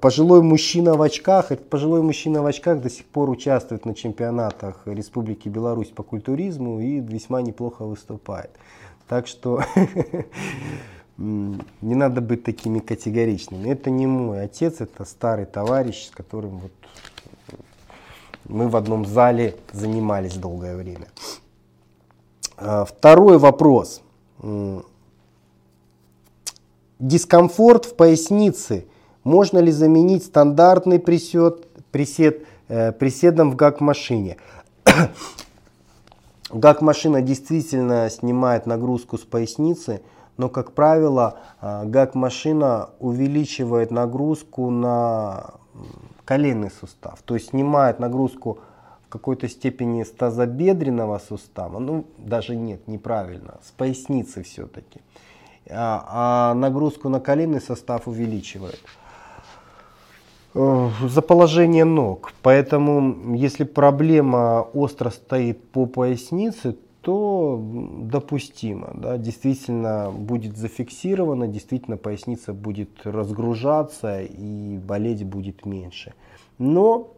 пожилой 0.00 0.42
мужчина 0.42 0.94
в 0.94 1.02
очках, 1.02 1.50
этот 1.50 1.68
пожилой 1.68 2.02
мужчина 2.02 2.42
в 2.42 2.46
очках 2.46 2.80
до 2.80 2.90
сих 2.90 3.06
пор 3.06 3.28
участвует 3.28 3.86
на 3.86 3.94
чемпионатах 3.96 4.82
Республики 4.84 5.48
Беларусь 5.48 5.88
по 5.88 6.04
культуризму 6.04 6.78
и 6.80 7.00
весьма 7.00 7.42
неплохо 7.42 7.84
выступает. 7.84 8.50
Так 9.08 9.26
что 9.26 9.64
не 11.20 11.94
надо 11.94 12.22
быть 12.22 12.44
такими 12.44 12.78
категоричными. 12.78 13.68
Это 13.68 13.90
не 13.90 14.06
мой 14.06 14.42
отец, 14.42 14.80
это 14.80 15.04
старый 15.04 15.44
товарищ, 15.44 16.06
с 16.06 16.10
которым 16.10 16.58
вот 16.58 16.72
мы 18.48 18.68
в 18.68 18.76
одном 18.76 19.04
зале 19.04 19.56
занимались 19.72 20.34
долгое 20.34 20.76
время. 20.76 21.08
А, 22.56 22.84
второй 22.84 23.38
вопрос. 23.38 24.00
Дискомфорт 26.98 27.84
в 27.84 27.96
пояснице 27.96 28.86
можно 29.22 29.58
ли 29.58 29.70
заменить 29.70 30.24
стандартный 30.24 30.98
присед, 30.98 31.66
присед 31.90 32.46
э, 32.68 32.92
приседом 32.92 33.50
в 33.50 33.56
ГАК-машине? 33.56 34.38
ГАК-машина 36.50 37.20
действительно 37.20 38.08
снимает 38.08 38.66
нагрузку 38.66 39.18
с 39.18 39.22
поясницы, 39.22 40.00
но, 40.40 40.48
как 40.48 40.72
правило, 40.72 41.38
э, 41.60 41.84
ГАК-машина 41.84 42.88
увеличивает 42.98 43.90
нагрузку 43.90 44.70
на 44.70 45.50
коленный 46.24 46.70
сустав, 46.70 47.20
то 47.24 47.34
есть 47.34 47.50
снимает 47.50 48.00
нагрузку 48.00 48.58
какой-то 49.10 49.48
степени 49.48 50.02
с 50.02 50.10
тазобедренного 50.10 51.18
сустава, 51.18 51.78
ну 51.78 52.06
даже 52.16 52.56
нет, 52.56 52.88
неправильно, 52.88 53.58
с 53.62 53.70
поясницы 53.72 54.42
все-таки. 54.42 55.00
А, 55.68 56.04
а 56.08 56.54
нагрузку 56.54 57.10
на 57.10 57.20
коленный 57.20 57.60
состав 57.60 58.08
увеличивает 58.08 58.80
э, 60.54 60.88
за 61.02 61.20
положение 61.20 61.84
ног. 61.84 62.32
Поэтому, 62.42 63.34
если 63.34 63.64
проблема 63.64 64.62
остро 64.72 65.10
стоит 65.10 65.70
по 65.70 65.84
пояснице, 65.84 66.76
то 67.02 67.60
допустимо. 68.02 68.92
Да, 68.94 69.16
действительно 69.16 70.10
будет 70.10 70.56
зафиксировано, 70.56 71.48
действительно 71.48 71.96
поясница 71.96 72.52
будет 72.52 72.90
разгружаться 73.04 74.20
и 74.20 74.78
болеть 74.78 75.24
будет 75.24 75.64
меньше. 75.64 76.14
Но 76.58 77.14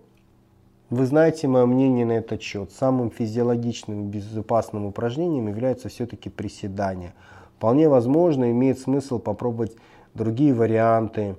вы 0.90 1.06
знаете 1.06 1.48
мое 1.48 1.66
мнение 1.66 2.04
на 2.04 2.12
этот 2.12 2.42
счет. 2.42 2.70
Самым 2.70 3.10
физиологичным, 3.10 4.08
безопасным 4.08 4.86
упражнением 4.86 5.48
является 5.48 5.88
все-таки 5.88 6.28
приседание. 6.28 7.14
Вполне 7.56 7.88
возможно, 7.88 8.50
имеет 8.50 8.78
смысл 8.78 9.18
попробовать 9.18 9.74
другие 10.14 10.52
варианты 10.52 11.36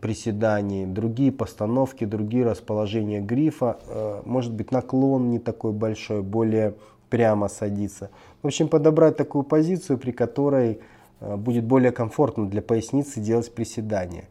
приседаний, 0.00 0.84
другие 0.86 1.32
постановки, 1.32 2.04
другие 2.04 2.44
расположения 2.44 3.20
грифа. 3.20 3.78
Э, 3.86 4.22
может 4.24 4.52
быть 4.52 4.70
наклон 4.70 5.30
не 5.30 5.38
такой 5.38 5.72
большой, 5.72 6.22
более 6.22 6.74
прямо 7.12 7.48
садиться. 7.48 8.10
В 8.42 8.46
общем, 8.46 8.68
подобрать 8.68 9.18
такую 9.18 9.44
позицию, 9.44 9.98
при 9.98 10.12
которой 10.12 10.80
э, 11.20 11.36
будет 11.36 11.62
более 11.64 11.92
комфортно 11.92 12.48
для 12.48 12.62
поясницы 12.62 13.20
делать 13.20 13.54
приседания. 13.54 14.30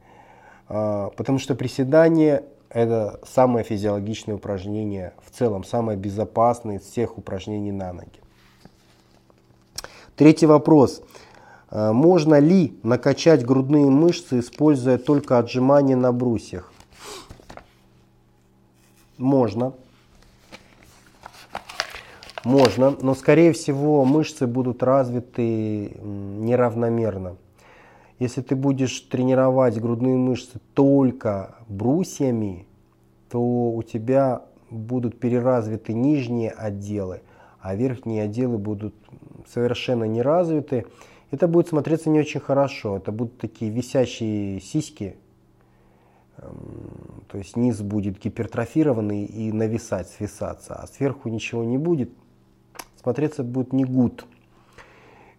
Э, 0.67 1.11
потому 1.15 1.37
что 1.37 1.53
приседание 1.53 2.43
это 2.69 3.19
самое 3.23 3.63
физиологичное 3.63 4.33
упражнение, 4.33 5.13
в 5.23 5.29
целом 5.29 5.63
самое 5.63 5.95
безопасное 5.95 6.79
из 6.79 6.81
всех 6.81 7.19
упражнений 7.19 7.71
на 7.71 7.93
ноги. 7.93 8.19
Третий 10.15 10.47
вопрос. 10.47 11.03
Э, 11.69 11.91
можно 11.91 12.39
ли 12.39 12.79
накачать 12.81 13.45
грудные 13.45 13.91
мышцы, 13.91 14.39
используя 14.39 14.97
только 14.97 15.37
отжимания 15.37 15.95
на 15.95 16.11
брусьях? 16.11 16.73
Можно. 19.19 19.73
Можно, 22.43 22.95
но 23.01 23.13
скорее 23.13 23.53
всего 23.53 24.03
мышцы 24.03 24.47
будут 24.47 24.81
развиты 24.81 25.91
неравномерно. 26.01 27.37
Если 28.17 28.41
ты 28.41 28.55
будешь 28.55 28.99
тренировать 29.01 29.79
грудные 29.79 30.17
мышцы 30.17 30.59
только 30.73 31.55
брусьями, 31.67 32.65
то 33.29 33.39
у 33.39 33.81
тебя 33.83 34.43
будут 34.69 35.19
переразвиты 35.19 35.93
нижние 35.93 36.49
отделы, 36.49 37.21
а 37.59 37.75
верхние 37.75 38.23
отделы 38.23 38.57
будут 38.57 38.95
совершенно 39.47 40.05
не 40.05 40.21
развиты. 40.21 40.85
Это 41.29 41.47
будет 41.47 41.67
смотреться 41.67 42.09
не 42.09 42.19
очень 42.19 42.39
хорошо. 42.39 42.97
Это 42.97 43.11
будут 43.11 43.37
такие 43.37 43.71
висящие 43.71 44.59
сиськи. 44.59 45.15
Эм, 46.37 47.23
то 47.27 47.37
есть 47.37 47.55
низ 47.55 47.81
будет 47.81 48.19
гипертрофированный 48.19 49.25
и 49.25 49.51
нависать, 49.51 50.09
свисаться, 50.09 50.75
а 50.75 50.87
сверху 50.87 51.29
ничего 51.29 51.63
не 51.63 51.77
будет. 51.77 52.11
Смотреться 53.01 53.43
будет 53.43 53.73
не 53.73 53.83
гуд. 53.83 54.25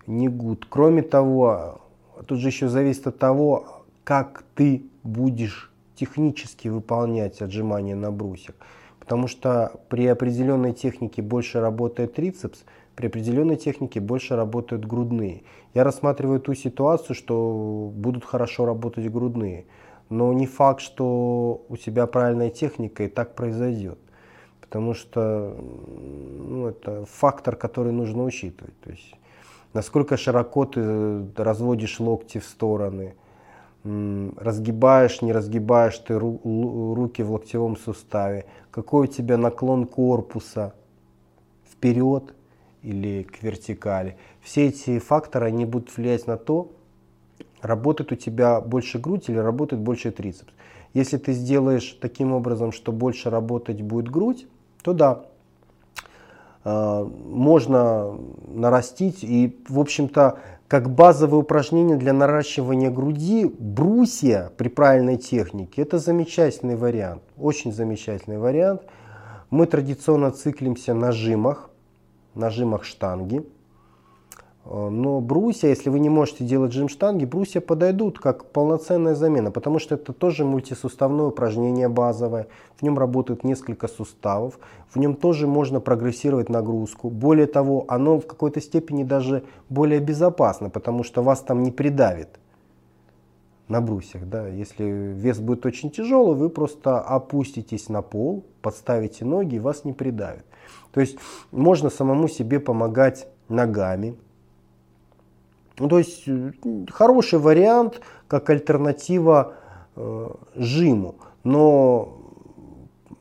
Не 0.07 0.29
гуд. 0.29 0.67
Кроме 0.69 1.03
того, 1.03 1.81
тут 2.27 2.39
же 2.39 2.49
еще 2.49 2.69
зависит 2.69 3.07
от 3.07 3.19
того, 3.19 3.85
как 4.05 4.45
ты 4.55 4.85
будешь 5.05 5.73
технически 5.95 6.69
выполнять 6.69 7.41
отжимания 7.41 7.95
на 7.95 8.11
брусьях. 8.11 8.57
Потому 8.99 9.29
что 9.29 9.81
при 9.89 10.07
определенной 10.07 10.73
технике 10.73 11.23
больше 11.23 11.61
работает 11.61 12.15
трицепс, 12.15 12.65
при 12.97 13.07
определенной 13.07 13.57
технике 13.57 14.01
больше 14.01 14.37
работают 14.37 14.85
грудные. 14.85 15.43
Я 15.75 15.85
рассматриваю 15.85 16.41
ту 16.41 16.55
ситуацию, 16.55 17.17
что 17.17 17.91
будут 17.95 18.25
хорошо 18.25 18.67
работать 18.67 19.11
грудные. 19.11 19.67
Но 20.09 20.33
не 20.33 20.47
факт, 20.47 20.81
что 20.81 21.65
у 21.69 21.77
тебя 21.77 22.07
правильная 22.07 22.51
техника 22.51 23.05
и 23.05 23.09
так 23.09 23.35
произойдет. 23.35 23.99
Потому 24.73 24.95
что 24.95 25.55
ну, 25.55 26.67
это 26.69 27.05
фактор, 27.05 27.57
который 27.57 27.93
нужно 27.93 28.25
учитывать. 28.25 28.73
То 28.81 28.91
есть, 28.91 29.15
насколько 29.75 30.17
широко 30.17 30.65
ты 30.65 31.27
разводишь 31.37 32.01
локти 32.01 32.39
в 32.39 32.47
стороны, 32.47 33.15
разгибаешь, 33.85 35.21
не 35.21 35.35
разгибаешь 35.35 35.99
ты 35.99 36.19
руки 36.19 37.23
в 37.23 37.33
локтевом 37.33 37.77
суставе, 37.77 38.47
какой 38.71 39.09
у 39.09 39.11
тебя 39.11 39.37
наклон 39.37 39.87
корпуса 39.87 40.73
вперед 41.71 42.35
или 42.83 43.25
к 43.25 43.43
вертикали. 43.43 44.17
Все 44.41 44.69
эти 44.69 44.99
факторы, 45.01 45.49
они 45.49 45.67
будут 45.67 45.95
влиять 45.95 46.27
на 46.27 46.39
то, 46.39 46.73
работает 47.61 48.11
у 48.13 48.15
тебя 48.15 48.63
больше 48.63 48.99
грудь 48.99 49.29
или 49.29 49.37
работает 49.37 49.83
больше 49.83 50.13
трицепс. 50.13 50.55
Если 50.95 51.19
ты 51.19 51.35
сделаешь 51.35 51.99
таким 52.01 52.33
образом, 52.33 52.73
что 52.73 52.91
больше 52.91 53.29
работать 53.29 53.83
будет 53.83 54.11
грудь, 54.11 54.47
то 54.83 54.93
да, 54.93 55.25
э, 56.65 57.05
можно 57.05 58.19
нарастить. 58.49 59.25
И, 59.25 59.59
в 59.69 59.81
общем-то, 59.81 60.39
как 60.69 60.91
базовое 60.91 61.41
упражнение 61.41 61.97
для 61.97 62.13
наращивания 62.13 62.91
груди, 62.91 63.45
брусья 63.45 64.51
при 64.57 64.69
правильной 64.69 65.17
технике, 65.17 65.83
это 65.83 65.99
замечательный 65.99 66.77
вариант, 66.77 67.23
очень 67.39 67.73
замечательный 67.73 68.39
вариант. 68.39 68.83
Мы 69.51 69.67
традиционно 69.67 70.31
циклимся 70.31 70.95
на 70.95 71.13
жимах, 71.13 71.71
нажимах 72.35 72.85
штанги. 72.85 73.45
Э, 74.65 74.89
но 74.89 75.21
брусья, 75.21 75.69
если 75.69 75.91
вы 75.91 76.01
не 76.01 76.09
можете 76.09 76.45
делать 76.45 76.73
жим 76.73 76.89
штанги, 76.89 77.25
брусья 77.25 77.61
подойдут 77.61 78.19
как 78.19 78.47
полноценная 78.47 79.15
замена, 79.15 79.51
потому 79.51 79.79
что 79.79 79.95
это 79.95 80.13
тоже 80.13 80.45
мультисуставное 80.45 81.27
упражнение 81.27 81.89
базовое. 81.89 82.47
В 82.77 82.83
нем 82.83 82.99
работает 82.99 83.45
несколько 83.45 83.89
суставов, 83.89 84.59
в 84.91 84.99
нем 84.99 85.15
тоже 85.15 85.47
можно 85.47 85.81
прогрессировать 85.81 86.49
нагрузку. 86.49 87.11
Более 87.11 87.47
того, 87.47 87.85
оно 87.89 88.21
в 88.21 88.27
какой-то 88.27 88.61
степени 88.61 89.05
даже 89.05 89.45
более 89.69 90.01
безопасно, 90.01 90.71
потому 90.71 91.03
что 91.03 91.23
вас 91.23 91.41
там 91.41 91.63
не 91.63 91.71
придавит 91.71 92.39
на 93.69 93.81
брусьях. 93.81 94.29
Да? 94.29 94.47
Если 94.47 94.85
вес 94.85 95.39
будет 95.39 95.67
очень 95.67 95.91
тяжелый, 95.91 96.37
вы 96.37 96.51
просто 96.51 97.01
опуститесь 97.01 97.89
на 97.89 98.03
пол, 98.03 98.45
подставите 98.61 99.25
ноги 99.25 99.57
и 99.57 99.61
вас 99.61 99.85
не 99.85 99.93
придавит. 99.93 100.45
То 100.93 101.01
есть 101.01 101.17
можно 101.51 101.91
самому 101.91 102.29
себе 102.29 102.61
помогать 102.61 103.27
ногами. 103.49 104.15
Ну, 105.79 105.89
то 105.89 105.99
есть 105.99 106.25
э, 106.27 106.53
хороший 106.91 107.39
вариант 107.39 108.01
как 108.29 108.51
альтернатива 108.51 109.55
э, 109.97 110.29
жиму. 110.55 111.17
Но 111.45 112.19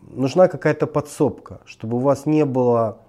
нужна 0.02 0.48
какая-то 0.48 0.88
подсобка, 0.88 1.62
чтобы 1.66 1.98
у 1.98 2.02
вас 2.02 2.26
не 2.26 2.46
было 2.46 3.00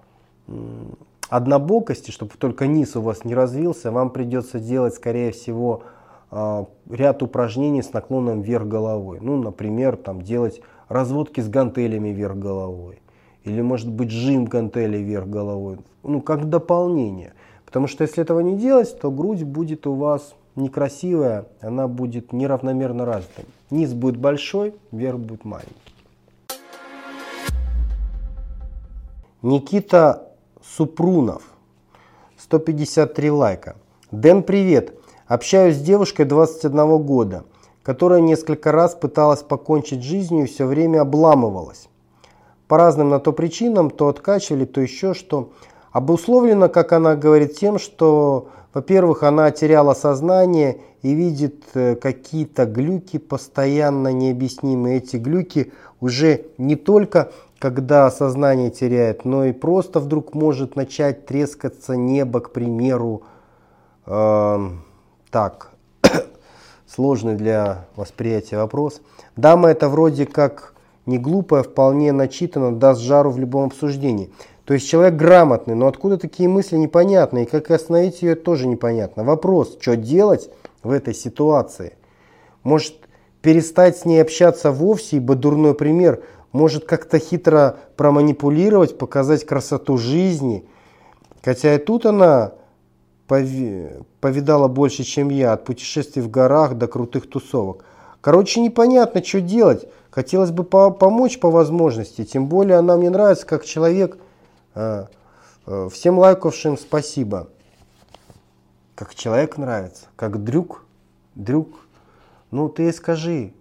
однобокости, 1.29 2.11
чтобы 2.11 2.33
только 2.37 2.67
низ 2.67 2.95
у 2.95 3.01
вас 3.01 3.25
не 3.25 3.33
развился, 3.33 3.91
вам 3.91 4.09
придется 4.09 4.59
делать, 4.59 4.93
скорее 4.93 5.31
всего, 5.31 5.83
а, 6.29 6.67
ряд 6.89 7.23
упражнений 7.23 7.81
с 7.81 7.93
наклоном 7.93 8.41
вверх 8.41 8.67
головой. 8.67 9.19
Ну, 9.21 9.37
например, 9.41 9.97
там, 9.97 10.21
делать 10.21 10.61
разводки 10.89 11.41
с 11.41 11.49
гантелями 11.49 12.09
вверх 12.09 12.37
головой. 12.37 13.01
Или 13.43 13.61
может 13.61 13.91
быть 13.91 14.11
жим 14.11 14.45
гантелей 14.45 15.03
вверх 15.03 15.27
головой. 15.27 15.79
Ну, 16.03 16.21
как 16.21 16.49
дополнение. 16.49 17.33
Потому 17.73 17.87
что 17.87 18.03
если 18.03 18.21
этого 18.21 18.39
не 18.41 18.55
делать, 18.55 18.99
то 18.99 19.09
грудь 19.09 19.41
будет 19.41 19.87
у 19.87 19.95
вас 19.95 20.35
некрасивая, 20.55 21.47
она 21.59 21.87
будет 21.87 22.31
неравномерно 22.31 23.03
развита. 23.03 23.45
Низ 23.71 23.93
будет 23.93 24.15
большой, 24.15 24.75
верх 24.91 25.17
будет 25.17 25.43
маленький. 25.43 25.73
Никита 29.41 30.29
Супрунов, 30.63 31.41
153 32.37 33.31
лайка. 33.31 33.75
Дэн, 34.11 34.43
привет. 34.43 34.93
Общаюсь 35.25 35.77
с 35.77 35.81
девушкой 35.81 36.25
21 36.25 36.99
года, 36.99 37.43
которая 37.81 38.21
несколько 38.21 38.71
раз 38.71 38.93
пыталась 38.93 39.41
покончить 39.41 40.03
жизнью 40.03 40.43
и 40.43 40.47
все 40.47 40.67
время 40.67 41.01
обламывалась. 41.01 41.89
По 42.67 42.77
разным 42.77 43.09
на 43.09 43.19
то 43.19 43.33
причинам, 43.33 43.89
то 43.89 44.09
откачивали, 44.09 44.65
то 44.65 44.79
еще 44.79 45.15
что. 45.15 45.49
Обусловлено, 45.93 46.69
как 46.69 46.91
она 46.91 47.15
говорит, 47.15 47.55
тем, 47.55 47.77
что, 47.77 48.49
во-первых, 48.73 49.21
она 49.21 49.51
теряла 49.51 49.93
сознание 49.93 50.79
и 51.03 51.13
видит 51.13 51.63
э, 51.75 51.95
какие-то 51.95 52.65
глюки 52.65 53.19
постоянно 53.19 54.11
необъяснимые. 54.11 54.97
Эти 54.97 55.17
глюки 55.17 55.71
уже 56.01 56.45
не 56.57 56.75
только 56.75 57.31
когда 57.59 58.09
сознание 58.09 58.71
теряет, 58.71 59.23
но 59.23 59.45
и 59.45 59.53
просто 59.53 59.99
вдруг 59.99 60.33
может 60.33 60.75
начать 60.75 61.27
трескаться 61.27 61.95
небо, 61.95 62.39
к 62.39 62.51
примеру, 62.51 63.21
э, 64.07 64.69
так, 65.29 65.71
сложный 66.87 67.35
для 67.35 67.85
восприятия 67.95 68.57
вопрос. 68.57 68.99
Дама 69.35 69.69
это 69.69 69.89
вроде 69.89 70.25
как 70.25 70.73
не 71.05 71.19
глупая, 71.19 71.63
вполне 71.63 72.11
начитана, 72.11 72.73
даст 72.73 73.01
жару 73.01 73.29
в 73.29 73.37
любом 73.37 73.67
обсуждении. 73.67 74.31
То 74.65 74.73
есть 74.73 74.87
человек 74.87 75.15
грамотный, 75.15 75.75
но 75.75 75.87
откуда 75.87 76.17
такие 76.17 76.47
мысли 76.47 76.77
непонятны, 76.77 77.43
и 77.43 77.45
как 77.45 77.69
остановить 77.71 78.21
ее 78.21 78.35
тоже 78.35 78.67
непонятно. 78.67 79.23
Вопрос, 79.23 79.77
что 79.79 79.95
делать 79.95 80.49
в 80.83 80.91
этой 80.91 81.13
ситуации? 81.13 81.93
Может 82.63 82.95
перестать 83.41 83.97
с 83.97 84.05
ней 84.05 84.21
общаться 84.21 84.71
вовсе, 84.71 85.17
ибо 85.17 85.35
дурной 85.35 85.73
пример, 85.73 86.23
может 86.53 86.85
как-то 86.85 87.19
хитро 87.19 87.77
проманипулировать, 87.97 88.97
показать 88.97 89.45
красоту 89.45 89.97
жизни– 89.97 90.65
Хотя 91.43 91.75
и 91.75 91.77
тут 91.77 92.05
она 92.05 92.53
повидала 93.27 94.67
больше, 94.67 95.03
чем 95.03 95.29
я, 95.29 95.53
от 95.53 95.65
путешествий 95.65 96.21
в 96.21 96.29
горах 96.29 96.75
до 96.75 96.87
крутых 96.87 97.29
тусовок. 97.29 97.83
Короче, 98.21 98.61
непонятно, 98.61 99.23
что 99.23 99.41
делать. 99.41 99.87
Хотелось 100.09 100.51
бы 100.51 100.63
по 100.63 100.91
помочь 100.91 101.39
по 101.39 101.49
возможности, 101.49 102.23
тем 102.23 102.47
более 102.47 102.77
она 102.77 102.95
мне 102.95 103.09
нравится 103.09 103.45
как 103.45 103.65
человек. 103.65 104.17
А, 104.75 105.07
а, 105.65 105.89
всем 105.89 106.17
лайковшим 106.17 106.77
спасибо. 106.77 107.49
Как 108.95 109.15
человек 109.15 109.57
нравится, 109.57 110.07
как 110.15 110.43
друг, 110.43 110.85
друг. 111.35 111.85
Ну 112.51 112.69
ты 112.69 112.91
скажи, 112.93 113.53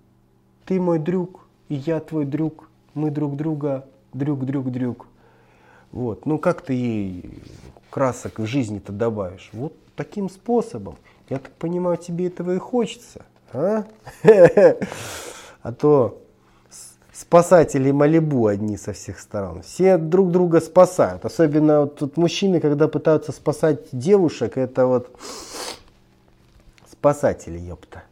ты 0.67 0.81
мой 0.81 0.99
друг, 0.99 1.47
и 1.69 1.75
я 1.75 2.01
твой 2.01 2.25
друг, 2.25 2.69
мы 2.95 3.11
друг 3.11 3.37
друга, 3.37 3.87
друг, 4.13 4.45
друг, 4.45 4.71
друг. 4.71 5.07
Вот, 5.91 6.27
ну 6.27 6.39
как 6.39 6.63
ты 6.63 6.75
ей 6.75 7.43
красок 7.91 8.39
в 8.39 8.47
жизни-то 8.47 8.93
добавишь? 8.93 9.51
Вот 9.53 9.75
таким 9.97 10.31
способом. 10.31 10.97
Я 11.29 11.39
так 11.39 11.53
понимаю, 11.53 11.97
тебе 11.97 12.27
этого 12.27 12.55
и 12.55 12.59
хочется, 12.59 13.25
а? 13.53 13.85
А 15.63 15.73
то 15.73 16.21
спасатели 17.23 17.93
Малибу 17.93 18.49
одни 18.49 18.77
со 18.77 18.93
всех 18.93 19.21
сторон. 19.21 19.63
Все 19.63 19.97
друг 19.97 20.33
друга 20.33 20.61
спасают. 20.61 21.25
Особенно 21.25 21.83
вот 21.83 21.97
тут 21.97 22.17
мужчины, 22.17 22.59
когда 22.59 22.89
пытаются 22.89 23.31
спасать 23.31 23.87
девушек, 23.93 24.59
это 24.59 24.87
вот 24.87 25.09
спасатели, 26.91 27.59
ёпта. 27.59 28.03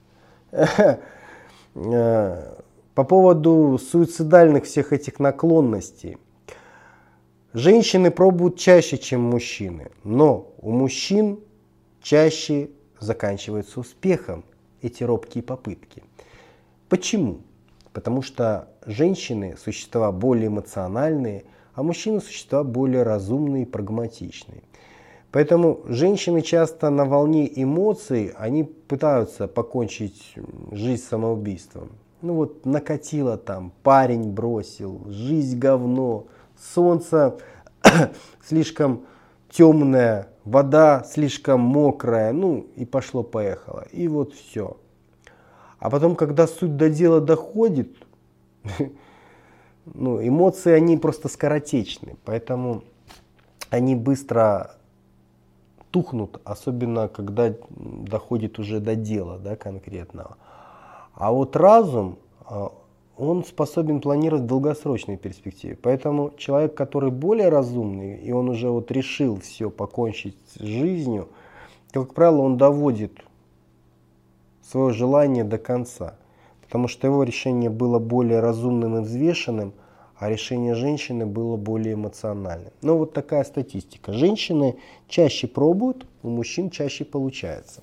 Э, 1.72 2.56
по 2.96 3.04
поводу 3.04 3.78
суицидальных 3.78 4.64
всех 4.64 4.92
этих 4.92 5.20
наклонностей. 5.20 6.18
Женщины 7.52 8.10
пробуют 8.10 8.58
чаще, 8.58 8.98
чем 8.98 9.20
мужчины, 9.20 9.92
но 10.02 10.52
у 10.58 10.72
мужчин 10.72 11.38
чаще 12.02 12.70
заканчиваются 12.98 13.78
успехом 13.78 14.42
эти 14.82 15.04
робкие 15.04 15.44
попытки. 15.44 16.02
Почему? 16.88 17.38
Потому 17.92 18.20
что 18.22 18.69
женщины– 18.86 19.56
существа 19.62 20.12
более 20.12 20.48
эмоциональные, 20.48 21.44
а 21.74 21.82
мужчины– 21.82 22.20
существа 22.22 22.64
более 22.64 23.02
разумные 23.02 23.62
и 23.62 23.66
прагматичные. 23.66 24.62
Поэтому 25.32 25.80
женщины 25.86 26.42
часто 26.42 26.90
на 26.90 27.04
волне 27.04 27.50
эмоций, 27.62 28.32
они 28.36 28.64
пытаются 28.64 29.46
покончить 29.46 30.34
жизнь 30.72 31.02
самоубийством. 31.02 31.90
Ну 32.20 32.34
вот 32.34 32.66
накатило 32.66 33.36
там, 33.36 33.72
парень 33.82 34.32
бросил, 34.32 35.02
жизнь 35.08 35.58
говно, 35.58 36.26
солнце 36.74 37.38
слишком 38.44 39.06
темное, 39.48 40.28
вода 40.44 41.04
слишком 41.08 41.60
мокрая, 41.60 42.32
ну 42.32 42.66
и 42.76 42.84
пошло-поехало. 42.84 43.86
И 43.92 44.08
вот 44.08 44.34
все. 44.34 44.76
А 45.78 45.88
потом, 45.90 46.16
когда 46.16 46.46
суть 46.46 46.76
до 46.76 46.90
дела 46.90 47.20
доходит, 47.20 47.96
ну, 49.94 50.26
эмоции, 50.26 50.72
они 50.72 50.96
просто 50.96 51.28
скоротечны, 51.28 52.16
поэтому 52.24 52.82
они 53.70 53.94
быстро 53.94 54.76
тухнут, 55.90 56.40
особенно 56.44 57.08
когда 57.08 57.54
доходит 57.70 58.58
уже 58.58 58.80
до 58.80 58.94
дела 58.94 59.38
да, 59.38 59.56
конкретного. 59.56 60.36
А 61.14 61.32
вот 61.32 61.56
разум, 61.56 62.18
а, 62.46 62.72
он 63.16 63.44
способен 63.44 64.00
планировать 64.00 64.44
в 64.44 64.46
долгосрочной 64.46 65.16
перспективе. 65.16 65.76
Поэтому 65.80 66.32
человек, 66.38 66.74
который 66.74 67.10
более 67.10 67.48
разумный, 67.48 68.16
и 68.16 68.32
он 68.32 68.48
уже 68.48 68.70
вот 68.70 68.90
решил 68.90 69.38
все 69.40 69.68
покончить 69.68 70.36
с 70.54 70.60
жизнью, 70.60 71.28
как 71.92 72.14
правило, 72.14 72.42
он 72.42 72.56
доводит 72.56 73.12
свое 74.62 74.92
желание 74.94 75.44
до 75.44 75.58
конца. 75.58 76.14
Потому 76.70 76.86
что 76.86 77.08
его 77.08 77.24
решение 77.24 77.68
было 77.68 77.98
более 77.98 78.38
разумным 78.38 78.98
и 78.98 79.00
взвешенным, 79.00 79.72
а 80.16 80.28
решение 80.28 80.76
женщины 80.76 81.26
было 81.26 81.56
более 81.56 81.94
эмоциональным. 81.94 82.72
Ну 82.80 82.96
вот 82.96 83.12
такая 83.12 83.42
статистика. 83.42 84.12
Женщины 84.12 84.76
чаще 85.08 85.48
пробуют, 85.48 86.06
у 86.22 86.28
мужчин 86.28 86.70
чаще 86.70 87.04
получается. 87.04 87.80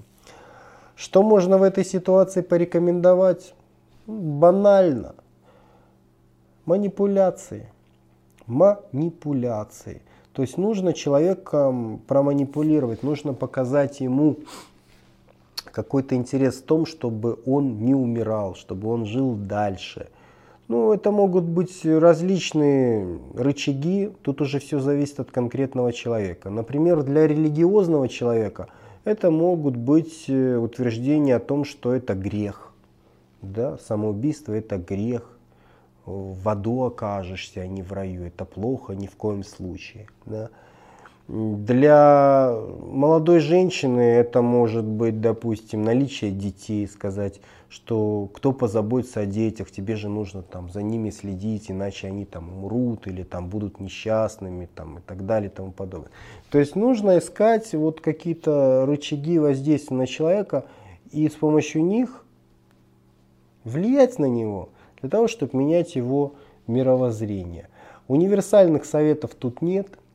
Что 0.96 1.22
можно 1.22 1.58
в 1.58 1.64
этой 1.64 1.84
ситуации 1.84 2.40
порекомендовать? 2.40 3.54
Банально. 4.06 5.16
Манипуляции. 6.66 7.70
Манипуляции. 8.46 10.02
То 10.32 10.44
есть 10.44 10.58
нужно 10.58 10.94
человеком 10.94 12.00
проманипулировать, 12.08 13.04
нужно 13.04 13.34
показать 13.34 14.00
ему 14.00 14.38
какой-то 15.78 16.16
интерес 16.16 16.56
в 16.56 16.64
том, 16.64 16.88
чтобы 16.88 17.38
он 17.46 17.86
не 17.86 17.94
умирал, 17.94 18.56
чтобы 18.56 18.90
он 18.90 19.06
жил 19.06 19.36
дальше. 19.36 20.08
Ну, 20.68 20.92
это 20.92 21.12
могут 21.12 21.44
быть 21.44 21.86
различные 21.86 23.20
рычаги, 23.36 24.12
тут 24.24 24.42
уже 24.42 24.58
все 24.58 24.80
зависит 24.80 25.20
от 25.20 25.30
конкретного 25.30 25.94
человека. 25.94 26.50
Например, 26.50 27.04
для 27.04 27.28
религиозного 27.28 28.10
человека 28.10 28.70
это 29.04 29.30
могут 29.30 29.76
быть 29.76 30.26
э, 30.28 30.58
утверждения 30.58 31.36
о 31.36 31.40
том, 31.40 31.64
что 31.64 31.94
это 31.94 32.16
грех. 32.16 32.74
Да, 33.44 33.78
самоубийство 33.78 34.54
это 34.54 34.78
грех. 34.78 35.38
В 36.08 36.50
аду 36.50 36.86
окажешься, 36.86 37.62
а 37.62 37.68
не 37.68 37.84
в 37.84 37.94
раю. 37.94 38.24
Это 38.24 38.46
плохо 38.46 38.96
ни 38.96 39.06
в 39.06 39.16
коем 39.16 39.44
случае. 39.44 40.08
Да. 40.26 40.50
Для 41.28 42.58
молодой 42.90 43.40
женщины 43.42 44.00
это 44.00 44.42
может 44.42 44.86
быть, 44.86 45.20
допустим, 45.20 45.84
наличие 45.84 46.32
детей, 46.32 46.88
сказать, 46.88 47.42
что 47.68 48.30
кто 48.34 48.54
позаботится 48.54 49.22
о 49.22 49.26
детях, 49.26 49.70
тебе 49.70 49.98
же 49.98 50.08
нужно 50.08 50.42
там 50.42 50.70
за 50.70 50.82
ними 50.82 51.10
следить, 51.10 51.70
иначе 51.70 52.08
они 52.08 52.24
там 52.24 52.48
умрут 52.50 53.08
или 53.08 53.24
там 53.24 53.50
будут 53.50 53.82
несчастными 53.82 54.70
там, 54.74 55.00
и 55.00 55.02
так 55.02 55.26
далее 55.26 55.50
и 55.50 55.54
тому 55.54 55.74
подобное. 55.74 56.12
То 56.50 56.60
есть 56.60 56.78
нужно 56.78 57.18
искать 57.18 57.74
вот 57.74 58.00
какие-то 58.00 58.86
рычаги 58.86 59.38
воздействия 59.38 59.98
на 59.98 60.08
человека 60.08 60.64
и 61.12 61.28
с 61.28 61.34
помощью 61.34 61.84
них 61.84 62.24
влиять 63.66 64.18
на 64.18 64.28
него 64.28 64.70
для 65.02 65.10
того, 65.10 65.28
чтобы 65.28 65.58
менять 65.58 65.98
его 65.98 66.36
мировоззрение. 66.68 67.68
Универсальных 68.08 68.86
советов 68.86 69.36
тут 69.36 69.62
нет– 69.62 69.90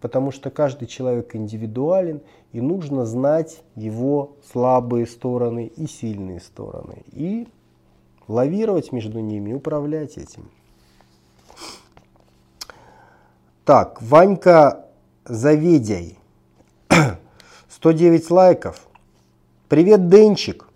потому 0.00 0.30
что 0.30 0.50
каждый 0.50 0.86
человек 0.86 1.34
индивидуален, 1.34 2.20
и 2.52 2.60
нужно 2.60 3.06
знать 3.06 3.62
его 3.76 4.36
слабые 4.52 5.06
стороны 5.06 5.66
и 5.66 5.86
сильные 5.86 6.40
стороны, 6.40 7.04
и 7.12 7.48
лавировать 8.26 8.92
между 8.92 9.20
ними, 9.20 9.52
управлять 9.52 10.16
этим. 10.16 10.50
Так, 13.64 14.00
Ванька 14.02 14.86
Заведяй, 15.26 16.18
109 17.68 18.30
лайков. 18.30 18.88
Привет, 19.68 20.08
Денчик. 20.08 20.66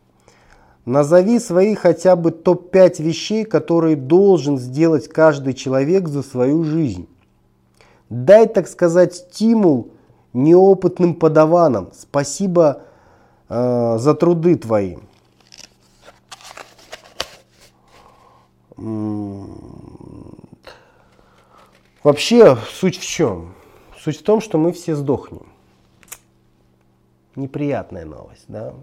Назови 0.84 1.40
свои 1.40 1.74
хотя 1.74 2.14
бы 2.14 2.30
топ-5 2.30 3.02
вещей, 3.02 3.44
которые 3.44 3.96
должен 3.96 4.58
сделать 4.58 5.08
каждый 5.08 5.54
человек 5.54 6.08
за 6.08 6.22
свою 6.22 6.62
жизнь. 6.62 7.08
Дай, 8.14 8.46
так 8.46 8.68
сказать, 8.68 9.16
стимул 9.16 9.90
неопытным 10.34 11.16
подаванам. 11.16 11.90
Спасибо 11.92 12.82
э, 13.48 13.96
за 13.98 14.14
труды 14.14 14.54
твои. 14.54 14.98
Вообще, 22.04 22.56
суть 22.70 22.98
в 22.98 23.04
чем? 23.04 23.52
Суть 23.98 24.20
в 24.20 24.22
том, 24.22 24.40
что 24.40 24.58
мы 24.58 24.70
все 24.70 24.94
сдохнем. 24.94 25.48
Неприятная 27.34 28.04
новость, 28.04 28.44
да? 28.46 28.74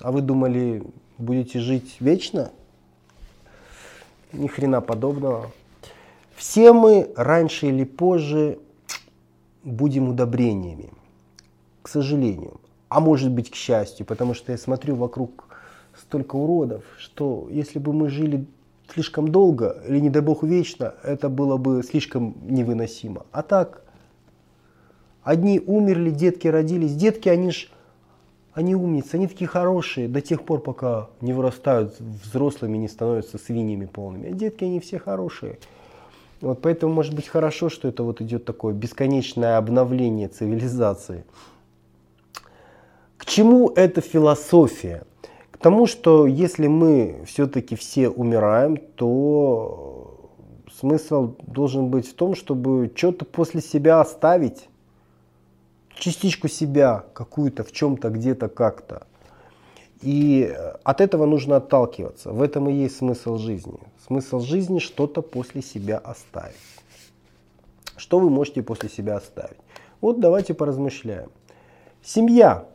А 0.00 0.12
вы 0.12 0.20
думали, 0.20 0.84
будете 1.18 1.58
жить 1.58 1.96
вечно? 1.98 2.52
Ни 4.32 4.46
хрена 4.46 4.80
подобного. 4.80 5.50
Все 6.42 6.72
мы 6.72 7.08
раньше 7.14 7.68
или 7.68 7.84
позже 7.84 8.58
будем 9.62 10.08
удобрениями, 10.08 10.90
к 11.82 11.88
сожалению. 11.88 12.60
А 12.88 12.98
может 12.98 13.30
быть, 13.30 13.48
к 13.48 13.54
счастью, 13.54 14.04
потому 14.06 14.34
что 14.34 14.50
я 14.50 14.58
смотрю 14.58 14.96
вокруг 14.96 15.44
столько 15.96 16.34
уродов, 16.34 16.82
что 16.98 17.46
если 17.48 17.78
бы 17.78 17.92
мы 17.92 18.08
жили 18.08 18.44
слишком 18.92 19.28
долго, 19.28 19.80
или 19.86 20.00
не 20.00 20.10
дай 20.10 20.20
бог 20.20 20.42
вечно, 20.42 20.96
это 21.04 21.28
было 21.28 21.58
бы 21.58 21.80
слишком 21.84 22.34
невыносимо. 22.42 23.24
А 23.30 23.42
так, 23.44 23.84
одни 25.22 25.60
умерли, 25.64 26.10
детки 26.10 26.48
родились. 26.48 26.96
Детки, 26.96 27.28
они 27.28 27.52
ж, 27.52 27.70
они 28.52 28.74
умницы, 28.74 29.14
они 29.14 29.28
такие 29.28 29.46
хорошие 29.46 30.08
до 30.08 30.20
тех 30.20 30.42
пор, 30.42 30.60
пока 30.60 31.08
не 31.20 31.34
вырастают 31.34 32.00
взрослыми, 32.00 32.78
не 32.78 32.88
становятся 32.88 33.38
свиньями 33.38 33.86
полными. 33.86 34.30
А 34.30 34.32
детки, 34.32 34.64
они 34.64 34.80
все 34.80 34.98
хорошие. 34.98 35.60
Вот 36.42 36.60
поэтому 36.60 36.92
может 36.92 37.14
быть 37.14 37.28
хорошо, 37.28 37.68
что 37.68 37.86
это 37.86 38.02
вот 38.02 38.20
идет 38.20 38.44
такое 38.44 38.74
бесконечное 38.74 39.58
обновление 39.58 40.26
цивилизации. 40.26 41.24
К 43.16 43.24
чему 43.24 43.70
эта 43.70 44.00
философия? 44.00 45.04
К 45.52 45.58
тому, 45.58 45.86
что 45.86 46.26
если 46.26 46.66
мы 46.66 47.22
все-таки 47.26 47.76
все 47.76 48.08
умираем, 48.08 48.76
то 48.76 50.32
смысл 50.80 51.36
должен 51.46 51.90
быть 51.90 52.08
в 52.08 52.14
том, 52.14 52.34
чтобы 52.34 52.90
что-то 52.92 53.24
после 53.24 53.60
себя 53.60 54.00
оставить, 54.00 54.68
частичку 55.94 56.48
себя 56.48 57.04
какую-то 57.14 57.62
в 57.62 57.70
чем-то, 57.70 58.10
где-то, 58.10 58.48
как-то. 58.48 59.06
И 60.02 60.52
от 60.82 61.00
этого 61.00 61.26
нужно 61.26 61.56
отталкиваться. 61.56 62.32
В 62.32 62.42
этом 62.42 62.68
и 62.68 62.72
есть 62.72 62.96
смысл 62.96 63.36
жизни. 63.36 63.78
Смысл 64.06 64.40
жизни 64.40 64.80
что-то 64.80 65.22
после 65.22 65.62
себя 65.62 65.98
оставить. 65.98 66.56
Что 67.96 68.18
вы 68.18 68.28
можете 68.28 68.62
после 68.62 68.88
себя 68.88 69.16
оставить? 69.16 69.58
Вот 70.00 70.18
давайте 70.18 70.54
поразмышляем. 70.54 71.30
Семья, 72.02 72.66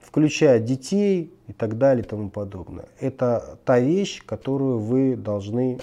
включая 0.00 0.60
детей 0.60 1.34
и 1.48 1.52
так 1.52 1.78
далее 1.78 2.04
и 2.04 2.08
тому 2.08 2.30
подобное, 2.30 2.86
это 3.00 3.58
та 3.64 3.80
вещь, 3.80 4.22
которую 4.24 4.78
вы 4.78 5.16
должны 5.16 5.80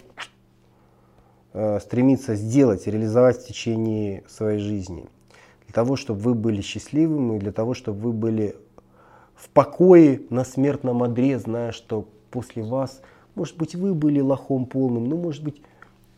э, 1.51 1.79
стремиться 1.81 2.35
сделать, 2.35 2.87
реализовать 2.87 3.43
в 3.43 3.47
течение 3.47 4.23
своей 4.29 4.59
жизни. 4.59 5.07
Для 5.65 5.73
того, 5.73 5.97
чтобы 5.97 6.21
вы 6.21 6.33
были 6.35 6.61
счастливыми, 6.61 7.39
для 7.39 7.51
того, 7.51 7.73
чтобы 7.73 7.99
вы 7.99 8.13
были 8.13 8.55
в 9.38 9.49
покое 9.49 10.21
на 10.29 10.43
смертном 10.43 11.03
одре, 11.03 11.38
зная, 11.39 11.71
что 11.71 12.07
после 12.31 12.63
вас, 12.63 13.01
может 13.35 13.55
быть, 13.55 13.75
вы 13.75 13.93
были 13.93 14.19
лохом 14.19 14.65
полным, 14.65 15.07
но, 15.07 15.15
может 15.15 15.43
быть, 15.43 15.61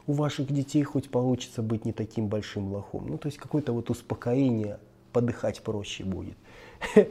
у 0.08 0.14
ваших 0.14 0.52
детей 0.52 0.84
хоть 0.84 1.12
получится 1.12 1.62
быть 1.62 1.86
не 1.86 1.92
таким 1.92 2.28
большим 2.28 2.72
лохом. 2.74 3.08
Ну, 3.08 3.18
то 3.18 3.28
есть 3.28 3.38
какое-то 3.38 3.74
вот 3.74 3.90
успокоение, 3.90 4.80
подыхать 5.12 5.62
проще 5.62 6.04
будет. 6.04 6.38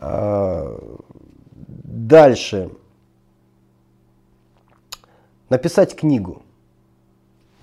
А, 0.00 0.78
дальше. 1.56 2.70
Написать 5.48 5.96
книгу. 5.96 6.42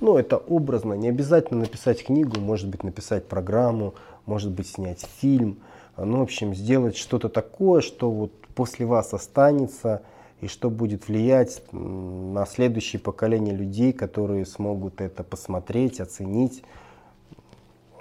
Ну, 0.01 0.18
это 0.18 0.36
образно, 0.36 0.95
не 0.95 1.07
обязательно 1.07 1.61
написать 1.61 2.03
книгу, 2.03 2.41
может 2.41 2.68
быть, 2.68 2.84
написать 2.84 3.30
программу, 3.30 3.95
может 4.26 4.51
быть, 4.51 4.68
снять 4.68 5.07
фильм– 5.22 5.59
ну, 5.98 6.20
в 6.20 6.24
общем, 6.24 6.54
сделать 6.54 6.98
что-то 6.98 7.30
такое, 7.30 7.82
что 7.82 8.12
вот 8.12 8.32
после 8.56 8.86
вас 8.86 9.14
останется 9.14 10.02
и 10.41 10.48
что 10.48 10.70
будет 10.70 11.08
влиять 11.08 11.64
на 11.72 12.46
следующее 12.46 13.00
поколение 13.00 13.56
людей, 13.56 13.93
которые 13.93 14.46
смогут 14.46 15.00
это 15.00 15.24
посмотреть, 15.24 16.00
оценить. 16.00 16.64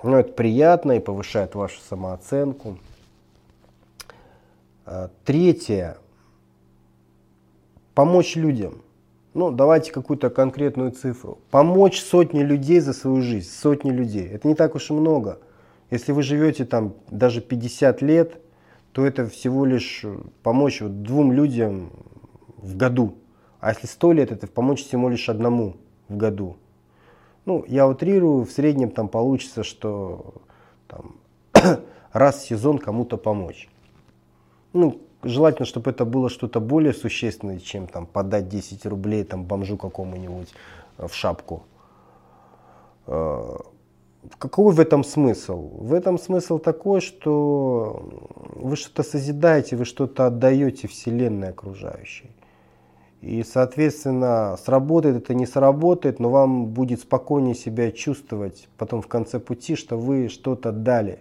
Ну, 0.02 0.16
это 0.16 0.32
приятно 0.32 0.92
и 0.92 1.00
повышает 1.00 1.54
вашу 1.54 1.80
самооценку. 1.80 2.78
А, 4.84 5.10
третье. 5.24 5.96
Помочь 7.94 8.36
людям. 8.36 8.82
Ну, 9.32 9.50
давайте 9.50 9.92
какую-то 9.92 10.30
конкретную 10.30 10.90
цифру. 10.90 11.38
Помочь 11.50 12.00
сотни 12.00 12.40
людей 12.40 12.80
за 12.80 12.92
свою 12.92 13.22
жизнь. 13.22 13.48
Сотни 13.48 13.90
людей. 13.90 14.28
Это 14.28 14.46
не 14.46 14.54
так 14.54 14.74
уж 14.74 14.90
и 14.90 14.92
много. 14.92 15.38
Если 15.90 16.12
вы 16.12 16.22
живете 16.22 16.64
там 16.64 16.94
даже 17.10 17.40
50 17.40 18.02
лет, 18.02 18.40
то 18.92 19.04
это 19.04 19.26
всего 19.26 19.64
лишь 19.64 20.04
помочь 20.42 20.80
вот 20.80 21.02
двум 21.02 21.32
людям 21.32 21.90
в 22.58 22.76
году. 22.76 23.16
А 23.60 23.70
если 23.70 23.86
100 23.86 24.12
лет, 24.12 24.32
это 24.32 24.46
помочь 24.46 24.84
всего 24.84 25.08
лишь 25.08 25.28
одному 25.28 25.76
в 26.08 26.16
году. 26.16 26.56
Ну, 27.44 27.64
я 27.68 27.86
утрирую, 27.86 28.44
в 28.44 28.50
среднем 28.50 28.90
там 28.90 29.08
получится, 29.08 29.64
что 29.64 30.34
там, 30.86 31.16
раз 32.12 32.38
в 32.38 32.46
сезон 32.46 32.78
кому-то 32.78 33.16
помочь. 33.16 33.68
Ну, 34.72 35.00
желательно, 35.22 35.66
чтобы 35.66 35.90
это 35.90 36.04
было 36.04 36.28
что-то 36.30 36.60
более 36.60 36.94
существенное, 36.94 37.58
чем 37.58 37.86
там 37.86 38.06
подать 38.06 38.48
10 38.48 38.86
рублей 38.86 39.24
там 39.24 39.44
бомжу 39.44 39.76
какому-нибудь 39.76 40.54
в 40.98 41.12
шапку. 41.12 41.64
Какой 44.38 44.72
в 44.72 44.80
этом 44.80 45.04
смысл? 45.04 45.68
В 45.78 45.92
этом 45.92 46.18
смысл 46.18 46.58
такой, 46.58 47.00
что 47.00 48.02
вы 48.56 48.76
что-то 48.76 49.02
созидаете, 49.02 49.76
вы 49.76 49.84
что-то 49.84 50.26
отдаете 50.26 50.88
Вселенной 50.88 51.50
окружающей. 51.50 52.30
И, 53.20 53.42
соответственно, 53.42 54.56
сработает 54.62 55.16
это, 55.16 55.34
не 55.34 55.46
сработает, 55.46 56.20
но 56.20 56.30
вам 56.30 56.66
будет 56.66 57.00
спокойнее 57.00 57.54
себя 57.54 57.90
чувствовать 57.90 58.68
потом 58.76 59.00
в 59.00 59.08
конце 59.08 59.40
пути, 59.40 59.76
что 59.76 59.96
вы 59.96 60.28
что-то 60.28 60.72
дали, 60.72 61.20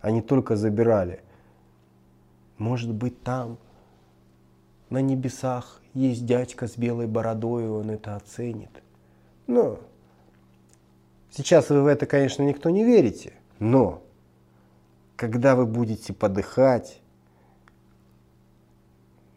а 0.00 0.10
не 0.10 0.20
только 0.20 0.56
забирали. 0.56 1.20
Может 2.58 2.92
быть, 2.92 3.22
там, 3.22 3.56
на 4.90 5.00
небесах, 5.00 5.80
есть 5.94 6.26
дядька 6.26 6.66
с 6.66 6.76
белой 6.76 7.06
бородой, 7.06 7.64
и 7.64 7.68
он 7.68 7.90
это 7.90 8.16
оценит. 8.16 8.82
Но 9.46 9.78
Сейчас 11.38 11.70
вы 11.70 11.82
в 11.82 11.86
это, 11.86 12.04
конечно, 12.04 12.42
никто 12.42 12.68
не 12.68 12.82
верите, 12.82 13.32
но 13.60 14.02
когда 15.14 15.54
вы 15.54 15.66
будете 15.66 16.12
подыхать, 16.12 17.00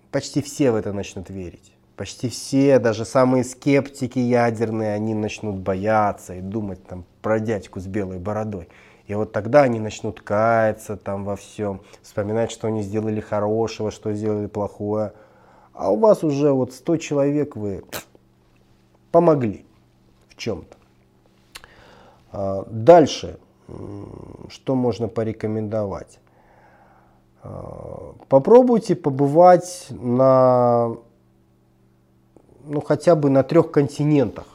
почти 0.10 0.42
все 0.42 0.72
в 0.72 0.76
это 0.76 0.94
начнут 0.94 1.30
верить. 1.30 1.74
Почти 1.98 2.28
все, 2.30 2.80
даже 2.80 3.06
самые 3.06 3.44
скептики 3.44 4.18
ядерные, 4.18 4.96
они 4.96 5.14
начнут 5.14 5.58
бояться 5.58 6.34
и 6.34 6.42
думать 6.42 6.84
там 6.88 7.06
про 7.22 7.40
дядьку 7.40 7.80
с 7.80 7.86
белой 7.86 8.18
бородой. 8.18 8.68
И 9.06 9.14
вот 9.14 9.32
тогда 9.32 9.62
они 9.62 9.80
начнут 9.80 10.22
каяться 10.22 10.98
там 10.98 11.24
во 11.24 11.36
всем, 11.36 11.82
вспоминать, 12.02 12.50
что 12.50 12.68
они 12.68 12.82
сделали 12.82 13.20
хорошего, 13.20 13.92
что 13.92 14.12
сделали 14.12 14.48
плохое. 14.48 15.14
А 15.74 15.92
у 15.92 15.98
вас 15.98 16.24
уже 16.24 16.52
вот 16.52 16.74
100 16.74 16.98
человек 16.98 17.56
вы 17.56 17.84
помогли 19.12 19.68
в 20.30 20.36
чем-то. 20.36 20.81
А, 22.32 22.66
дальше, 22.70 23.40
что 24.50 24.76
можно 24.76 25.08
порекомендовать? 25.08 26.20
А, 27.44 28.14
попробуйте 28.30 28.96
побывать 28.96 29.88
на, 29.90 30.96
ну, 32.64 32.82
хотя 32.82 33.16
бы 33.16 33.30
на 33.30 33.44
трех 33.44 33.72
континентах. 33.72 34.46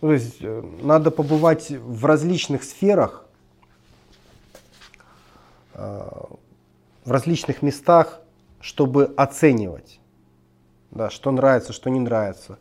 То 0.00 0.12
есть 0.14 0.38
э, 0.40 0.62
надо 0.80 1.10
побывать 1.10 1.70
в 1.70 2.06
различных 2.06 2.64
сферах, 2.64 3.26
а, 5.74 6.26
в 7.04 7.10
различных 7.10 7.60
местах, 7.60 8.20
чтобы 8.60 9.12
оценивать, 9.18 10.00
да, 10.90 11.10
что 11.10 11.30
нравится, 11.30 11.74
что 11.74 11.90
не 11.90 12.00
нравится 12.00 12.58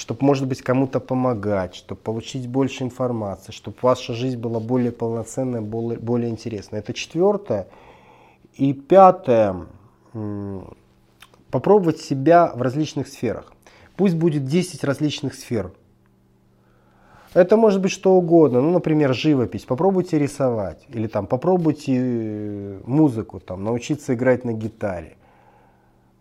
чтобы, 0.00 0.24
может 0.24 0.48
быть, 0.48 0.62
кому-то 0.62 0.98
помогать, 0.98 1.74
чтобы 1.74 2.00
получить 2.00 2.48
больше 2.48 2.84
информации, 2.84 3.52
чтобы 3.52 3.76
ваша 3.82 4.14
жизнь 4.14 4.38
была 4.38 4.58
более 4.58 4.92
полноценная, 4.92 5.60
более, 5.60 5.98
более 5.98 6.30
интересная. 6.30 6.80
Это 6.80 6.94
четвертое. 6.94 7.68
И 8.54 8.72
пятое, 8.72 9.66
попробовать 11.50 12.00
себя 12.00 12.50
в 12.54 12.62
различных 12.62 13.08
сферах. 13.08 13.52
Пусть 13.98 14.16
будет 14.16 14.46
10 14.46 14.84
различных 14.84 15.34
сфер. 15.34 15.70
Это 17.34 17.58
может 17.58 17.82
быть 17.82 17.92
что 17.92 18.14
угодно, 18.14 18.62
ну, 18.62 18.70
например, 18.70 19.14
живопись. 19.14 19.64
Попробуйте 19.66 20.18
рисовать 20.18 20.82
или 20.88 21.08
там 21.08 21.26
попробуйте 21.26 21.94
э, 21.96 22.80
музыку, 22.86 23.38
там 23.38 23.64
научиться 23.64 24.14
играть 24.14 24.46
на 24.46 24.54
гитаре. 24.54 25.18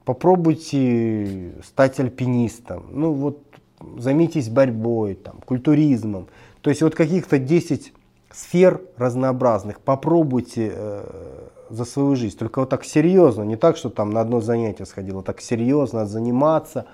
Попробуйте 0.03 1.53
стать 1.63 1.99
альпинистом. 1.99 2.87
Ну 2.91 3.13
вот 3.13 3.48
займитесь 3.97 4.49
борьбой, 4.49 5.15
там, 5.15 5.39
культуризмом. 5.45 6.27
То 6.61 6.69
есть 6.69 6.81
вот 6.81 6.95
каких-то 6.95 7.37
10 7.37 7.93
сфер 8.31 8.81
разнообразных 8.97 9.79
попробуйте 9.79 10.71
э, 10.73 11.47
за 11.69 11.85
свою 11.85 12.15
жизнь. 12.15 12.37
Только 12.37 12.59
вот 12.59 12.69
так 12.69 12.83
серьезно, 12.83 13.43
не 13.43 13.55
так, 13.55 13.77
что 13.77 13.89
там 13.89 14.11
на 14.11 14.21
одно 14.21 14.41
занятие 14.41 14.85
сходило, 14.85 15.23
так 15.23 15.41
серьезно 15.41 16.05
заниматься, 16.05 16.85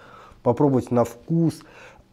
попробовать 0.43 0.91
на 0.91 1.03
вкус, 1.03 1.61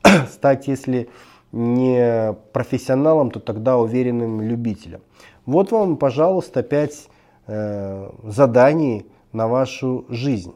стать, 0.32 0.69
если 0.69 1.09
не 1.53 2.35
профессионалом, 2.53 3.31
то 3.31 3.40
тогда 3.40 3.77
уверенным 3.77 4.40
любителем. 4.40 5.01
Вот 5.44 5.70
вам, 5.70 5.97
пожалуйста, 5.97 6.62
5 6.62 7.09
э, 7.47 8.11
заданий 8.24 9.07
на 9.32 9.49
вашу 9.49 10.07
жизнь. 10.09 10.55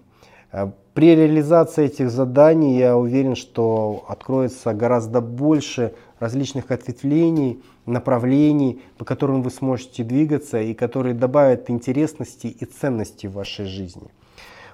При 0.97 1.15
реализации 1.15 1.85
этих 1.85 2.11
заданий 2.11 2.79
я 2.79 2.97
уверен, 2.97 3.37
что 3.37 4.07
откроется 4.09 4.73
гораздо 4.73 5.21
больше 5.21 5.93
различных 6.21 6.71
ответвлений, 6.71 7.63
направлений, 7.85 8.81
по 8.97 9.05
которым 9.05 9.43
вы 9.43 9.51
сможете 9.51 10.05
двигаться 10.05 10.59
и 10.59 10.73
которые 10.73 11.15
добавят 11.15 11.69
интересности 11.69 12.47
и 12.47 12.65
ценности 12.65 13.27
в 13.27 13.35
вашей 13.35 13.67
жизни. 13.67 14.09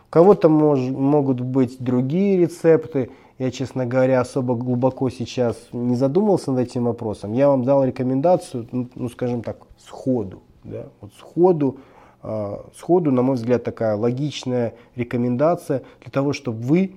У 0.06 0.10
кого-то 0.10 0.48
мож, 0.48 0.78
могут 0.78 1.40
быть 1.40 1.78
другие 1.80 2.38
рецепты, 2.38 3.10
я, 3.40 3.50
честно 3.50 3.84
говоря, 3.84 4.20
особо 4.20 4.54
глубоко 4.54 5.10
сейчас 5.10 5.56
не 5.72 5.96
задумался 5.96 6.52
над 6.52 6.68
этим 6.68 6.84
вопросом. 6.84 7.32
Я 7.32 7.48
вам 7.48 7.64
дал 7.64 7.82
рекомендацию, 7.84 8.68
ну, 8.70 8.88
ну 8.94 9.08
скажем 9.08 9.42
так, 9.42 9.56
сходу. 9.76 10.40
Да? 10.62 10.86
Вот 11.00 11.10
сходу, 11.18 11.78
сходу, 12.76 13.10
на 13.10 13.22
мой 13.22 13.36
взгляд, 13.36 13.64
такая 13.64 13.96
логичная 13.96 14.74
рекомендация 14.94 15.82
для 16.02 16.10
того, 16.10 16.32
чтобы 16.32 16.62
вы 16.62 16.94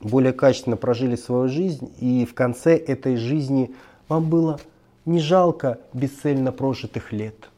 более 0.00 0.32
качественно 0.32 0.76
прожили 0.76 1.16
свою 1.16 1.48
жизнь 1.48 1.92
и 1.98 2.24
в 2.24 2.34
конце 2.34 2.76
этой 2.76 3.16
жизни 3.16 3.74
вам 4.08 4.28
было 4.28 4.58
не 5.04 5.20
жалко 5.20 5.78
бесцельно 5.92 6.52
прожитых 6.52 7.12
лет. 7.12 7.50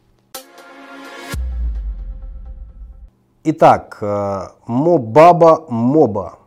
Итак, 3.45 3.99
э, 4.01 4.49
Мобаба 4.67 5.65
Моба. 5.69 6.39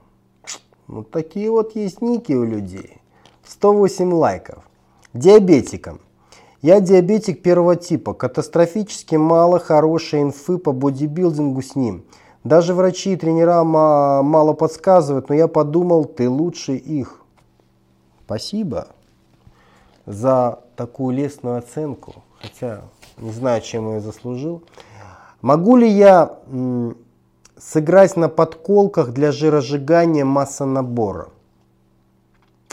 Вот 0.88 1.10
такие 1.10 1.50
вот 1.50 1.76
есть 1.76 2.02
ники 2.02 2.34
у 2.34 2.44
людей. 2.44 2.98
108 3.46 4.14
лайков. 4.14 4.64
Диабетикам. 5.14 6.00
Я 6.62 6.80
диабетик 6.80 7.42
первого 7.42 7.76
типа. 7.76 8.14
Катастрофически 8.14 9.16
мало 9.16 9.60
хорошей 9.60 10.22
инфы 10.22 10.58
по 10.58 10.72
бодибилдингу 10.72 11.62
с 11.62 11.76
ним. 11.76 12.04
Даже 12.44 12.74
врачи 12.74 13.14
и 13.14 13.16
тренера 13.16 13.64
мало 13.64 14.54
подсказывают, 14.54 15.30
но 15.30 15.36
я 15.36 15.48
подумал, 15.48 16.06
ты 16.06 16.30
лучше 16.30 16.76
их. 16.76 17.22
Спасибо 18.26 18.88
за 20.06 20.60
такую 20.76 21.16
лестную 21.16 21.58
оценку, 21.58 22.24
хотя 22.40 22.82
не 23.18 23.32
знаю, 23.32 23.62
чем 23.62 23.94
я 23.94 24.00
заслужил. 24.00 24.64
Могу 25.42 25.76
ли 25.76 25.90
я 25.90 26.40
сыграть 27.58 28.16
на 28.16 28.30
подколках 28.30 29.12
для 29.12 29.32
жиросжигания 29.32 30.26
массонабора? 30.26 31.30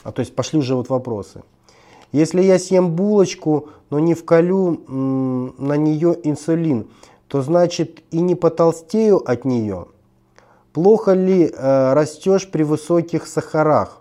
А 0.02 0.12
то 0.12 0.20
есть 0.20 0.35
пошли 0.35 0.59
уже 0.59 0.74
вот 0.74 0.89
вопросы. 0.89 1.43
Если 2.12 2.40
я 2.40 2.59
съем 2.59 2.93
булочку, 2.93 3.69
но 3.90 3.98
не 3.98 4.15
вколю 4.15 4.81
на 4.89 5.77
нее 5.77 6.16
инсулин, 6.23 6.89
то 7.28 7.43
значит 7.43 8.02
и 8.10 8.20
не 8.20 8.35
потолстею 8.35 9.19
от 9.28 9.44
нее. 9.44 9.86
Плохо 10.73 11.12
ли 11.12 11.52
э, 11.52 11.93
растешь 11.93 12.48
при 12.48 12.62
высоких 12.62 13.27
сахарах? 13.27 14.01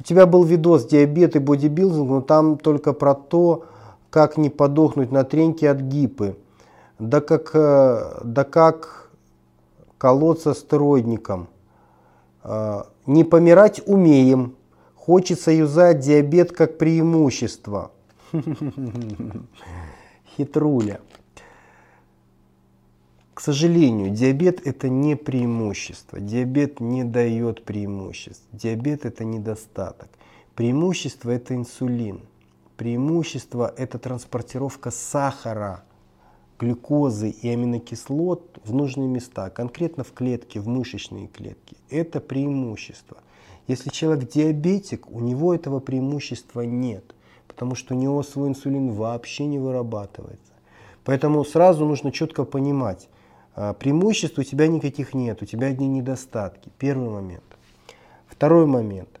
У 0.00 0.02
тебя 0.02 0.26
был 0.26 0.42
видос 0.42 0.84
диабет 0.84 1.36
и 1.36 1.38
бодибилдинг, 1.38 2.08
но 2.08 2.20
там 2.22 2.58
только 2.58 2.92
про 2.92 3.14
то, 3.14 3.66
как 4.10 4.36
не 4.36 4.50
подохнуть 4.50 5.12
на 5.12 5.22
треньке 5.22 5.70
от 5.70 5.78
гипы. 5.78 6.36
Да 6.98 7.20
как, 7.20 7.52
э, 7.54 8.20
да 8.24 8.42
как 8.42 9.10
колоться 9.96 10.54
стероидником. 10.54 11.46
Э, 12.42 12.82
не 13.06 13.22
помирать 13.22 13.80
умеем. 13.86 14.56
Хочется 14.96 15.52
юзать 15.52 16.00
диабет 16.00 16.50
как 16.50 16.78
преимущество. 16.78 17.91
Хитруля. 20.36 21.00
К 23.34 23.40
сожалению, 23.40 24.10
диабет 24.10 24.66
это 24.66 24.88
не 24.88 25.16
преимущество. 25.16 26.20
Диабет 26.20 26.80
не 26.80 27.04
дает 27.04 27.64
преимуществ. 27.64 28.44
Диабет 28.52 29.04
это 29.04 29.24
недостаток. 29.24 30.08
Преимущество 30.54 31.30
это 31.30 31.54
инсулин. 31.54 32.20
Преимущество 32.76 33.72
это 33.76 33.98
транспортировка 33.98 34.90
сахара, 34.90 35.82
глюкозы 36.58 37.30
и 37.30 37.48
аминокислот 37.48 38.60
в 38.64 38.72
нужные 38.74 39.08
места, 39.08 39.50
конкретно 39.50 40.04
в 40.04 40.12
клетки, 40.12 40.58
в 40.58 40.68
мышечные 40.68 41.28
клетки. 41.28 41.76
Это 41.90 42.20
преимущество. 42.20 43.18
Если 43.66 43.90
человек 43.90 44.28
диабетик, 44.30 45.10
у 45.10 45.20
него 45.20 45.54
этого 45.54 45.80
преимущества 45.80 46.62
нет, 46.62 47.14
потому 47.52 47.74
что 47.74 47.94
у 47.94 47.98
него 47.98 48.22
свой 48.22 48.48
инсулин 48.48 48.92
вообще 48.92 49.46
не 49.46 49.58
вырабатывается. 49.58 50.52
Поэтому 51.04 51.44
сразу 51.44 51.84
нужно 51.84 52.12
четко 52.12 52.44
понимать, 52.44 53.08
а, 53.54 53.74
преимуществ 53.74 54.38
у 54.38 54.42
тебя 54.42 54.66
никаких 54.66 55.14
нет, 55.14 55.42
у 55.42 55.46
тебя 55.46 55.68
одни 55.68 55.86
недостатки. 55.86 56.70
Первый 56.78 57.10
момент. 57.10 57.44
Второй 58.26 58.66
момент. 58.66 59.20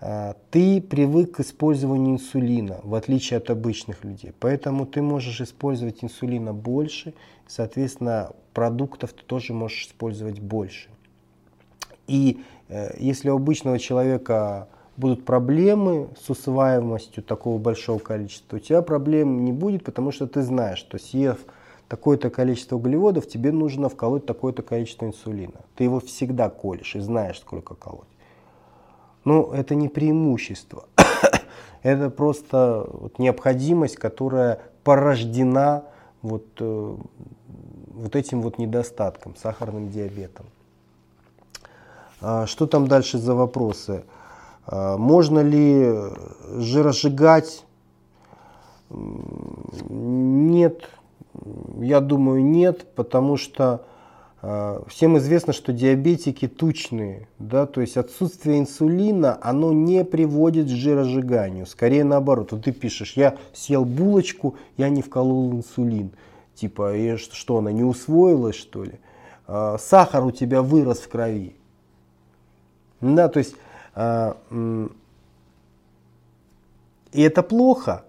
А, 0.00 0.34
ты 0.50 0.80
привык 0.80 1.36
к 1.36 1.40
использованию 1.40 2.14
инсулина, 2.14 2.80
в 2.82 2.94
отличие 2.94 3.38
от 3.38 3.50
обычных 3.50 4.04
людей. 4.04 4.32
Поэтому 4.40 4.84
ты 4.84 5.00
можешь 5.00 5.40
использовать 5.40 6.02
инсулина 6.02 6.52
больше, 6.52 7.14
соответственно, 7.46 8.32
продуктов 8.52 9.12
ты 9.12 9.22
тоже 9.22 9.52
можешь 9.52 9.86
использовать 9.86 10.40
больше. 10.40 10.88
И 12.08 12.42
э, 12.68 12.96
если 12.98 13.30
у 13.30 13.36
обычного 13.36 13.78
человека 13.78 14.68
будут 14.96 15.24
проблемы 15.24 16.08
с 16.20 16.28
усваиваемостью 16.30 17.22
такого 17.22 17.58
большого 17.58 17.98
количества, 17.98 18.56
у 18.56 18.60
тебя 18.60 18.82
проблем 18.82 19.44
не 19.44 19.52
будет, 19.52 19.84
потому 19.84 20.12
что 20.12 20.26
ты 20.26 20.42
знаешь, 20.42 20.78
что 20.78 20.98
съев 20.98 21.38
такое-то 21.88 22.30
количество 22.30 22.76
углеводов, 22.76 23.28
тебе 23.28 23.52
нужно 23.52 23.88
вколоть 23.88 24.26
такое-то 24.26 24.62
количество 24.62 25.06
инсулина. 25.06 25.60
Ты 25.76 25.84
его 25.84 26.00
всегда 26.00 26.48
колешь 26.48 26.96
и 26.96 27.00
знаешь, 27.00 27.38
сколько 27.38 27.74
колоть. 27.74 28.06
Но 29.24 29.52
это 29.52 29.74
не 29.74 29.88
преимущество. 29.88 30.84
это 31.82 32.10
просто 32.10 32.86
вот 32.90 33.18
необходимость, 33.18 33.96
которая 33.96 34.60
порождена 34.84 35.84
вот, 36.22 36.46
э, 36.60 36.96
вот 37.88 38.16
этим 38.16 38.42
вот 38.42 38.58
недостатком, 38.58 39.36
сахарным 39.36 39.90
диабетом. 39.90 40.46
А, 42.20 42.46
что 42.46 42.66
там 42.66 42.86
дальше 42.86 43.18
за 43.18 43.34
вопросы? 43.34 44.04
А, 44.66 44.96
можно 44.96 45.40
ли 45.40 45.92
жиросжигать? 46.56 47.64
Нет, 48.90 50.88
я 51.80 52.00
думаю, 52.00 52.44
нет, 52.44 52.86
потому 52.94 53.36
что 53.38 53.86
э, 54.42 54.82
всем 54.86 55.16
известно, 55.16 55.54
что 55.54 55.72
диабетики 55.72 56.46
тучные, 56.46 57.26
да, 57.38 57.64
то 57.66 57.80
есть 57.80 57.96
отсутствие 57.96 58.58
инсулина, 58.58 59.38
оно 59.40 59.72
не 59.72 60.04
приводит 60.04 60.66
к 60.66 60.70
жиросжиганию, 60.70 61.64
скорее 61.66 62.04
наоборот. 62.04 62.52
Вот 62.52 62.64
ты 62.64 62.72
пишешь, 62.72 63.14
я 63.16 63.38
съел 63.54 63.86
булочку, 63.86 64.56
я 64.76 64.90
не 64.90 65.00
вколол 65.00 65.52
инсулин, 65.52 66.10
типа, 66.54 66.94
и 66.94 67.16
что, 67.16 67.58
она 67.58 67.72
не 67.72 67.84
усвоилась, 67.84 68.56
что 68.56 68.84
ли? 68.84 69.00
Э, 69.48 69.76
сахар 69.80 70.24
у 70.24 70.30
тебя 70.30 70.60
вырос 70.60 70.98
в 70.98 71.08
крови. 71.08 71.56
Да, 73.00 73.28
то 73.28 73.38
есть, 73.38 73.54
э, 73.54 73.71
и 73.94 74.88
это 77.20 77.42
плохо, 77.42 78.04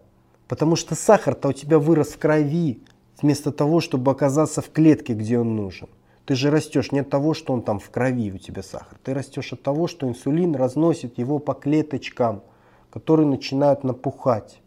потому 0.47 0.75
что 0.75 0.95
сахар-то 0.95 1.49
у 1.49 1.53
тебя 1.53 1.79
вырос 1.79 2.09
в 2.09 2.17
крови, 2.17 2.79
вместо 3.21 3.51
того, 3.51 3.81
чтобы 3.81 4.11
оказаться 4.11 4.61
в 4.61 4.69
клетке, 4.71 5.13
где 5.13 5.39
он 5.39 5.55
нужен. 5.55 5.89
Ты 6.25 6.35
же 6.35 6.49
растешь 6.51 6.91
не 6.91 6.99
от 6.99 7.09
того, 7.09 7.33
что 7.33 7.53
он 7.53 7.61
там 7.61 7.79
в 7.79 7.89
крови 7.89 8.31
у 8.31 8.37
тебя 8.37 8.63
сахар. 8.63 8.97
Ты 9.03 9.13
растешь 9.13 9.51
от 9.51 9.61
того, 9.61 9.87
что 9.87 10.07
инсулин 10.07 10.55
разносит 10.55 11.17
его 11.17 11.39
по 11.39 11.53
клеточкам, 11.53 12.43
которые 12.89 13.27
начинают 13.27 13.83
напухать. 13.83 14.61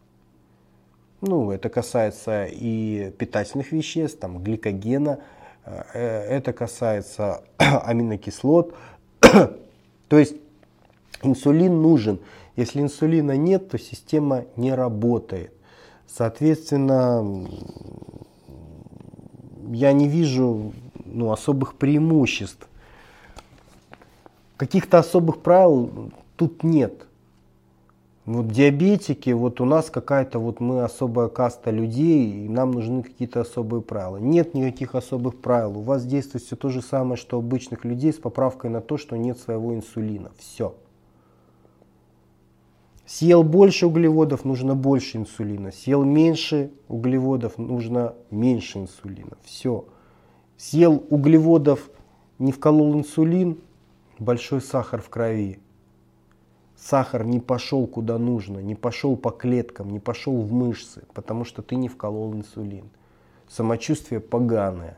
Ну, 1.21 1.51
это 1.51 1.69
касается 1.69 2.45
и 2.45 3.11
питательных 3.17 3.71
веществ, 3.71 4.19
там, 4.19 4.43
гликогена, 4.43 5.19
э, 5.65 5.71
это 6.29 6.53
касается 6.53 7.43
аминокислот. 7.57 8.75
То 9.21 10.19
есть 10.19 10.35
инсулин 11.23 11.81
нужен. 11.81 12.19
Если 12.55 12.81
инсулина 12.81 13.37
нет, 13.37 13.69
то 13.69 13.77
система 13.77 14.45
не 14.55 14.73
работает. 14.73 15.53
Соответственно, 16.07 17.47
я 19.69 19.91
не 19.91 20.07
вижу 20.07 20.73
ну, 21.05 21.31
особых 21.31 21.75
преимуществ. 21.75 22.67
Каких-то 24.57 24.99
особых 24.99 25.41
правил 25.41 26.11
тут 26.35 26.63
нет. 26.63 27.07
Вот 28.25 28.49
диабетики, 28.49 29.29
вот 29.29 29.61
у 29.61 29.65
нас 29.65 29.89
какая-то 29.89 30.39
вот 30.39 30.59
мы 30.59 30.83
особая 30.83 31.29
каста 31.29 31.71
людей, 31.71 32.45
и 32.45 32.49
нам 32.49 32.71
нужны 32.71 33.01
какие-то 33.01 33.39
особые 33.39 33.81
правила. 33.81 34.17
Нет 34.17 34.53
никаких 34.53 34.95
особых 34.95 35.39
правил. 35.39 35.77
У 35.77 35.81
вас 35.81 36.05
действует 36.05 36.43
все 36.43 36.57
то 36.57 36.67
же 36.69 36.81
самое, 36.81 37.15
что 37.15 37.37
у 37.37 37.39
обычных 37.39 37.85
людей 37.85 38.11
с 38.11 38.17
поправкой 38.17 38.69
на 38.69 38.81
то, 38.81 38.97
что 38.97 39.15
нет 39.15 39.39
своего 39.39 39.73
инсулина. 39.73 40.31
Все. 40.37 40.75
Съел 43.07 43.43
больше 43.43 43.87
углеводов, 43.87 44.43
нужно 44.43 44.75
больше 44.75 45.15
инсулина. 45.17 45.71
Съел 45.71 46.03
меньше 46.03 46.71
углеводов, 46.89 47.57
нужно 47.57 48.15
меньше 48.31 48.79
инсулина. 48.79 49.37
Все. 49.43 49.85
Съел 50.57 51.05
углеводов, 51.09 51.89
не 52.37 52.51
вколол 52.51 52.95
инсулин, 52.95 53.59
большой 54.19 54.59
сахар 54.59 55.01
в 55.01 55.09
крови. 55.09 55.59
Сахар 56.75 57.23
не 57.23 57.39
пошел 57.39 57.87
куда 57.87 58.17
нужно, 58.17 58.59
не 58.59 58.75
пошел 58.75 59.15
по 59.15 59.31
клеткам, 59.31 59.89
не 59.89 60.01
пошел 60.01 60.41
в 60.41 60.51
мышцы, 60.51 61.03
потому 61.13 61.45
что 61.45 61.61
ты 61.61 61.77
не 61.77 61.87
вколол 61.87 62.33
инсулин. 62.33 62.89
Самочувствие 63.47 64.19
поганое. 64.19 64.97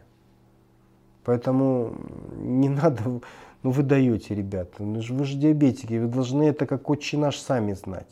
Поэтому 1.26 1.94
не 2.38 2.70
надо, 2.70 3.22
ну 3.62 3.72
вы 3.72 3.84
даете, 3.84 4.36
ребята, 4.36 4.84
ну, 4.84 5.02
вы 5.10 5.26
же 5.26 5.38
диабетики, 5.38 5.98
вы 5.98 6.08
должны 6.08 6.44
это 6.44 6.66
как 6.66 6.90
отче 6.90 7.18
наш 7.18 7.38
сами 7.38 7.74
знать. 7.74 8.10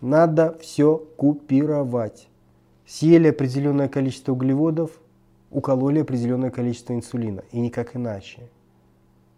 Надо 0.00 0.58
все 0.58 0.98
купировать. 1.16 2.28
Съели 2.86 3.28
определенное 3.28 3.88
количество 3.88 4.32
углеводов, 4.32 4.90
укололи 5.50 6.00
определенное 6.00 6.50
количество 6.50 6.92
инсулина. 6.92 7.42
И 7.52 7.60
никак 7.60 7.96
иначе. 7.96 8.50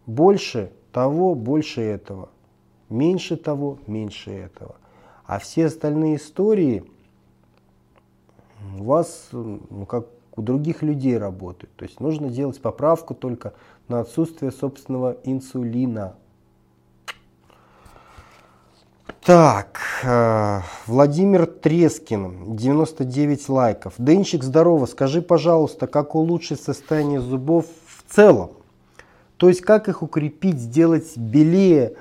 Больше 0.07 0.73
того, 0.91 1.35
больше 1.35 1.83
этого. 1.83 2.31
Меньше 2.89 3.37
того, 3.37 3.79
меньше 3.87 4.31
этого. 4.33 4.77
А 5.25 5.39
все 5.39 5.67
остальные 5.67 6.17
истории 6.17 6.85
у 8.79 8.85
вас, 8.85 9.29
ну, 9.33 9.87
как 9.87 10.07
у 10.37 10.43
других 10.43 10.83
людей 10.83 11.19
работают. 11.19 11.75
То 11.77 11.85
есть 11.85 12.01
нужно 12.01 12.29
делать 12.29 12.61
поправку 12.61 13.15
только 13.15 13.55
на 13.89 14.01
отсутствие 14.01 14.53
собственного 14.53 15.17
инсулина. 15.25 16.15
Так, 19.25 19.81
э, 20.05 20.61
Владимир 20.87 21.47
Трескин, 21.47 22.57
99 22.57 23.49
лайков. 23.49 23.95
Денчик, 23.99 24.45
здорово, 24.45 24.87
скажи, 24.87 25.21
пожалуйста, 25.21 25.89
как 25.89 26.15
улучшить 26.15 26.61
состояние 26.61 27.21
зубов 27.21 27.67
в 27.87 28.15
целом? 28.15 28.51
То 29.37 29.49
есть, 29.49 29.63
как 29.63 29.89
их 29.89 30.03
укрепить, 30.03 30.59
сделать 30.59 31.17
белее? 31.17 31.95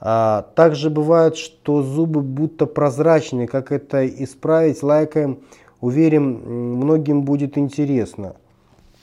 А, 0.00 0.42
также 0.54 0.90
бывает, 0.90 1.36
что 1.36 1.82
зубы 1.82 2.22
будто 2.22 2.66
прозрачные. 2.66 3.46
Как 3.46 3.70
это 3.70 4.06
исправить? 4.06 4.82
Лайкаем. 4.82 5.40
Уверен, 5.84 6.78
многим 6.78 7.24
будет 7.24 7.58
интересно. 7.58 8.36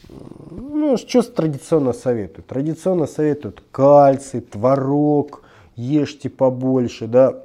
Ну, 0.09 0.97
что 0.97 1.21
традиционно 1.21 1.93
советуют? 1.93 2.47
Традиционно 2.47 3.05
советуют 3.05 3.63
кальций, 3.71 4.41
творог, 4.41 5.43
ешьте 5.75 6.27
побольше, 6.31 7.05
да, 7.05 7.43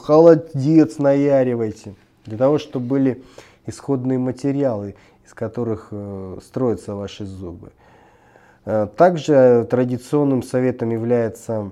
холодец 0.00 0.96
наяривайте, 0.96 1.94
для 2.24 2.38
того, 2.38 2.56
чтобы 2.56 2.86
были 2.86 3.22
исходные 3.66 4.18
материалы, 4.18 4.94
из 5.26 5.34
которых 5.34 5.88
э, 5.90 6.38
строятся 6.42 6.94
ваши 6.94 7.26
зубы. 7.26 7.70
Э, 8.64 8.88
также 8.96 9.68
традиционным 9.70 10.42
советом 10.42 10.88
является 10.88 11.70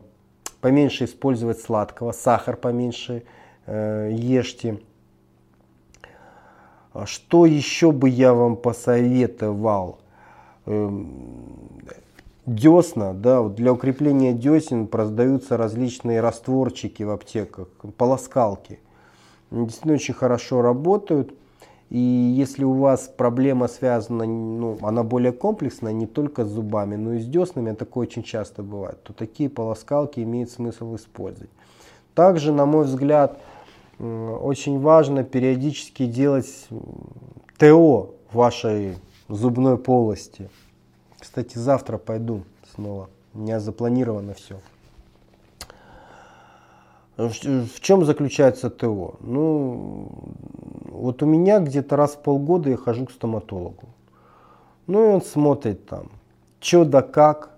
поменьше 0.61 1.07
использовать 1.07 1.59
сладкого, 1.59 2.13
сахар 2.13 2.59
поменьше 2.59 3.23
э, 3.65 4.11
ешьте. 4.13 4.79
Что 7.05 7.47
еще 7.47 7.93
бы 7.93 8.09
я 8.09 8.35
вам 8.35 8.57
посоветовал? 8.57 9.99
Эм, 10.67 11.81
десна, 12.47 13.15
да, 13.15 13.41
вот 13.41 13.55
для 13.55 13.73
укрепления 13.73 14.33
десен 14.33 14.87
продаются 14.87 15.57
различные 15.57 16.21
растворчики 16.21 17.03
в 17.03 17.11
аптеках, 17.11 17.69
полоскалки. 17.97 18.79
Они 19.51 19.65
действительно 19.65 19.95
очень 19.95 20.15
хорошо 20.15 20.63
работают. 20.63 21.35
И 21.91 21.99
если 21.99 22.65
у 22.65 22.73
вас 22.73 23.13
проблема 23.15 23.69
связана, 23.69 24.25
ну, 24.25 24.79
она 24.81 25.03
более 25.03 25.33
комплексная, 25.33 25.93
не 25.93 26.07
только 26.07 26.47
с 26.47 26.49
зубами, 26.49 26.97
но 26.97 27.15
и 27.15 27.19
с 27.19 27.27
деснами, 27.27 27.73
а 27.73 27.75
такое 27.75 28.07
очень 28.07 28.23
часто 28.23 28.63
бывает, 28.63 29.03
то 29.03 29.13
такие 29.13 29.51
полоскалки 29.51 30.21
имеет 30.21 30.51
смысл 30.51 30.97
использовать. 30.97 31.51
Также, 32.15 32.53
на 32.53 32.65
мой 32.65 32.87
взгляд, 32.87 33.39
очень 34.03 34.81
важно 34.81 35.23
периодически 35.23 36.07
делать 36.07 36.67
ТО 37.57 38.15
вашей 38.33 38.97
зубной 39.29 39.79
полости. 39.79 40.51
Кстати, 41.19 41.57
завтра 41.57 41.99
пойду 41.99 42.43
снова. 42.75 43.09
У 43.33 43.39
меня 43.39 43.61
запланировано 43.61 44.35
все. 44.35 44.59
В 47.17 47.81
чем 47.81 48.05
заключается 48.05 48.71
ТО? 48.71 49.15
Ну, 49.21 50.09
вот 50.89 51.23
у 51.23 51.27
меня 51.27 51.61
где-то 51.61 51.95
раз 51.97 52.15
в 52.15 52.23
полгода 52.23 52.71
я 52.71 52.77
хожу 52.77 53.07
к 53.07 53.13
стоматологу. 53.13 53.89
Ну 54.89 55.05
и 55.05 55.15
он 55.15 55.23
смотрит 55.23 55.87
там, 55.87 56.11
что 56.59 56.85
да 56.85 57.03
как, 57.03 57.52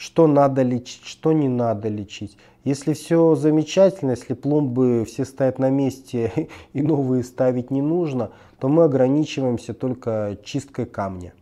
что 0.00 0.26
надо 0.26 0.62
лечить, 0.62 1.04
что 1.04 1.34
не 1.34 1.50
надо 1.50 1.88
лечить. 1.88 2.38
Если 2.64 2.94
все 2.94 3.34
замечательно, 3.34 4.12
если 4.12 4.32
пломбы 4.32 5.04
все 5.06 5.26
стоят 5.26 5.58
на 5.58 5.68
месте 5.68 6.48
и 6.72 6.80
новые 6.80 7.22
ставить 7.22 7.70
не 7.70 7.82
нужно, 7.82 8.30
то 8.58 8.68
мы 8.68 8.84
ограничиваемся 8.84 9.74
только 9.74 10.38
чисткой 10.42 10.86
камня. 10.86 11.34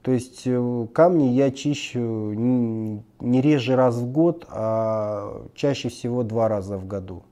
То 0.00 0.10
есть 0.10 0.42
э, 0.46 0.86
камни 0.94 1.28
я 1.34 1.50
чищу 1.50 2.32
не 2.32 3.40
реже 3.42 3.76
раз 3.76 3.96
в 3.96 4.10
год, 4.10 4.46
а 4.48 5.46
чаще 5.54 5.90
всего 5.90 6.22
два 6.22 6.48
раза 6.48 6.78
в 6.78 6.86
году. 6.86 7.24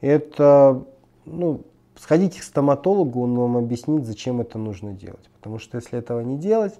Это, 0.00 0.84
ну, 1.24 1.62
сходите 1.96 2.40
к 2.40 2.44
стоматологу, 2.44 3.24
он 3.24 3.34
вам 3.34 3.56
объяснит, 3.56 4.06
зачем 4.06 4.40
это 4.40 4.56
нужно 4.56 4.92
делать. 4.92 5.28
Потому 5.36 5.58
что 5.58 5.78
если 5.78 5.98
этого 5.98 6.20
не 6.20 6.38
делать, 6.38 6.78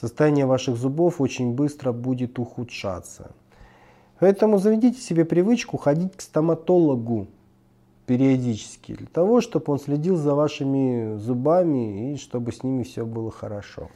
состояние 0.00 0.46
ваших 0.46 0.76
зубов 0.76 1.20
очень 1.20 1.52
быстро 1.52 1.92
будет 1.92 2.38
ухудшаться. 2.38 3.32
Поэтому 4.18 4.58
заведите 4.58 5.00
себе 5.00 5.24
привычку 5.24 5.76
ходить 5.76 6.16
к 6.16 6.20
стоматологу 6.20 7.28
периодически, 8.06 8.94
для 8.94 9.06
того, 9.06 9.40
чтобы 9.40 9.72
он 9.72 9.78
следил 9.78 10.16
за 10.16 10.34
вашими 10.34 11.16
зубами 11.16 12.12
и 12.12 12.16
чтобы 12.16 12.52
с 12.52 12.62
ними 12.62 12.82
все 12.82 13.04
было 13.04 13.30
хорошо. 13.30 13.88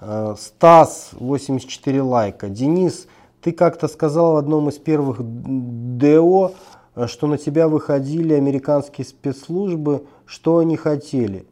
Э, 0.00 0.34
Стас, 0.38 1.10
84 1.12 2.02
лайка. 2.02 2.48
Денис, 2.48 3.06
ты 3.42 3.52
как-то 3.52 3.88
сказал 3.88 4.34
в 4.34 4.36
одном 4.36 4.68
из 4.68 4.78
первых 4.78 5.18
ДО, 5.20 6.52
э, 6.94 7.06
что 7.06 7.26
на 7.26 7.38
тебя 7.38 7.68
выходили 7.68 8.34
американские 8.34 9.06
спецслужбы, 9.06 10.06
что 10.26 10.58
они 10.58 10.76
хотели. 10.76 11.44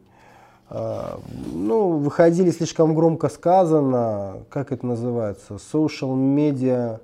Э, 0.69 1.17
ну, 1.53 1.97
выходили 1.97 2.51
слишком 2.51 2.95
громко 2.95 3.29
сказано, 3.29 4.37
как 4.49 4.71
это 4.71 4.85
называется, 4.85 5.55
social 5.55 6.15
media 6.15 6.99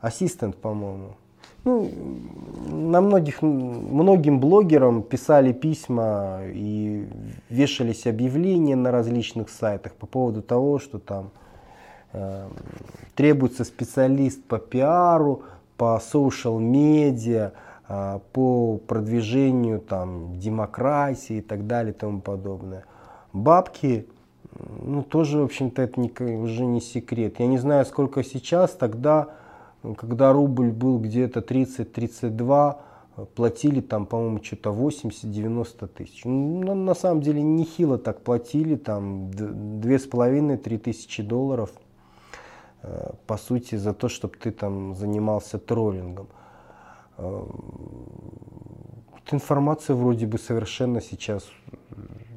ассистент, 0.00 0.56
по-моему. 0.56 1.14
Ну, 1.64 1.90
на 2.68 3.00
многих, 3.00 3.40
многим 3.40 4.38
блогерам 4.38 5.02
писали 5.02 5.52
письма 5.52 6.40
и 6.44 7.08
вешались 7.48 8.06
объявления 8.06 8.76
на 8.76 8.90
различных 8.90 9.48
сайтах 9.48 9.94
по 9.94 10.06
поводу 10.06 10.42
того, 10.42 10.78
что 10.78 10.98
там 10.98 11.30
э, 12.12 12.48
требуется 13.14 13.64
специалист 13.64 14.44
по 14.44 14.58
пиару, 14.58 15.42
по 15.78 15.98
social 15.98 16.60
э, 16.60 17.52
по 17.86 18.78
продвижению 18.86 19.80
там 19.80 20.38
демократии 20.38 21.36
и 21.36 21.40
так 21.42 21.66
далее 21.66 21.92
и 21.92 21.96
тому 21.96 22.20
подобное. 22.20 22.84
Бабки, 23.32 24.08
ну 24.82 25.02
тоже, 25.02 25.40
в 25.40 25.44
общем-то, 25.44 25.82
это 25.82 26.00
не, 26.00 26.10
уже 26.36 26.64
не 26.64 26.80
секрет. 26.80 27.40
Я 27.40 27.46
не 27.46 27.58
знаю, 27.58 27.84
сколько 27.84 28.22
сейчас, 28.24 28.72
тогда 28.72 29.34
когда 29.96 30.32
рубль 30.32 30.70
был 30.70 30.98
где-то 30.98 31.40
30-32, 31.40 32.76
платили 33.34 33.80
там, 33.80 34.06
по-моему, 34.06 34.42
что-то 34.42 34.70
80-90 34.70 35.86
тысяч. 35.88 36.24
Ну, 36.24 36.64
на, 36.64 36.74
на 36.74 36.94
самом 36.94 37.20
деле 37.20 37.42
нехило 37.42 37.98
так 37.98 38.22
платили, 38.22 38.76
там 38.76 39.28
2,5-3 39.28 40.78
тысячи 40.78 41.22
долларов, 41.22 41.70
э, 42.82 43.12
по 43.26 43.36
сути, 43.36 43.76
за 43.76 43.92
то, 43.92 44.08
чтобы 44.08 44.34
ты 44.36 44.50
там 44.50 44.94
занимался 44.96 45.58
троллингом. 45.58 46.28
Э, 47.18 47.46
эта 49.24 49.36
информация 49.36 49.96
вроде 49.96 50.26
бы 50.26 50.38
совершенно 50.38 51.00
сейчас 51.00 51.44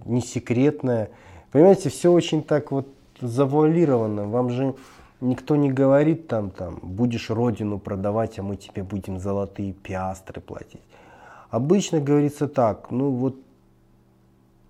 не 0.05 0.21
секретная. 0.21 1.09
Понимаете, 1.51 1.89
все 1.89 2.11
очень 2.11 2.43
так 2.43 2.71
вот 2.71 2.87
завуалировано. 3.21 4.27
Вам 4.27 4.49
же 4.49 4.75
Никто 5.19 5.55
не 5.55 5.71
говорит 5.71 6.27
там, 6.27 6.51
там, 6.51 6.79
будешь 6.83 7.31
родину 7.31 7.79
продавать, 7.79 8.37
а 8.37 8.43
мы 8.43 8.55
тебе 8.55 8.83
будем 8.83 9.19
золотые 9.19 9.73
пиастры 9.73 10.41
платить. 10.41 10.81
Обычно 11.49 11.99
говорится 11.99 12.47
так, 12.47 12.91
ну 12.91 13.09
вот 13.09 13.35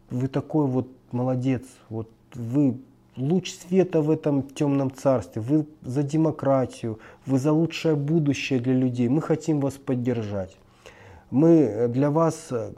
вы 0.10 0.30
такой 0.30 0.68
вот 0.68 0.88
молодец, 1.12 1.64
вот 1.90 2.10
вы 2.34 2.78
луч 3.18 3.54
света 3.54 4.02
в 4.02 4.10
этом 4.10 4.44
темном 4.44 4.92
царстве, 4.92 5.42
вы 5.42 5.66
за 5.82 6.04
демократию, 6.04 7.00
вы 7.26 7.40
за 7.40 7.52
лучшее 7.52 7.96
будущее 7.96 8.60
для 8.60 8.74
людей, 8.74 9.10
мы 9.10 9.22
хотим 9.22 9.60
вас 9.60 9.74
поддержать. 9.74 10.58
Мы 11.30 11.88
для 11.90 12.10
вас 12.10 12.48
э, 12.52 12.72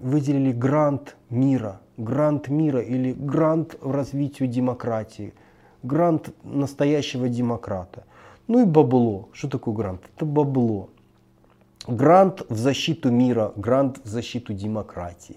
выделили 0.00 0.52
грант 0.52 1.16
мира, 1.28 1.80
грант 1.98 2.48
мира 2.48 2.80
или 2.80 3.12
грант 3.12 3.76
развитию 3.82 4.48
демократии– 4.48 5.34
грант 5.84 6.34
настоящего 6.42 7.28
демократа. 7.28 8.04
Ну 8.48 8.62
и 8.62 8.64
бабло. 8.64 9.28
Что 9.32 9.48
такое 9.48 9.74
грант? 9.74 10.00
Это 10.16 10.24
бабло. 10.24 10.88
грант 11.86 12.42
в 12.48 12.56
защиту 12.56 13.10
мира, 13.10 13.52
грант 13.56 14.00
в 14.04 14.08
защиту 14.08 14.54
демократии. 14.54 15.36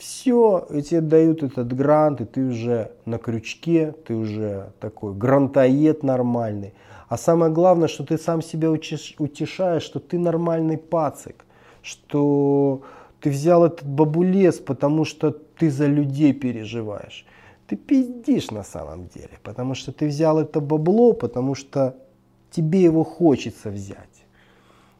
Все, 0.00 0.66
и 0.70 0.80
тебе 0.80 1.02
дают 1.02 1.42
этот 1.42 1.76
грант, 1.76 2.22
и 2.22 2.24
ты 2.24 2.46
уже 2.46 2.92
на 3.04 3.18
крючке, 3.18 3.94
ты 4.06 4.14
уже 4.14 4.72
такой 4.80 5.12
грантоед 5.12 6.02
нормальный. 6.02 6.72
А 7.08 7.18
самое 7.18 7.52
главное, 7.52 7.86
что 7.86 8.06
ты 8.06 8.16
сам 8.16 8.40
себя 8.40 8.70
утешаешь, 8.70 9.82
что 9.82 10.00
ты 10.00 10.18
нормальный 10.18 10.78
пацик, 10.78 11.44
что 11.82 12.80
ты 13.20 13.28
взял 13.28 13.62
этот 13.62 13.86
бабулес, 13.86 14.56
потому 14.56 15.04
что 15.04 15.32
ты 15.32 15.70
за 15.70 15.86
людей 15.86 16.32
переживаешь. 16.32 17.26
Ты 17.66 17.76
пиздишь 17.76 18.50
на 18.50 18.64
самом 18.64 19.06
деле, 19.08 19.38
потому 19.42 19.74
что 19.74 19.92
ты 19.92 20.06
взял 20.06 20.40
это 20.40 20.62
бабло, 20.62 21.12
потому 21.12 21.54
что 21.54 21.94
тебе 22.50 22.84
его 22.84 23.04
хочется 23.04 23.68
взять. 23.68 24.24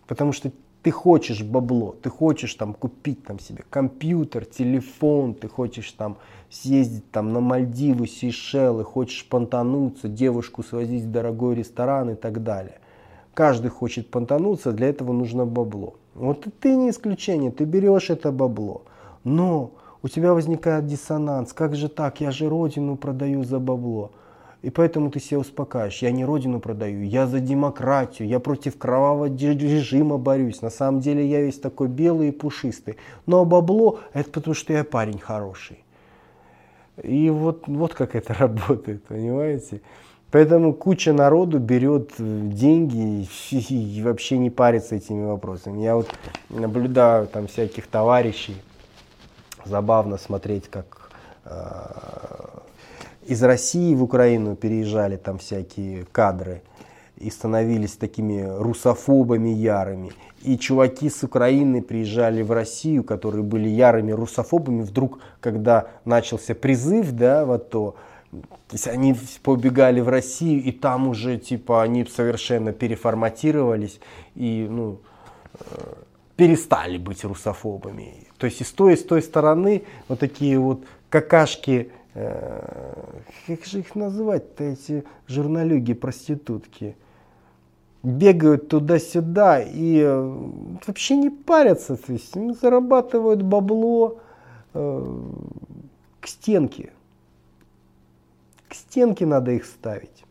Потому 0.06 0.32
что 0.32 0.52
ты 0.82 0.90
хочешь 0.90 1.42
бабло, 1.42 1.94
ты 2.02 2.08
хочешь 2.08 2.54
там 2.54 2.72
купить 2.72 3.22
там 3.24 3.38
себе 3.38 3.64
компьютер, 3.68 4.46
телефон, 4.46 5.34
ты 5.34 5.48
хочешь 5.48 5.92
там 5.92 6.16
съездить 6.48 7.10
там 7.10 7.32
на 7.32 7.40
Мальдивы, 7.40 8.06
Сейшелы, 8.06 8.84
хочешь 8.84 9.26
понтануться, 9.28 10.08
девушку 10.08 10.62
свозить 10.62 11.04
в 11.04 11.10
дорогой 11.10 11.54
ресторан 11.54 12.10
и 12.10 12.14
так 12.14 12.42
далее. 12.42 12.78
Каждый 13.34 13.68
хочет 13.68 14.10
понтануться, 14.10 14.72
для 14.72 14.88
этого 14.88 15.12
нужно 15.12 15.46
бабло. 15.46 15.94
Вот 16.14 16.46
и 16.46 16.50
ты 16.50 16.74
не 16.74 16.90
исключение, 16.90 17.50
ты 17.50 17.64
берешь 17.64 18.10
это 18.10 18.32
бабло, 18.32 18.82
но 19.22 19.72
у 20.02 20.08
тебя 20.08 20.32
возникает 20.32 20.86
диссонанс. 20.86 21.52
Как 21.52 21.76
же 21.76 21.88
так? 21.88 22.20
Я 22.20 22.30
же 22.30 22.48
родину 22.48 22.96
продаю 22.96 23.44
за 23.44 23.58
бабло. 23.58 24.12
И 24.62 24.68
поэтому 24.68 25.10
ты 25.10 25.20
себя 25.20 25.38
успокаиваешь. 25.38 26.02
Я 26.02 26.10
не 26.10 26.24
родину 26.24 26.60
продаю, 26.60 27.02
я 27.02 27.26
за 27.26 27.40
демократию, 27.40 28.28
я 28.28 28.40
против 28.40 28.76
кровавого 28.76 29.26
режима 29.26 30.18
борюсь. 30.18 30.60
На 30.60 30.70
самом 30.70 31.00
деле 31.00 31.26
я 31.26 31.40
весь 31.40 31.58
такой 31.58 31.88
белый 31.88 32.28
и 32.28 32.32
пушистый. 32.32 32.96
Но 33.26 33.44
бабло 33.44 34.00
это 34.12 34.30
потому, 34.30 34.54
что 34.54 34.72
я 34.72 34.84
парень 34.84 35.18
хороший. 35.18 35.82
И 37.02 37.30
вот, 37.30 37.66
вот 37.68 37.94
как 37.94 38.14
это 38.14 38.34
работает, 38.38 39.02
понимаете? 39.04 39.80
Поэтому 40.30 40.74
куча 40.74 41.12
народу 41.12 41.58
берет 41.58 42.12
э, 42.18 42.40
деньги 42.44 43.26
и 43.50 44.02
вообще 44.02 44.38
не 44.38 44.50
парится 44.50 44.96
этими 44.96 45.24
вопросами. 45.24 45.80
Я 45.80 45.96
вот 45.96 46.08
наблюдаю 46.50 47.26
там 47.26 47.46
всяких 47.46 47.86
товарищей, 47.86 48.56
забавно 49.64 50.18
смотреть, 50.18 50.68
как 50.68 51.10
э, 51.46 51.50
из 53.30 53.44
России 53.44 53.94
в 53.94 54.02
Украину 54.02 54.56
переезжали 54.56 55.16
там 55.16 55.38
всякие 55.38 56.04
кадры 56.10 56.62
и 57.16 57.30
становились 57.30 57.92
такими 57.92 58.42
русофобами 58.42 59.50
ярыми. 59.50 60.10
И 60.42 60.58
чуваки 60.58 61.08
с 61.08 61.22
Украины 61.22 61.80
приезжали 61.80 62.42
в 62.42 62.50
Россию, 62.50 63.04
которые 63.04 63.44
были 63.44 63.68
ярыми 63.68 64.10
русофобами. 64.10 64.82
Вдруг, 64.82 65.20
когда 65.40 65.86
начался 66.04 66.56
призыв 66.56 67.12
да, 67.12 67.44
в 67.44 67.52
АТО, 67.52 67.94
то 68.32 68.72
есть 68.72 68.88
они 68.88 69.14
побегали 69.44 70.00
в 70.00 70.08
Россию, 70.08 70.64
и 70.64 70.72
там 70.72 71.06
уже 71.06 71.38
типа 71.38 71.82
они 71.82 72.04
совершенно 72.06 72.72
переформатировались 72.72 74.00
и 74.34 74.66
ну, 74.68 74.98
э, 75.54 75.64
перестали 76.34 76.98
быть 76.98 77.22
русофобами. 77.22 78.26
То 78.38 78.46
есть 78.46 78.60
и 78.60 78.64
с 78.64 78.72
той, 78.72 78.94
и 78.94 78.96
с 78.96 79.04
той 79.04 79.22
стороны 79.22 79.84
вот 80.08 80.18
такие 80.18 80.58
вот 80.58 80.84
какашки 81.10 81.92
как 82.14 83.64
же 83.64 83.80
их 83.80 83.94
называть-то, 83.94 84.64
эти 84.64 85.04
журналюги, 85.28 85.94
проститутки, 85.94 86.96
бегают 88.02 88.68
туда-сюда 88.68 89.60
и 89.60 90.00
э, 90.00 90.38
вообще 90.86 91.16
не 91.16 91.30
парятся, 91.30 91.96
то 91.96 92.12
есть 92.12 92.34
зарабатывают 92.60 93.42
бабло 93.42 94.20
э, 94.72 95.18
к 96.20 96.26
стенке. 96.26 96.92
К 98.68 98.74
стенке 98.74 99.26
надо 99.26 99.52
их 99.52 99.66
ставить. 99.66 100.24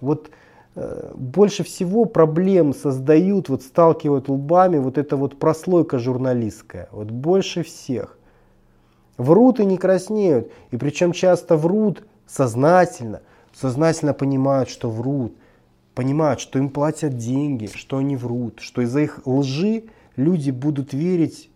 Вот 0.00 0.30
э, 0.76 1.12
больше 1.16 1.64
всего 1.64 2.04
проблем 2.04 2.74
создают, 2.74 3.48
вот 3.48 3.62
сталкивают 3.62 4.28
лбами 4.28 4.78
вот 4.78 4.96
эта 4.96 5.16
вот 5.16 5.38
прослойка 5.38 5.98
журналистская. 5.98 6.88
Вот 6.92 7.10
больше 7.10 7.62
всех. 7.62 8.15
Врут 9.16 9.60
и 9.60 9.64
не 9.64 9.78
краснеют. 9.78 10.50
И 10.70 10.76
причем 10.76 11.12
часто 11.12 11.56
врут 11.56 12.04
сознательно. 12.26 13.22
Сознательно 13.54 14.12
понимают, 14.12 14.68
что 14.68 14.90
врут. 14.90 15.34
Понимают, 15.94 16.40
что 16.40 16.58
им 16.58 16.68
платят 16.68 17.16
деньги, 17.16 17.70
что 17.72 17.98
они 17.98 18.16
врут. 18.16 18.60
Что 18.60 18.82
из-за 18.82 19.00
их 19.00 19.20
лжи 19.24 19.84
люди 20.16 20.50
будут 20.50 20.92
верить 20.92 21.50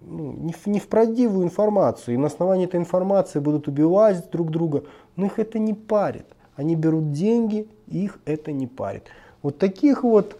ну, 0.00 0.32
не, 0.32 0.52
в, 0.52 0.66
не 0.66 0.80
в 0.80 0.88
правдивую 0.88 1.44
информацию. 1.44 2.14
И 2.14 2.18
на 2.18 2.26
основании 2.26 2.66
этой 2.66 2.80
информации 2.80 3.38
будут 3.38 3.68
убивать 3.68 4.30
друг 4.30 4.50
друга. 4.50 4.84
Но 5.16 5.26
их 5.26 5.38
это 5.38 5.58
не 5.58 5.74
парит. 5.74 6.26
Они 6.56 6.74
берут 6.74 7.12
деньги, 7.12 7.68
и 7.86 8.04
их 8.04 8.18
это 8.24 8.52
не 8.52 8.66
парит. 8.66 9.04
Вот 9.42 9.58
таких 9.58 10.02
вот 10.02 10.38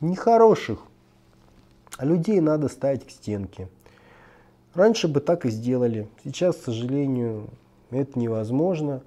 нехороших 0.00 0.80
людей 2.00 2.40
надо 2.40 2.68
ставить 2.68 3.06
к 3.06 3.10
стенке. 3.10 3.68
Раньше 4.78 5.08
бы 5.08 5.18
так 5.18 5.44
и 5.44 5.50
сделали. 5.50 6.06
Сейчас, 6.22 6.54
к 6.54 6.66
сожалению, 6.66 7.48
это 7.90 8.16
невозможно. 8.16 9.02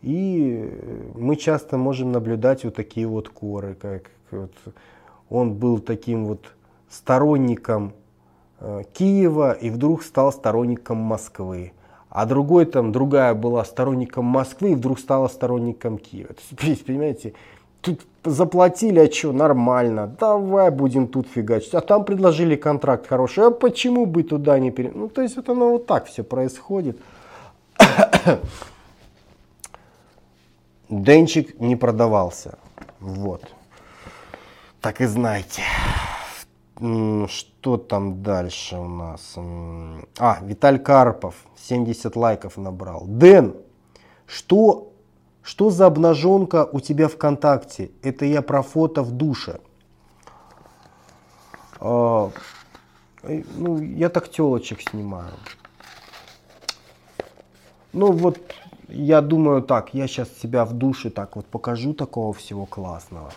И 0.00 0.66
мы 1.14 1.36
часто 1.36 1.76
можем 1.76 2.10
наблюдать 2.10 2.64
вот 2.64 2.74
такие 2.74 3.06
вот 3.06 3.28
коры, 3.28 3.74
как 3.74 4.04
вот 4.30 4.50
он 5.28 5.52
был 5.52 5.78
таким 5.78 6.24
вот 6.24 6.54
сторонником 6.88 7.92
э, 8.60 8.84
Киева 8.94 9.52
и 9.52 9.68
вдруг 9.68 10.04
стал 10.04 10.32
сторонником 10.32 10.96
Москвы. 10.96 11.72
А 12.08 12.24
другой 12.24 12.64
там, 12.64 12.90
другая 12.90 13.34
была 13.34 13.62
сторонником 13.66 14.24
Москвы 14.24 14.72
и 14.72 14.74
вдруг 14.74 14.98
стала 14.98 15.28
сторонником 15.28 15.98
Киева. 15.98 16.32
То 16.32 16.66
есть, 16.66 16.84
понимаете, 16.86 17.34
тут 17.82 18.00
заплатили, 18.24 19.00
а 19.00 19.10
что, 19.10 19.32
нормально, 19.32 20.06
давай 20.06 20.70
будем 20.70 21.08
тут 21.08 21.26
фигачить. 21.28 21.74
А 21.74 21.80
там 21.80 22.04
предложили 22.04 22.56
контракт 22.56 23.06
хороший, 23.06 23.46
а 23.46 23.50
почему 23.50 24.06
бы 24.06 24.22
туда 24.22 24.58
не 24.58 24.70
пере... 24.70 24.90
Ну, 24.94 25.08
то 25.08 25.22
есть 25.22 25.36
вот 25.36 25.48
оно 25.48 25.70
вот 25.70 25.86
так 25.86 26.06
все 26.06 26.22
происходит. 26.22 26.98
Денчик 30.88 31.58
не 31.60 31.76
продавался. 31.76 32.58
Вот. 33.00 33.42
Так 34.80 35.00
и 35.00 35.06
знаете. 35.06 35.62
Что 37.28 37.76
там 37.76 38.22
дальше 38.22 38.76
у 38.76 38.88
нас? 38.88 39.36
А, 40.18 40.38
Виталь 40.42 40.78
Карпов, 40.78 41.34
70 41.56 42.16
лайков 42.16 42.56
набрал. 42.56 43.04
Дэн, 43.06 43.54
что 44.26 44.89
что 45.42 45.70
за 45.70 45.86
обнаженка 45.86 46.68
у 46.70 46.80
тебя 46.80 47.08
ВКонтакте? 47.08 47.90
Это 48.02 48.24
я 48.24 48.42
про 48.42 48.62
фото 48.62 49.02
в 49.02 49.12
душе. 49.12 49.60
А, 51.80 52.30
ну, 53.22 53.78
я 53.80 54.08
так 54.08 54.30
телочек 54.30 54.82
снимаю. 54.82 55.32
Ну 57.92 58.12
вот, 58.12 58.38
я 58.88 59.20
думаю 59.20 59.62
так, 59.62 59.94
я 59.94 60.06
сейчас 60.06 60.28
себя 60.38 60.64
в 60.64 60.72
душе 60.74 61.10
так 61.10 61.36
вот 61.36 61.46
покажу 61.46 61.94
такого 61.94 62.32
всего 62.32 62.66
классного. 62.66 63.32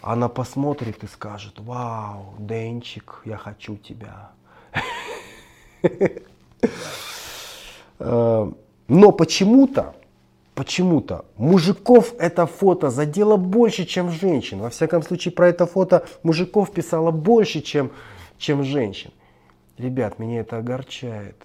Она 0.00 0.28
посмотрит 0.28 1.02
и 1.02 1.06
скажет, 1.08 1.58
вау, 1.58 2.34
Денчик, 2.38 3.22
я 3.24 3.36
хочу 3.36 3.76
тебя. 3.76 4.30
А, 7.98 8.50
но 8.88 9.12
почему-то 9.12 9.94
почему-то 10.56 11.26
мужиков 11.36 12.14
это 12.18 12.46
фото 12.46 12.90
задело 12.90 13.36
больше, 13.36 13.84
чем 13.84 14.10
женщин. 14.10 14.58
Во 14.60 14.70
всяком 14.70 15.02
случае, 15.02 15.32
про 15.32 15.48
это 15.48 15.66
фото 15.66 16.06
мужиков 16.22 16.72
писало 16.72 17.10
больше, 17.10 17.60
чем, 17.60 17.92
чем 18.38 18.64
женщин. 18.64 19.10
Ребят, 19.76 20.18
меня 20.18 20.40
это 20.40 20.56
огорчает. 20.56 21.36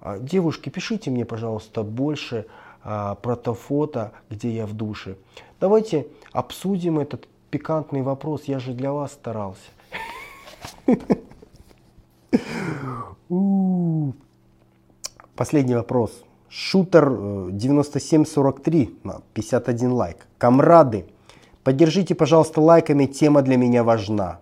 А, 0.00 0.18
девушки, 0.18 0.68
пишите 0.68 1.10
мне, 1.10 1.24
пожалуйста, 1.24 1.82
больше 1.82 2.44
а, 2.84 3.14
про 3.14 3.34
то 3.34 3.54
фото, 3.54 4.12
где 4.28 4.50
я 4.50 4.66
в 4.66 4.74
душе. 4.74 5.16
Давайте 5.58 6.06
обсудим 6.32 6.98
этот 6.98 7.26
пикантный 7.50 8.02
вопрос. 8.02 8.44
Я 8.44 8.58
же 8.58 8.74
для 8.74 8.92
вас 8.92 9.12
старался. 9.12 9.70
Последний 15.34 15.74
вопрос. 15.74 16.24
Шутер 16.54 17.50
9743 17.50 18.98
на 19.04 19.22
51 19.32 19.92
лайк. 19.92 20.26
Камрады, 20.36 21.06
поддержите, 21.64 22.14
пожалуйста, 22.14 22.60
лайками, 22.60 23.06
тема 23.06 23.40
для 23.40 23.56
меня 23.56 23.82
важна. 23.82 24.38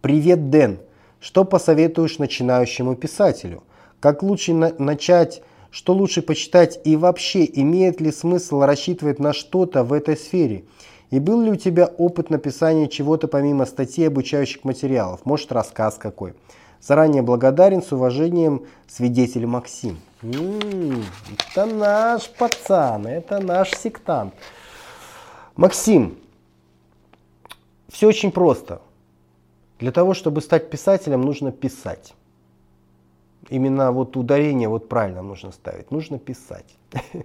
Привет, 0.00 0.50
Дэн. 0.50 0.78
Что 1.18 1.44
посоветуешь 1.44 2.20
начинающему 2.20 2.94
писателю? 2.94 3.64
Как 3.98 4.22
лучше 4.22 4.54
на- 4.54 4.72
начать, 4.78 5.42
что 5.72 5.94
лучше 5.94 6.22
почитать 6.22 6.80
и 6.84 6.94
вообще 6.94 7.44
имеет 7.44 8.00
ли 8.00 8.12
смысл 8.12 8.60
рассчитывать 8.60 9.18
на 9.18 9.32
что-то 9.32 9.82
в 9.82 9.92
этой 9.92 10.16
сфере? 10.16 10.64
И 11.10 11.18
был 11.18 11.40
ли 11.40 11.50
у 11.50 11.56
тебя 11.56 11.86
опыт 11.86 12.30
написания 12.30 12.86
чего-то 12.86 13.26
помимо 13.26 13.66
статей 13.66 14.06
обучающих 14.06 14.62
материалов? 14.62 15.22
Может, 15.24 15.50
рассказ 15.50 15.96
какой? 15.96 16.34
Заранее 16.80 17.22
благодарен, 17.22 17.82
с 17.82 17.90
уважением, 17.90 18.62
свидетель 18.86 19.46
Максим. 19.46 19.98
Это 20.22 21.66
наш 21.66 22.28
пацан, 22.30 23.06
это 23.06 23.38
наш 23.38 23.70
сектант. 23.76 24.34
Максим, 25.54 26.18
все 27.88 28.08
очень 28.08 28.32
просто. 28.32 28.80
Для 29.78 29.92
того, 29.92 30.14
чтобы 30.14 30.40
стать 30.40 30.70
писателем, 30.70 31.22
нужно 31.22 31.52
писать. 31.52 32.14
Именно 33.48 33.92
вот 33.92 34.16
ударение 34.16 34.68
вот 34.68 34.88
правильно 34.88 35.22
нужно 35.22 35.52
ставить. 35.52 35.90
Нужно 35.90 36.18
писать. 36.18 36.76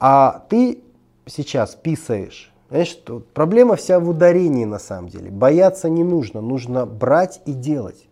А 0.00 0.44
ты 0.50 0.82
сейчас 1.24 1.76
писаешь. 1.76 2.52
Знаешь, 2.68 2.98
проблема 3.32 3.76
вся 3.76 3.98
в 4.00 4.08
ударении 4.08 4.66
на 4.66 4.78
самом 4.78 5.08
деле. 5.08 5.30
Бояться 5.30 5.88
не 5.88 6.04
нужно, 6.04 6.42
нужно 6.42 6.84
брать 6.84 7.40
и 7.46 7.52
делать. 7.52 8.06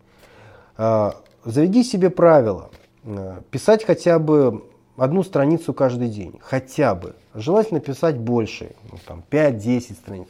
А, 0.75 1.17
заведи 1.45 1.83
себе 1.83 2.09
правило. 2.09 2.71
А, 3.05 3.41
писать 3.51 3.83
хотя 3.83 4.19
бы 4.19 4.63
одну 4.97 5.23
страницу 5.23 5.73
каждый 5.73 6.09
день. 6.09 6.39
Хотя 6.41 6.95
бы. 6.95 7.15
Желательно 7.33 7.79
писать 7.79 8.17
больше. 8.17 8.71
Ну, 8.91 8.97
там 9.05 9.23
5-10 9.29 9.93
страниц. 9.93 10.27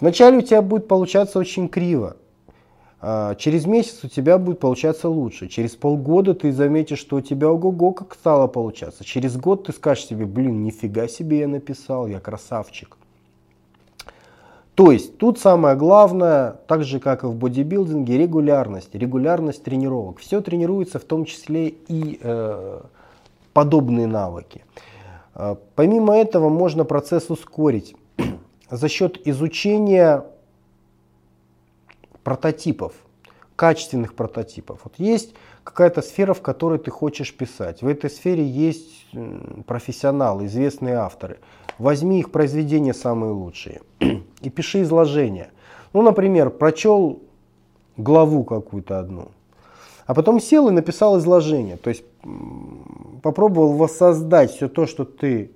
Вначале 0.00 0.38
у 0.38 0.42
тебя 0.42 0.62
будет 0.62 0.88
получаться 0.88 1.38
очень 1.38 1.68
криво. 1.68 2.16
А, 3.00 3.34
через 3.34 3.66
месяц 3.66 4.04
у 4.04 4.08
тебя 4.08 4.38
будет 4.38 4.60
получаться 4.60 5.08
лучше. 5.08 5.48
Через 5.48 5.72
полгода 5.72 6.34
ты 6.34 6.52
заметишь, 6.52 6.98
что 6.98 7.16
у 7.16 7.20
тебя 7.20 7.50
ого-го 7.50 7.92
как 7.92 8.14
стало 8.14 8.46
получаться. 8.46 9.04
Через 9.04 9.36
год 9.36 9.66
ты 9.66 9.72
скажешь 9.72 10.06
себе, 10.06 10.24
блин, 10.24 10.62
нифига 10.62 11.08
себе 11.08 11.40
я 11.40 11.48
написал, 11.48 12.06
я 12.06 12.20
красавчик. 12.20 12.96
То 14.82 14.90
есть 14.90 15.16
тут 15.16 15.38
самое 15.38 15.76
главное, 15.76 16.56
так 16.66 16.82
же 16.82 16.98
как 16.98 17.22
и 17.22 17.26
в 17.28 17.36
бодибилдинге, 17.36 18.18
регулярность, 18.18 18.92
регулярность 18.96 19.62
тренировок. 19.62 20.18
Все 20.18 20.40
тренируется 20.40 20.98
в 20.98 21.04
том 21.04 21.24
числе 21.24 21.68
и 21.68 22.18
э, 22.20 22.80
подобные 23.52 24.08
навыки. 24.08 24.64
Э, 25.36 25.54
помимо 25.76 26.16
этого 26.16 26.48
можно 26.48 26.84
процесс 26.84 27.30
ускорить 27.30 27.94
за 28.72 28.88
счет 28.88 29.24
изучения 29.24 30.24
прототипов, 32.24 32.92
качественных 33.54 34.16
прототипов. 34.16 34.80
Вот 34.82 34.94
есть 34.98 35.32
какая-то 35.62 36.02
сфера, 36.02 36.34
в 36.34 36.42
которой 36.42 36.80
ты 36.80 36.90
хочешь 36.90 37.32
писать. 37.32 37.82
В 37.82 37.86
этой 37.86 38.10
сфере 38.10 38.44
есть 38.44 39.06
профессионалы, 39.64 40.46
известные 40.46 40.96
авторы. 40.96 41.38
Возьми 41.78 42.20
их 42.20 42.30
произведения 42.30 42.94
самые 42.94 43.32
лучшие 43.32 43.80
и 44.40 44.50
пиши 44.50 44.82
изложение. 44.82 45.50
Ну, 45.92 46.02
например, 46.02 46.50
прочел 46.50 47.20
главу 47.96 48.44
какую-то 48.44 48.98
одну, 48.98 49.28
а 50.06 50.14
потом 50.14 50.40
сел 50.40 50.68
и 50.68 50.72
написал 50.72 51.18
изложение. 51.18 51.76
То 51.76 51.90
есть 51.90 52.04
попробовал 53.22 53.74
воссоздать 53.74 54.52
все 54.52 54.68
то, 54.68 54.86
что 54.86 55.04
ты 55.04 55.50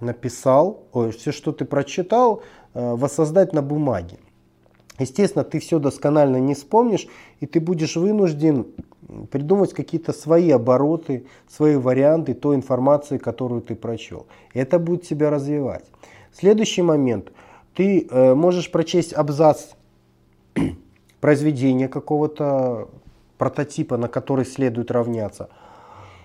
написал, 0.00 0.84
ой, 0.92 1.12
все, 1.12 1.30
что 1.30 1.52
ты 1.52 1.64
прочитал, 1.64 2.42
Э, 2.74 2.94
воссоздать 2.94 3.52
на 3.52 3.60
бумаге. 3.60 4.18
Естественно, 4.98 5.44
ты 5.44 5.58
все 5.58 5.78
досконально 5.78 6.38
не 6.38 6.54
вспомнишь, 6.54 7.06
и 7.40 7.46
ты 7.46 7.60
будешь 7.60 7.96
вынужден 7.96 8.66
придумать 9.30 9.72
какие-то 9.72 10.12
свои 10.12 10.50
обороты, 10.50 11.26
свои 11.48 11.76
варианты 11.76 12.34
той 12.34 12.56
информации, 12.56 13.18
которую 13.18 13.62
ты 13.62 13.74
прочел. 13.74 14.26
Это 14.54 14.78
будет 14.78 15.02
тебя 15.02 15.30
развивать. 15.30 15.84
Следующий 16.32 16.82
момент. 16.82 17.32
Ты 17.74 18.06
э, 18.08 18.34
можешь 18.34 18.70
прочесть 18.70 19.12
абзац 19.12 19.70
произведения 21.20 21.88
какого-то 21.88 22.88
прототипа, 23.38 23.96
на 23.96 24.08
который 24.08 24.44
следует 24.44 24.90
равняться– 24.90 25.48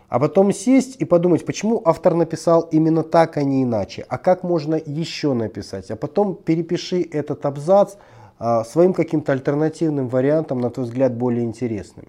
а 0.10 0.20
потом 0.20 0.54
сесть 0.54 0.96
и 1.02 1.06
подумать, 1.06 1.46
почему 1.46 1.82
автор 1.84 2.14
написал 2.14 2.62
именно 2.72 3.04
так, 3.04 3.36
а 3.38 3.44
не 3.44 3.64
иначе, 3.64 4.06
а 4.08 4.18
как 4.18 4.44
можно 4.44 4.76
еще 4.76 5.34
написать, 5.34 5.92
а 5.92 5.98
потом 5.98 6.36
перепиши 6.36 7.02
этот 7.02 7.46
абзац 7.46 7.96
а, 8.40 8.64
своим 8.64 8.94
каким-то 8.94 9.34
альтернативным 9.34 10.08
вариантом, 10.08 10.62
на 10.62 10.70
твой 10.70 10.86
взгляд, 10.86 11.14
более 11.14 11.44
интересным. 11.44 12.06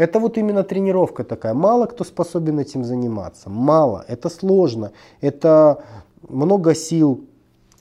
Это 0.00 0.18
вот 0.18 0.38
именно 0.38 0.62
тренировка 0.62 1.24
такая. 1.24 1.52
Мало 1.52 1.84
кто 1.84 2.04
способен 2.04 2.58
этим 2.58 2.84
заниматься. 2.84 3.50
Мало. 3.50 4.02
Это 4.08 4.30
сложно. 4.30 4.92
Это 5.20 5.84
много 6.26 6.74
сил 6.74 7.26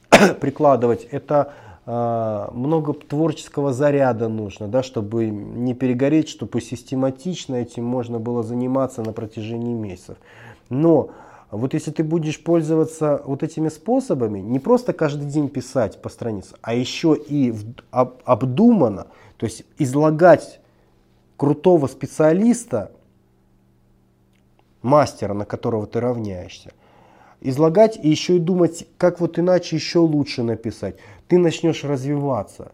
прикладывать. 0.42 1.08
Это 1.12 1.54
а, 1.86 2.52
много 2.54 2.92
творческого 2.92 3.72
заряда 3.72 4.28
нужно, 4.28 4.68
да, 4.68 4.84
чтобы 4.84 5.30
не 5.30 5.74
перегореть, 5.74 6.28
чтобы 6.28 6.60
систематично 6.60 7.56
этим 7.56 7.86
можно 7.86 8.20
было 8.20 8.44
заниматься 8.44 9.02
на 9.02 9.14
протяжении 9.14 9.74
месяцев. 9.74 10.18
Но 10.70 11.12
вот 11.52 11.74
если 11.74 11.92
ты 11.92 12.04
будешь 12.04 12.44
пользоваться 12.44 13.22
вот 13.26 13.44
этими 13.44 13.70
способами, 13.70 14.40
не 14.40 14.60
просто 14.60 14.92
каждый 14.92 15.30
день 15.30 15.48
писать 15.48 16.02
по 16.02 16.10
странице, 16.10 16.56
а 16.62 16.74
еще 16.74 17.16
и 17.16 17.56
обдуманно, 17.92 19.08
то 19.38 19.46
есть 19.46 19.64
излагать 19.78 20.60
крутого 21.40 21.88
специалиста, 21.88 22.92
мастера, 24.82 25.34
на 25.34 25.46
которого 25.46 25.88
ты 25.88 26.02
равняешься, 26.02 26.74
излагать 27.40 27.98
и 27.98 28.10
еще 28.10 28.36
и 28.36 28.40
думать, 28.40 28.86
как 28.98 29.22
вот 29.22 29.40
иначе 29.40 29.78
еще 29.78 30.00
лучше 30.00 30.44
написать 30.44 30.98
ты 31.30 31.38
начнешь 31.38 31.84
развиваться. 31.86 32.74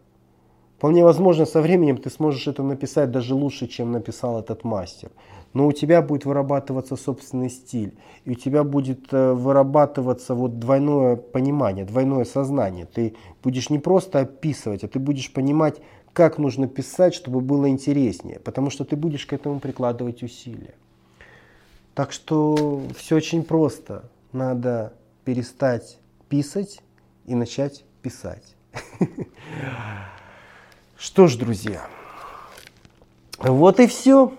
Вполне 0.77 1.03
возможно, 1.03 1.45
со 1.45 1.61
временем 1.61 1.97
ты 1.97 2.09
сможешь 2.09 2.47
это 2.47 2.63
написать 2.63 3.11
даже 3.11 3.35
лучше, 3.35 3.67
чем 3.67 3.91
написал 3.91 4.39
этот 4.39 4.63
мастер. 4.63 5.11
Но 5.53 5.67
у 5.67 5.71
тебя 5.71 6.01
будет 6.01 6.25
вырабатываться 6.25 6.95
собственный 6.95 7.49
стиль. 7.49 7.97
И 8.25 8.31
у 8.31 8.35
тебя 8.35 8.63
будет 8.63 9.13
э, 9.13 9.33
вырабатываться 9.33 10.35
вот 10.35 10.59
двойное 10.59 11.15
понимание, 11.15 11.85
двойное 11.85 12.25
сознание. 12.25 12.85
Ты 12.85 13.15
будешь 13.43 13.69
не 13.69 13.79
просто 13.79 14.19
описывать, 14.19 14.83
а 14.83 14.87
ты 14.87 14.99
будешь 14.99 15.31
понимать, 15.31 15.79
как 16.15 16.37
нужно 16.37 16.69
писать, 16.69 17.13
чтобы 17.13 17.41
было 17.41 17.67
интереснее. 17.67 18.39
Потому 18.39 18.69
что 18.69 18.85
ты 18.85 18.95
будешь 18.95 19.25
к 19.25 19.33
этому 19.33 19.59
прикладывать 19.59 20.23
усилия. 20.23 20.73
Так 21.93 22.13
что 22.13 22.81
все 22.95 23.17
очень 23.17 23.43
просто. 23.43 24.09
Надо 24.31 24.93
перестать 25.25 25.99
писать 26.29 26.79
и 27.25 27.35
начать 27.35 27.83
писать. 28.01 28.55
Что 30.97 31.27
ж, 31.27 31.35
друзья, 31.35 31.85
вот 33.39 33.81
и 33.81 33.87
все. 33.87 34.33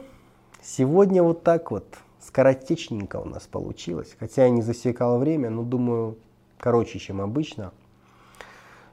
Сегодня 0.62 1.22
вот 1.22 1.42
так 1.42 1.70
вот 1.70 1.98
скоротечненько 2.20 3.16
у 3.16 3.26
нас 3.26 3.42
получилось. 3.42 4.16
Хотя 4.18 4.44
я 4.44 4.50
не 4.50 4.62
засекал 4.62 5.18
время, 5.18 5.50
но 5.50 5.62
думаю, 5.62 6.16
короче, 6.56 6.98
чем 6.98 7.20
обычно. 7.20 7.72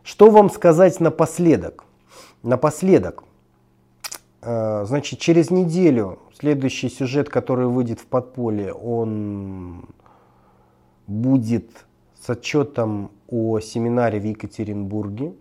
Что 0.04 0.30
вам 0.30 0.50
сказать 0.50 1.00
напоследок? 1.00 1.86
Напоследок. 2.44 3.24
Э, 4.42 4.84
значит, 4.86 5.20
через 5.20 5.50
неделю 5.50 6.20
следующий 6.38 6.90
сюжет, 6.90 7.30
который 7.30 7.68
выйдет 7.68 8.02
в 8.02 8.06
подполье, 8.06 8.74
он 8.74 9.86
будет 11.08 11.86
с 12.22 12.30
отчетом 12.30 13.12
о 13.30 13.60
семинаре 13.60 14.20
в 14.20 14.26
Екатеринбурге. 14.26 15.34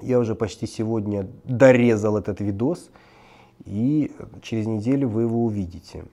Я 0.00 0.18
уже 0.18 0.34
почти 0.34 0.66
сегодня 0.66 1.26
дорезал 1.44 2.16
этот 2.16 2.40
видос, 2.40 2.90
и 3.66 4.10
через 4.40 4.66
неделю 4.66 5.08
вы 5.08 5.22
его 5.22 5.44
увидите. 5.44 6.04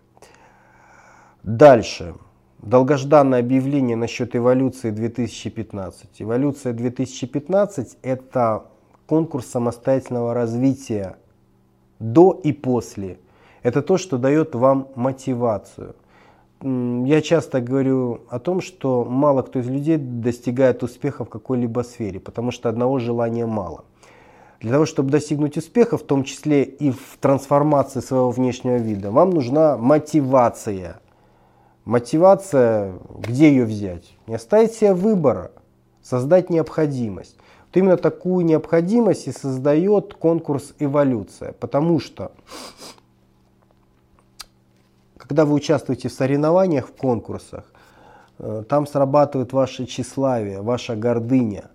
Дальше. 1.43 2.15
Долгожданное 2.59 3.39
объявление 3.39 3.95
насчет 3.95 4.35
эволюции 4.35 4.89
2015. 4.89 6.21
Эволюция 6.21 6.73
2015– 6.73 7.97
это 8.01 8.65
конкурс 9.07 9.47
самостоятельного 9.47 10.35
развития 10.35 11.17
до 11.99 12.39
и 12.43 12.53
после. 12.53 13.17
Это 13.63 13.81
то, 13.81 13.97
что 13.97 14.19
дает 14.19 14.53
вам 14.53 14.89
мотивацию– 14.95 15.95
я 16.61 17.21
часто 17.21 17.61
говорю 17.61 18.21
о 18.29 18.39
том, 18.39 18.61
что 18.61 19.05
мало 19.05 19.43
кто 19.43 19.59
из 19.59 19.67
людей 19.67 19.97
достигает 19.97 20.81
успеха 20.81 21.23
в 21.23 21.29
какой-либо 21.29 21.81
сфере, 21.81 22.19
потому 22.19 22.51
что 22.51 22.67
одного 22.69 22.97
желания 22.97 23.45
мало. 23.45 23.85
Для 24.59 24.71
того, 24.71 24.87
чтобы 24.87 25.11
достигнуть 25.11 25.55
успеха, 25.55 25.97
в 25.97 26.03
том 26.03 26.23
числе 26.23 26.63
и 26.63 26.89
в 26.89 27.17
трансформации 27.19 27.99
своего 27.99 28.31
внешнего 28.31 28.77
вида, 28.77 29.11
вам 29.11 29.29
нужна 29.29 29.77
мотивация. 29.77 30.99
Мотивация, 31.85 32.93
где 33.19 33.49
ее 33.49 33.65
взять? 33.65 34.17
Не 34.25 34.35
оставить 34.35 34.73
себе 34.73 34.95
выбора, 34.95 35.51
создать 36.01 36.49
необходимость. 36.49 37.37
Вот 37.67 37.77
именно 37.77 37.97
такую 37.97 38.45
необходимость 38.45 39.27
и 39.27 39.31
создает 39.31 40.13
конкурс 40.13 40.73
«Эволюция», 40.79 41.53
потому 41.53 41.99
что 41.99 42.31
когда 45.17 45.45
вы 45.45 45.53
участвуете 45.53 46.07
в 46.09 46.13
соревнованиях, 46.13 46.87
в 46.87 46.93
конкурсах, 46.93 47.65
Э, 48.39 48.63
там 48.67 48.85
срабатывает 48.87 49.53
ваше 49.53 49.85
тщеславие, 49.85 50.61
ваша 50.61 50.95
гордыня. 50.95 51.69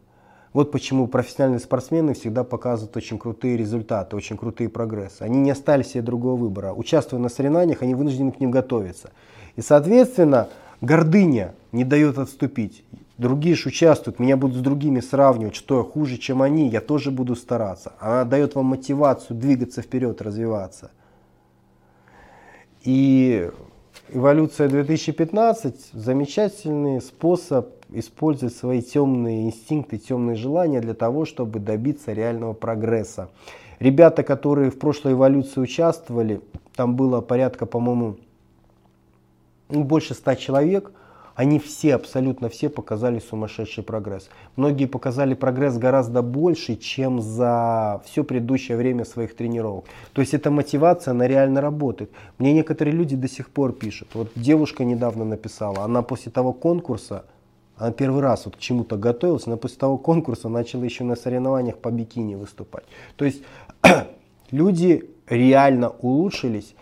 Вот 0.53 0.71
почему 0.71 1.07
профессиональные 1.07 1.61
спортсмены 1.61 2.13
всегда 2.15 2.45
показывают 2.45 2.97
очень 2.97 3.19
крутые 3.19 3.57
результаты, 3.57 4.17
очень 4.17 4.37
крутые 4.37 4.69
прогрессы. 4.69 5.23
Они 5.23 5.39
не 5.39 5.51
оставили 5.51 5.83
себе 5.83 6.03
другого 6.03 6.37
выбора. 6.37 6.75
Участвуя 6.75 7.21
на 7.21 7.31
соревнованиях, 7.31 7.83
они 7.83 7.95
вынуждены 7.95 8.33
к 8.33 8.41
ним 8.41 8.51
готовиться. 8.51 9.11
И, 9.57 9.63
соответственно, 9.63 10.49
гордыня 10.83 11.55
не 11.73 11.85
дает 11.85 12.19
отступить. 12.19 12.85
Другие 13.23 13.55
же 13.55 13.69
участвуют, 13.69 14.19
меня 14.19 14.37
будут 14.37 14.57
с 14.57 14.61
другими 14.61 14.99
сравнивать, 14.99 15.55
что 15.55 15.79
я 15.79 15.85
хуже, 15.85 16.19
чем 16.19 16.43
они, 16.43 16.69
я 16.69 16.81
тоже 16.81 17.13
буду 17.13 17.37
стараться. 17.37 17.93
Она 18.01 18.25
дает 18.25 18.57
вам 18.57 18.67
мотивацию 18.67 19.37
двигаться 19.37 19.81
вперед, 19.81 20.21
развиваться. 20.21 20.91
И 22.83 23.49
эволюция 24.09 24.69
2015 24.69 25.91
замечательный 25.93 27.01
способ 27.01 27.69
использовать 27.91 28.57
свои 28.57 28.83
темные 28.83 29.47
инстинкты, 29.47 29.99
темные 29.99 30.35
желания 30.35 30.81
для 30.81 30.95
того, 30.95 31.25
чтобы 31.25 31.61
добиться 31.61 32.13
реального 32.13 32.55
прогресса. 32.55 33.29
Ребята, 33.79 34.25
которые 34.25 34.73
в 34.73 34.81
прошлой 34.81 35.13
эволюции 35.13 35.61
участвовали, 35.61 36.41
там 36.75 36.97
было 36.97 37.21
порядка, 37.21 37.67
по-моему, 37.67 38.17
ну, 39.69 39.85
больше 39.85 40.15
ста 40.15 40.35
человек, 40.35 40.91
они 41.35 41.59
все, 41.59 41.95
абсолютно 41.95 42.49
все 42.49 42.69
показали 42.69 43.19
сумасшедший 43.19 43.83
прогресс. 43.83 44.29
Многие 44.57 44.87
показали 44.87 45.35
прогресс 45.35 45.79
гораздо 45.79 46.23
больше, 46.23 46.77
чем 46.77 47.21
за 47.21 48.03
все 48.05 48.25
предыдущее 48.25 48.77
время 48.77 49.05
своих 49.05 49.35
тренировок. 49.35 49.87
То 50.13 50.21
есть 50.21 50.35
эта 50.35 50.51
мотивация, 50.51 51.13
она 51.13 51.27
реально 51.27 51.61
работает. 51.61 52.11
Мне 52.39 52.53
некоторые 52.53 52.95
люди 52.95 53.17
до 53.17 53.29
сих 53.29 53.51
пор 53.51 53.73
пишут. 53.73 54.09
Вот 54.15 54.31
девушка 54.37 54.85
недавно 54.85 55.25
написала, 55.25 55.85
она 55.85 56.03
после 56.03 56.31
того 56.31 56.53
конкурса, 56.53 57.25
она 57.77 57.93
первый 57.93 58.21
раз 58.21 58.45
вот 58.45 58.57
к 58.57 58.59
чему-то 58.59 58.97
готовилась, 58.97 59.47
но 59.47 59.57
после 59.57 59.79
того 59.79 59.97
конкурса 59.99 60.49
начала 60.49 60.85
еще 60.85 61.05
на 61.05 61.17
соревнованиях 61.17 61.79
по 61.79 61.91
бикини 61.91 62.35
выступать. 62.35 62.85
То 63.17 63.25
есть 63.25 63.43
люди 64.51 65.09
реально 65.27 65.89
улучшились, 65.89 66.75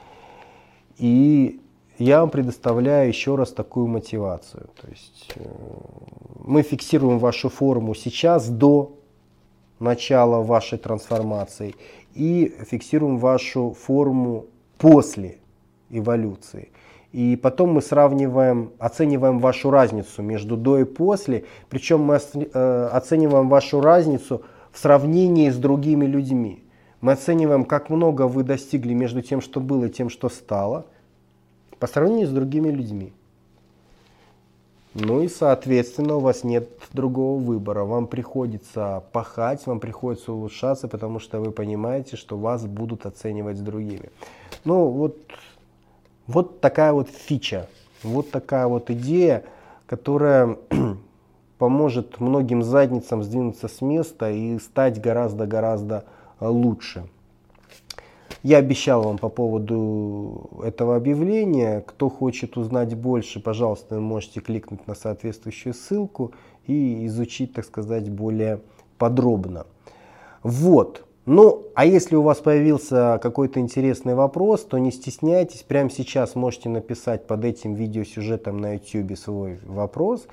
и 0.99 1.61
я 2.01 2.21
вам 2.21 2.31
предоставляю 2.31 3.09
еще 3.09 3.35
раз 3.35 3.53
такую 3.53 3.87
мотивацию. 3.87 4.69
То 4.81 4.89
есть 4.89 5.33
э, 5.37 5.45
мы 6.45 6.63
фиксируем 6.63 7.19
вашу 7.19 7.49
форму 7.49 7.95
сейчас 7.95 8.49
до 8.49 8.97
начала 9.79 10.43
вашей 10.43 10.79
трансформации 10.79 11.75
и 12.15 12.55
фиксируем 12.71 13.19
вашу 13.19 13.73
форму 13.73 14.47
после 14.79 15.39
эволюции. 15.91 16.71
И 17.13 17.37
потом 17.37 17.73
мы 17.73 17.83
сравниваем, 17.83 18.73
оцениваем 18.79 19.41
вашу 19.41 19.71
разницу 19.71 20.23
между 20.23 20.57
до 20.57 20.79
и 20.79 20.85
после. 20.85 21.45
Причем 21.69 22.03
мы 22.03 22.19
э, 22.19 22.89
оцениваем 22.93 23.49
вашу 23.49 23.81
разницу 23.81 24.43
в 24.71 24.79
сравнении 24.79 25.51
с 25.51 25.57
другими 25.57 26.07
людьми. 26.07 26.65
Мы 27.01 27.13
оцениваем, 27.13 27.65
как 27.65 27.91
много 27.91 28.29
вы 28.29 28.45
достигли 28.45 28.95
между 28.95 29.23
тем, 29.23 29.41
что 29.41 29.61
было, 29.61 29.87
и 29.87 29.91
тем, 29.91 30.09
что 30.09 30.29
стало, 30.29 30.87
по 31.81 31.87
сравнению 31.87 32.29
с 32.29 32.31
другими 32.31 32.69
людьми. 32.69 33.13
Ну 34.95 35.23
и, 35.23 35.29
соответственно, 35.29 36.17
у 36.17 36.21
вас 36.21 36.45
нет 36.45 36.69
другого 36.93 37.41
выбора. 37.41 37.85
Вам 37.85 38.07
приходится 38.07 39.05
пахать, 39.13 39.67
вам 39.67 39.81
приходится 39.81 40.33
улучшаться, 40.33 40.89
потому 40.89 41.21
что 41.21 41.41
вы 41.41 41.53
понимаете, 41.53 42.17
что 42.17 42.37
вас 42.37 42.67
будут 42.67 43.07
оценивать 43.07 43.57
с 43.57 43.61
другими. 43.61 44.11
Ну 44.65 44.89
вот 44.89 45.17
вот 46.27 46.61
такая 46.61 46.93
вот 46.93 47.09
фича, 47.09 47.69
вот 48.03 48.31
такая 48.31 48.67
вот 48.67 48.91
идея, 48.91 49.45
которая 49.87 50.57
поможет 51.59 52.21
многим 52.21 52.63
задницам 52.63 53.23
сдвинуться 53.23 53.69
с 53.69 53.81
места 53.81 54.31
и 54.31 54.59
стать 54.59 55.01
гораздо-гораздо 55.01 56.05
лучше. 56.41 57.05
Я 58.43 58.57
обещал 58.57 59.03
вам 59.03 59.19
по 59.19 59.29
поводу 59.29 60.51
этого 60.65 60.97
объявления. 60.97 61.83
Кто 61.87 62.09
хочет 62.09 62.57
узнать 62.57 62.95
больше, 62.95 63.39
пожалуйста, 63.39 63.97
вы 63.97 64.01
можете 64.01 64.41
кликнуть 64.41 64.87
на 64.87 64.95
соответствующую 64.95 65.75
ссылку 65.75 66.33
и 66.67 67.07
изучить, 67.07 67.53
так 67.53 67.67
сказать, 67.67 68.09
более 68.09 68.61
подробно. 68.97 69.67
Вот. 70.43 71.05
Ну, 71.27 71.65
а 71.75 71.85
если 71.85 72.17
у 72.17 72.23
вас 72.23 72.39
появился 72.39 73.21
какой-то 73.23 73.61
интересный 73.61 74.15
вопрос, 74.15 74.63
то 74.63 74.79
не 74.79 74.91
стесняйтесь, 74.91 75.63
прямо 75.63 75.91
сейчас 75.91 76.35
можете 76.35 76.71
написать 76.71 77.27
под 77.27 77.45
этим 77.45 77.75
видеосюжетом 77.75 78.59
на 78.59 78.75
YouTube 78.75 79.19
свой 79.19 79.61
вопрос 79.67 80.27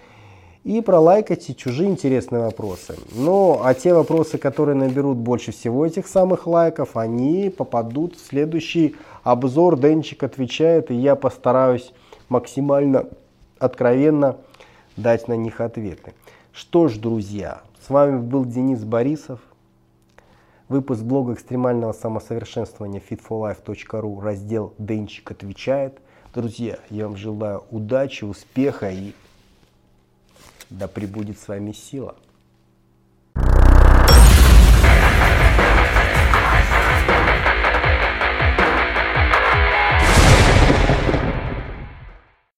и 0.68 0.82
пролайкайте 0.82 1.56
чужие 1.56 1.90
интересные 1.90 2.42
вопросы. 2.42 2.98
Ну, 3.16 3.62
а 3.64 3.74
те 3.74 3.94
вопросы, 3.94 4.38
которые 4.38 4.76
наберут 4.76 5.18
больше 5.18 5.54
всего 5.54 5.86
этих 5.86 6.08
самых 6.08 6.46
лайков, 6.46 6.98
они 6.98 7.50
попадут 7.50 8.18
в 8.18 8.28
следующий 8.28 8.98
обзор. 9.24 9.80
Денчик 9.80 10.24
отвечает, 10.24 10.92
и 10.92 10.96
я 10.96 11.16
постараюсь 11.16 11.94
максимально 12.28 13.06
откровенно 13.60 14.36
дать 14.98 15.30
на 15.30 15.38
них 15.38 15.62
ответы. 15.62 16.14
Что 16.52 16.90
ж, 16.90 16.98
друзья, 16.98 17.62
с 17.80 17.90
вами 17.90 18.20
был 18.20 18.44
Денис 18.44 18.84
Борисов. 18.84 19.40
Выпуск 20.68 21.02
блога 21.02 21.32
экстремального 21.36 21.94
самосовершенствования 21.94 23.02
fitforlife.ru, 23.10 24.22
раздел 24.22 24.74
«Денчик 24.78 25.32
отвечает». 25.32 26.00
Друзья, 26.36 26.78
я 26.90 27.08
вам 27.08 27.16
желаю 27.16 27.64
удачи, 27.72 28.26
успеха 28.26 28.92
и 28.92 29.14
да 30.70 30.88
пребудет 30.88 31.40
с 31.40 31.48
вами 31.48 31.72
сила. 31.72 32.16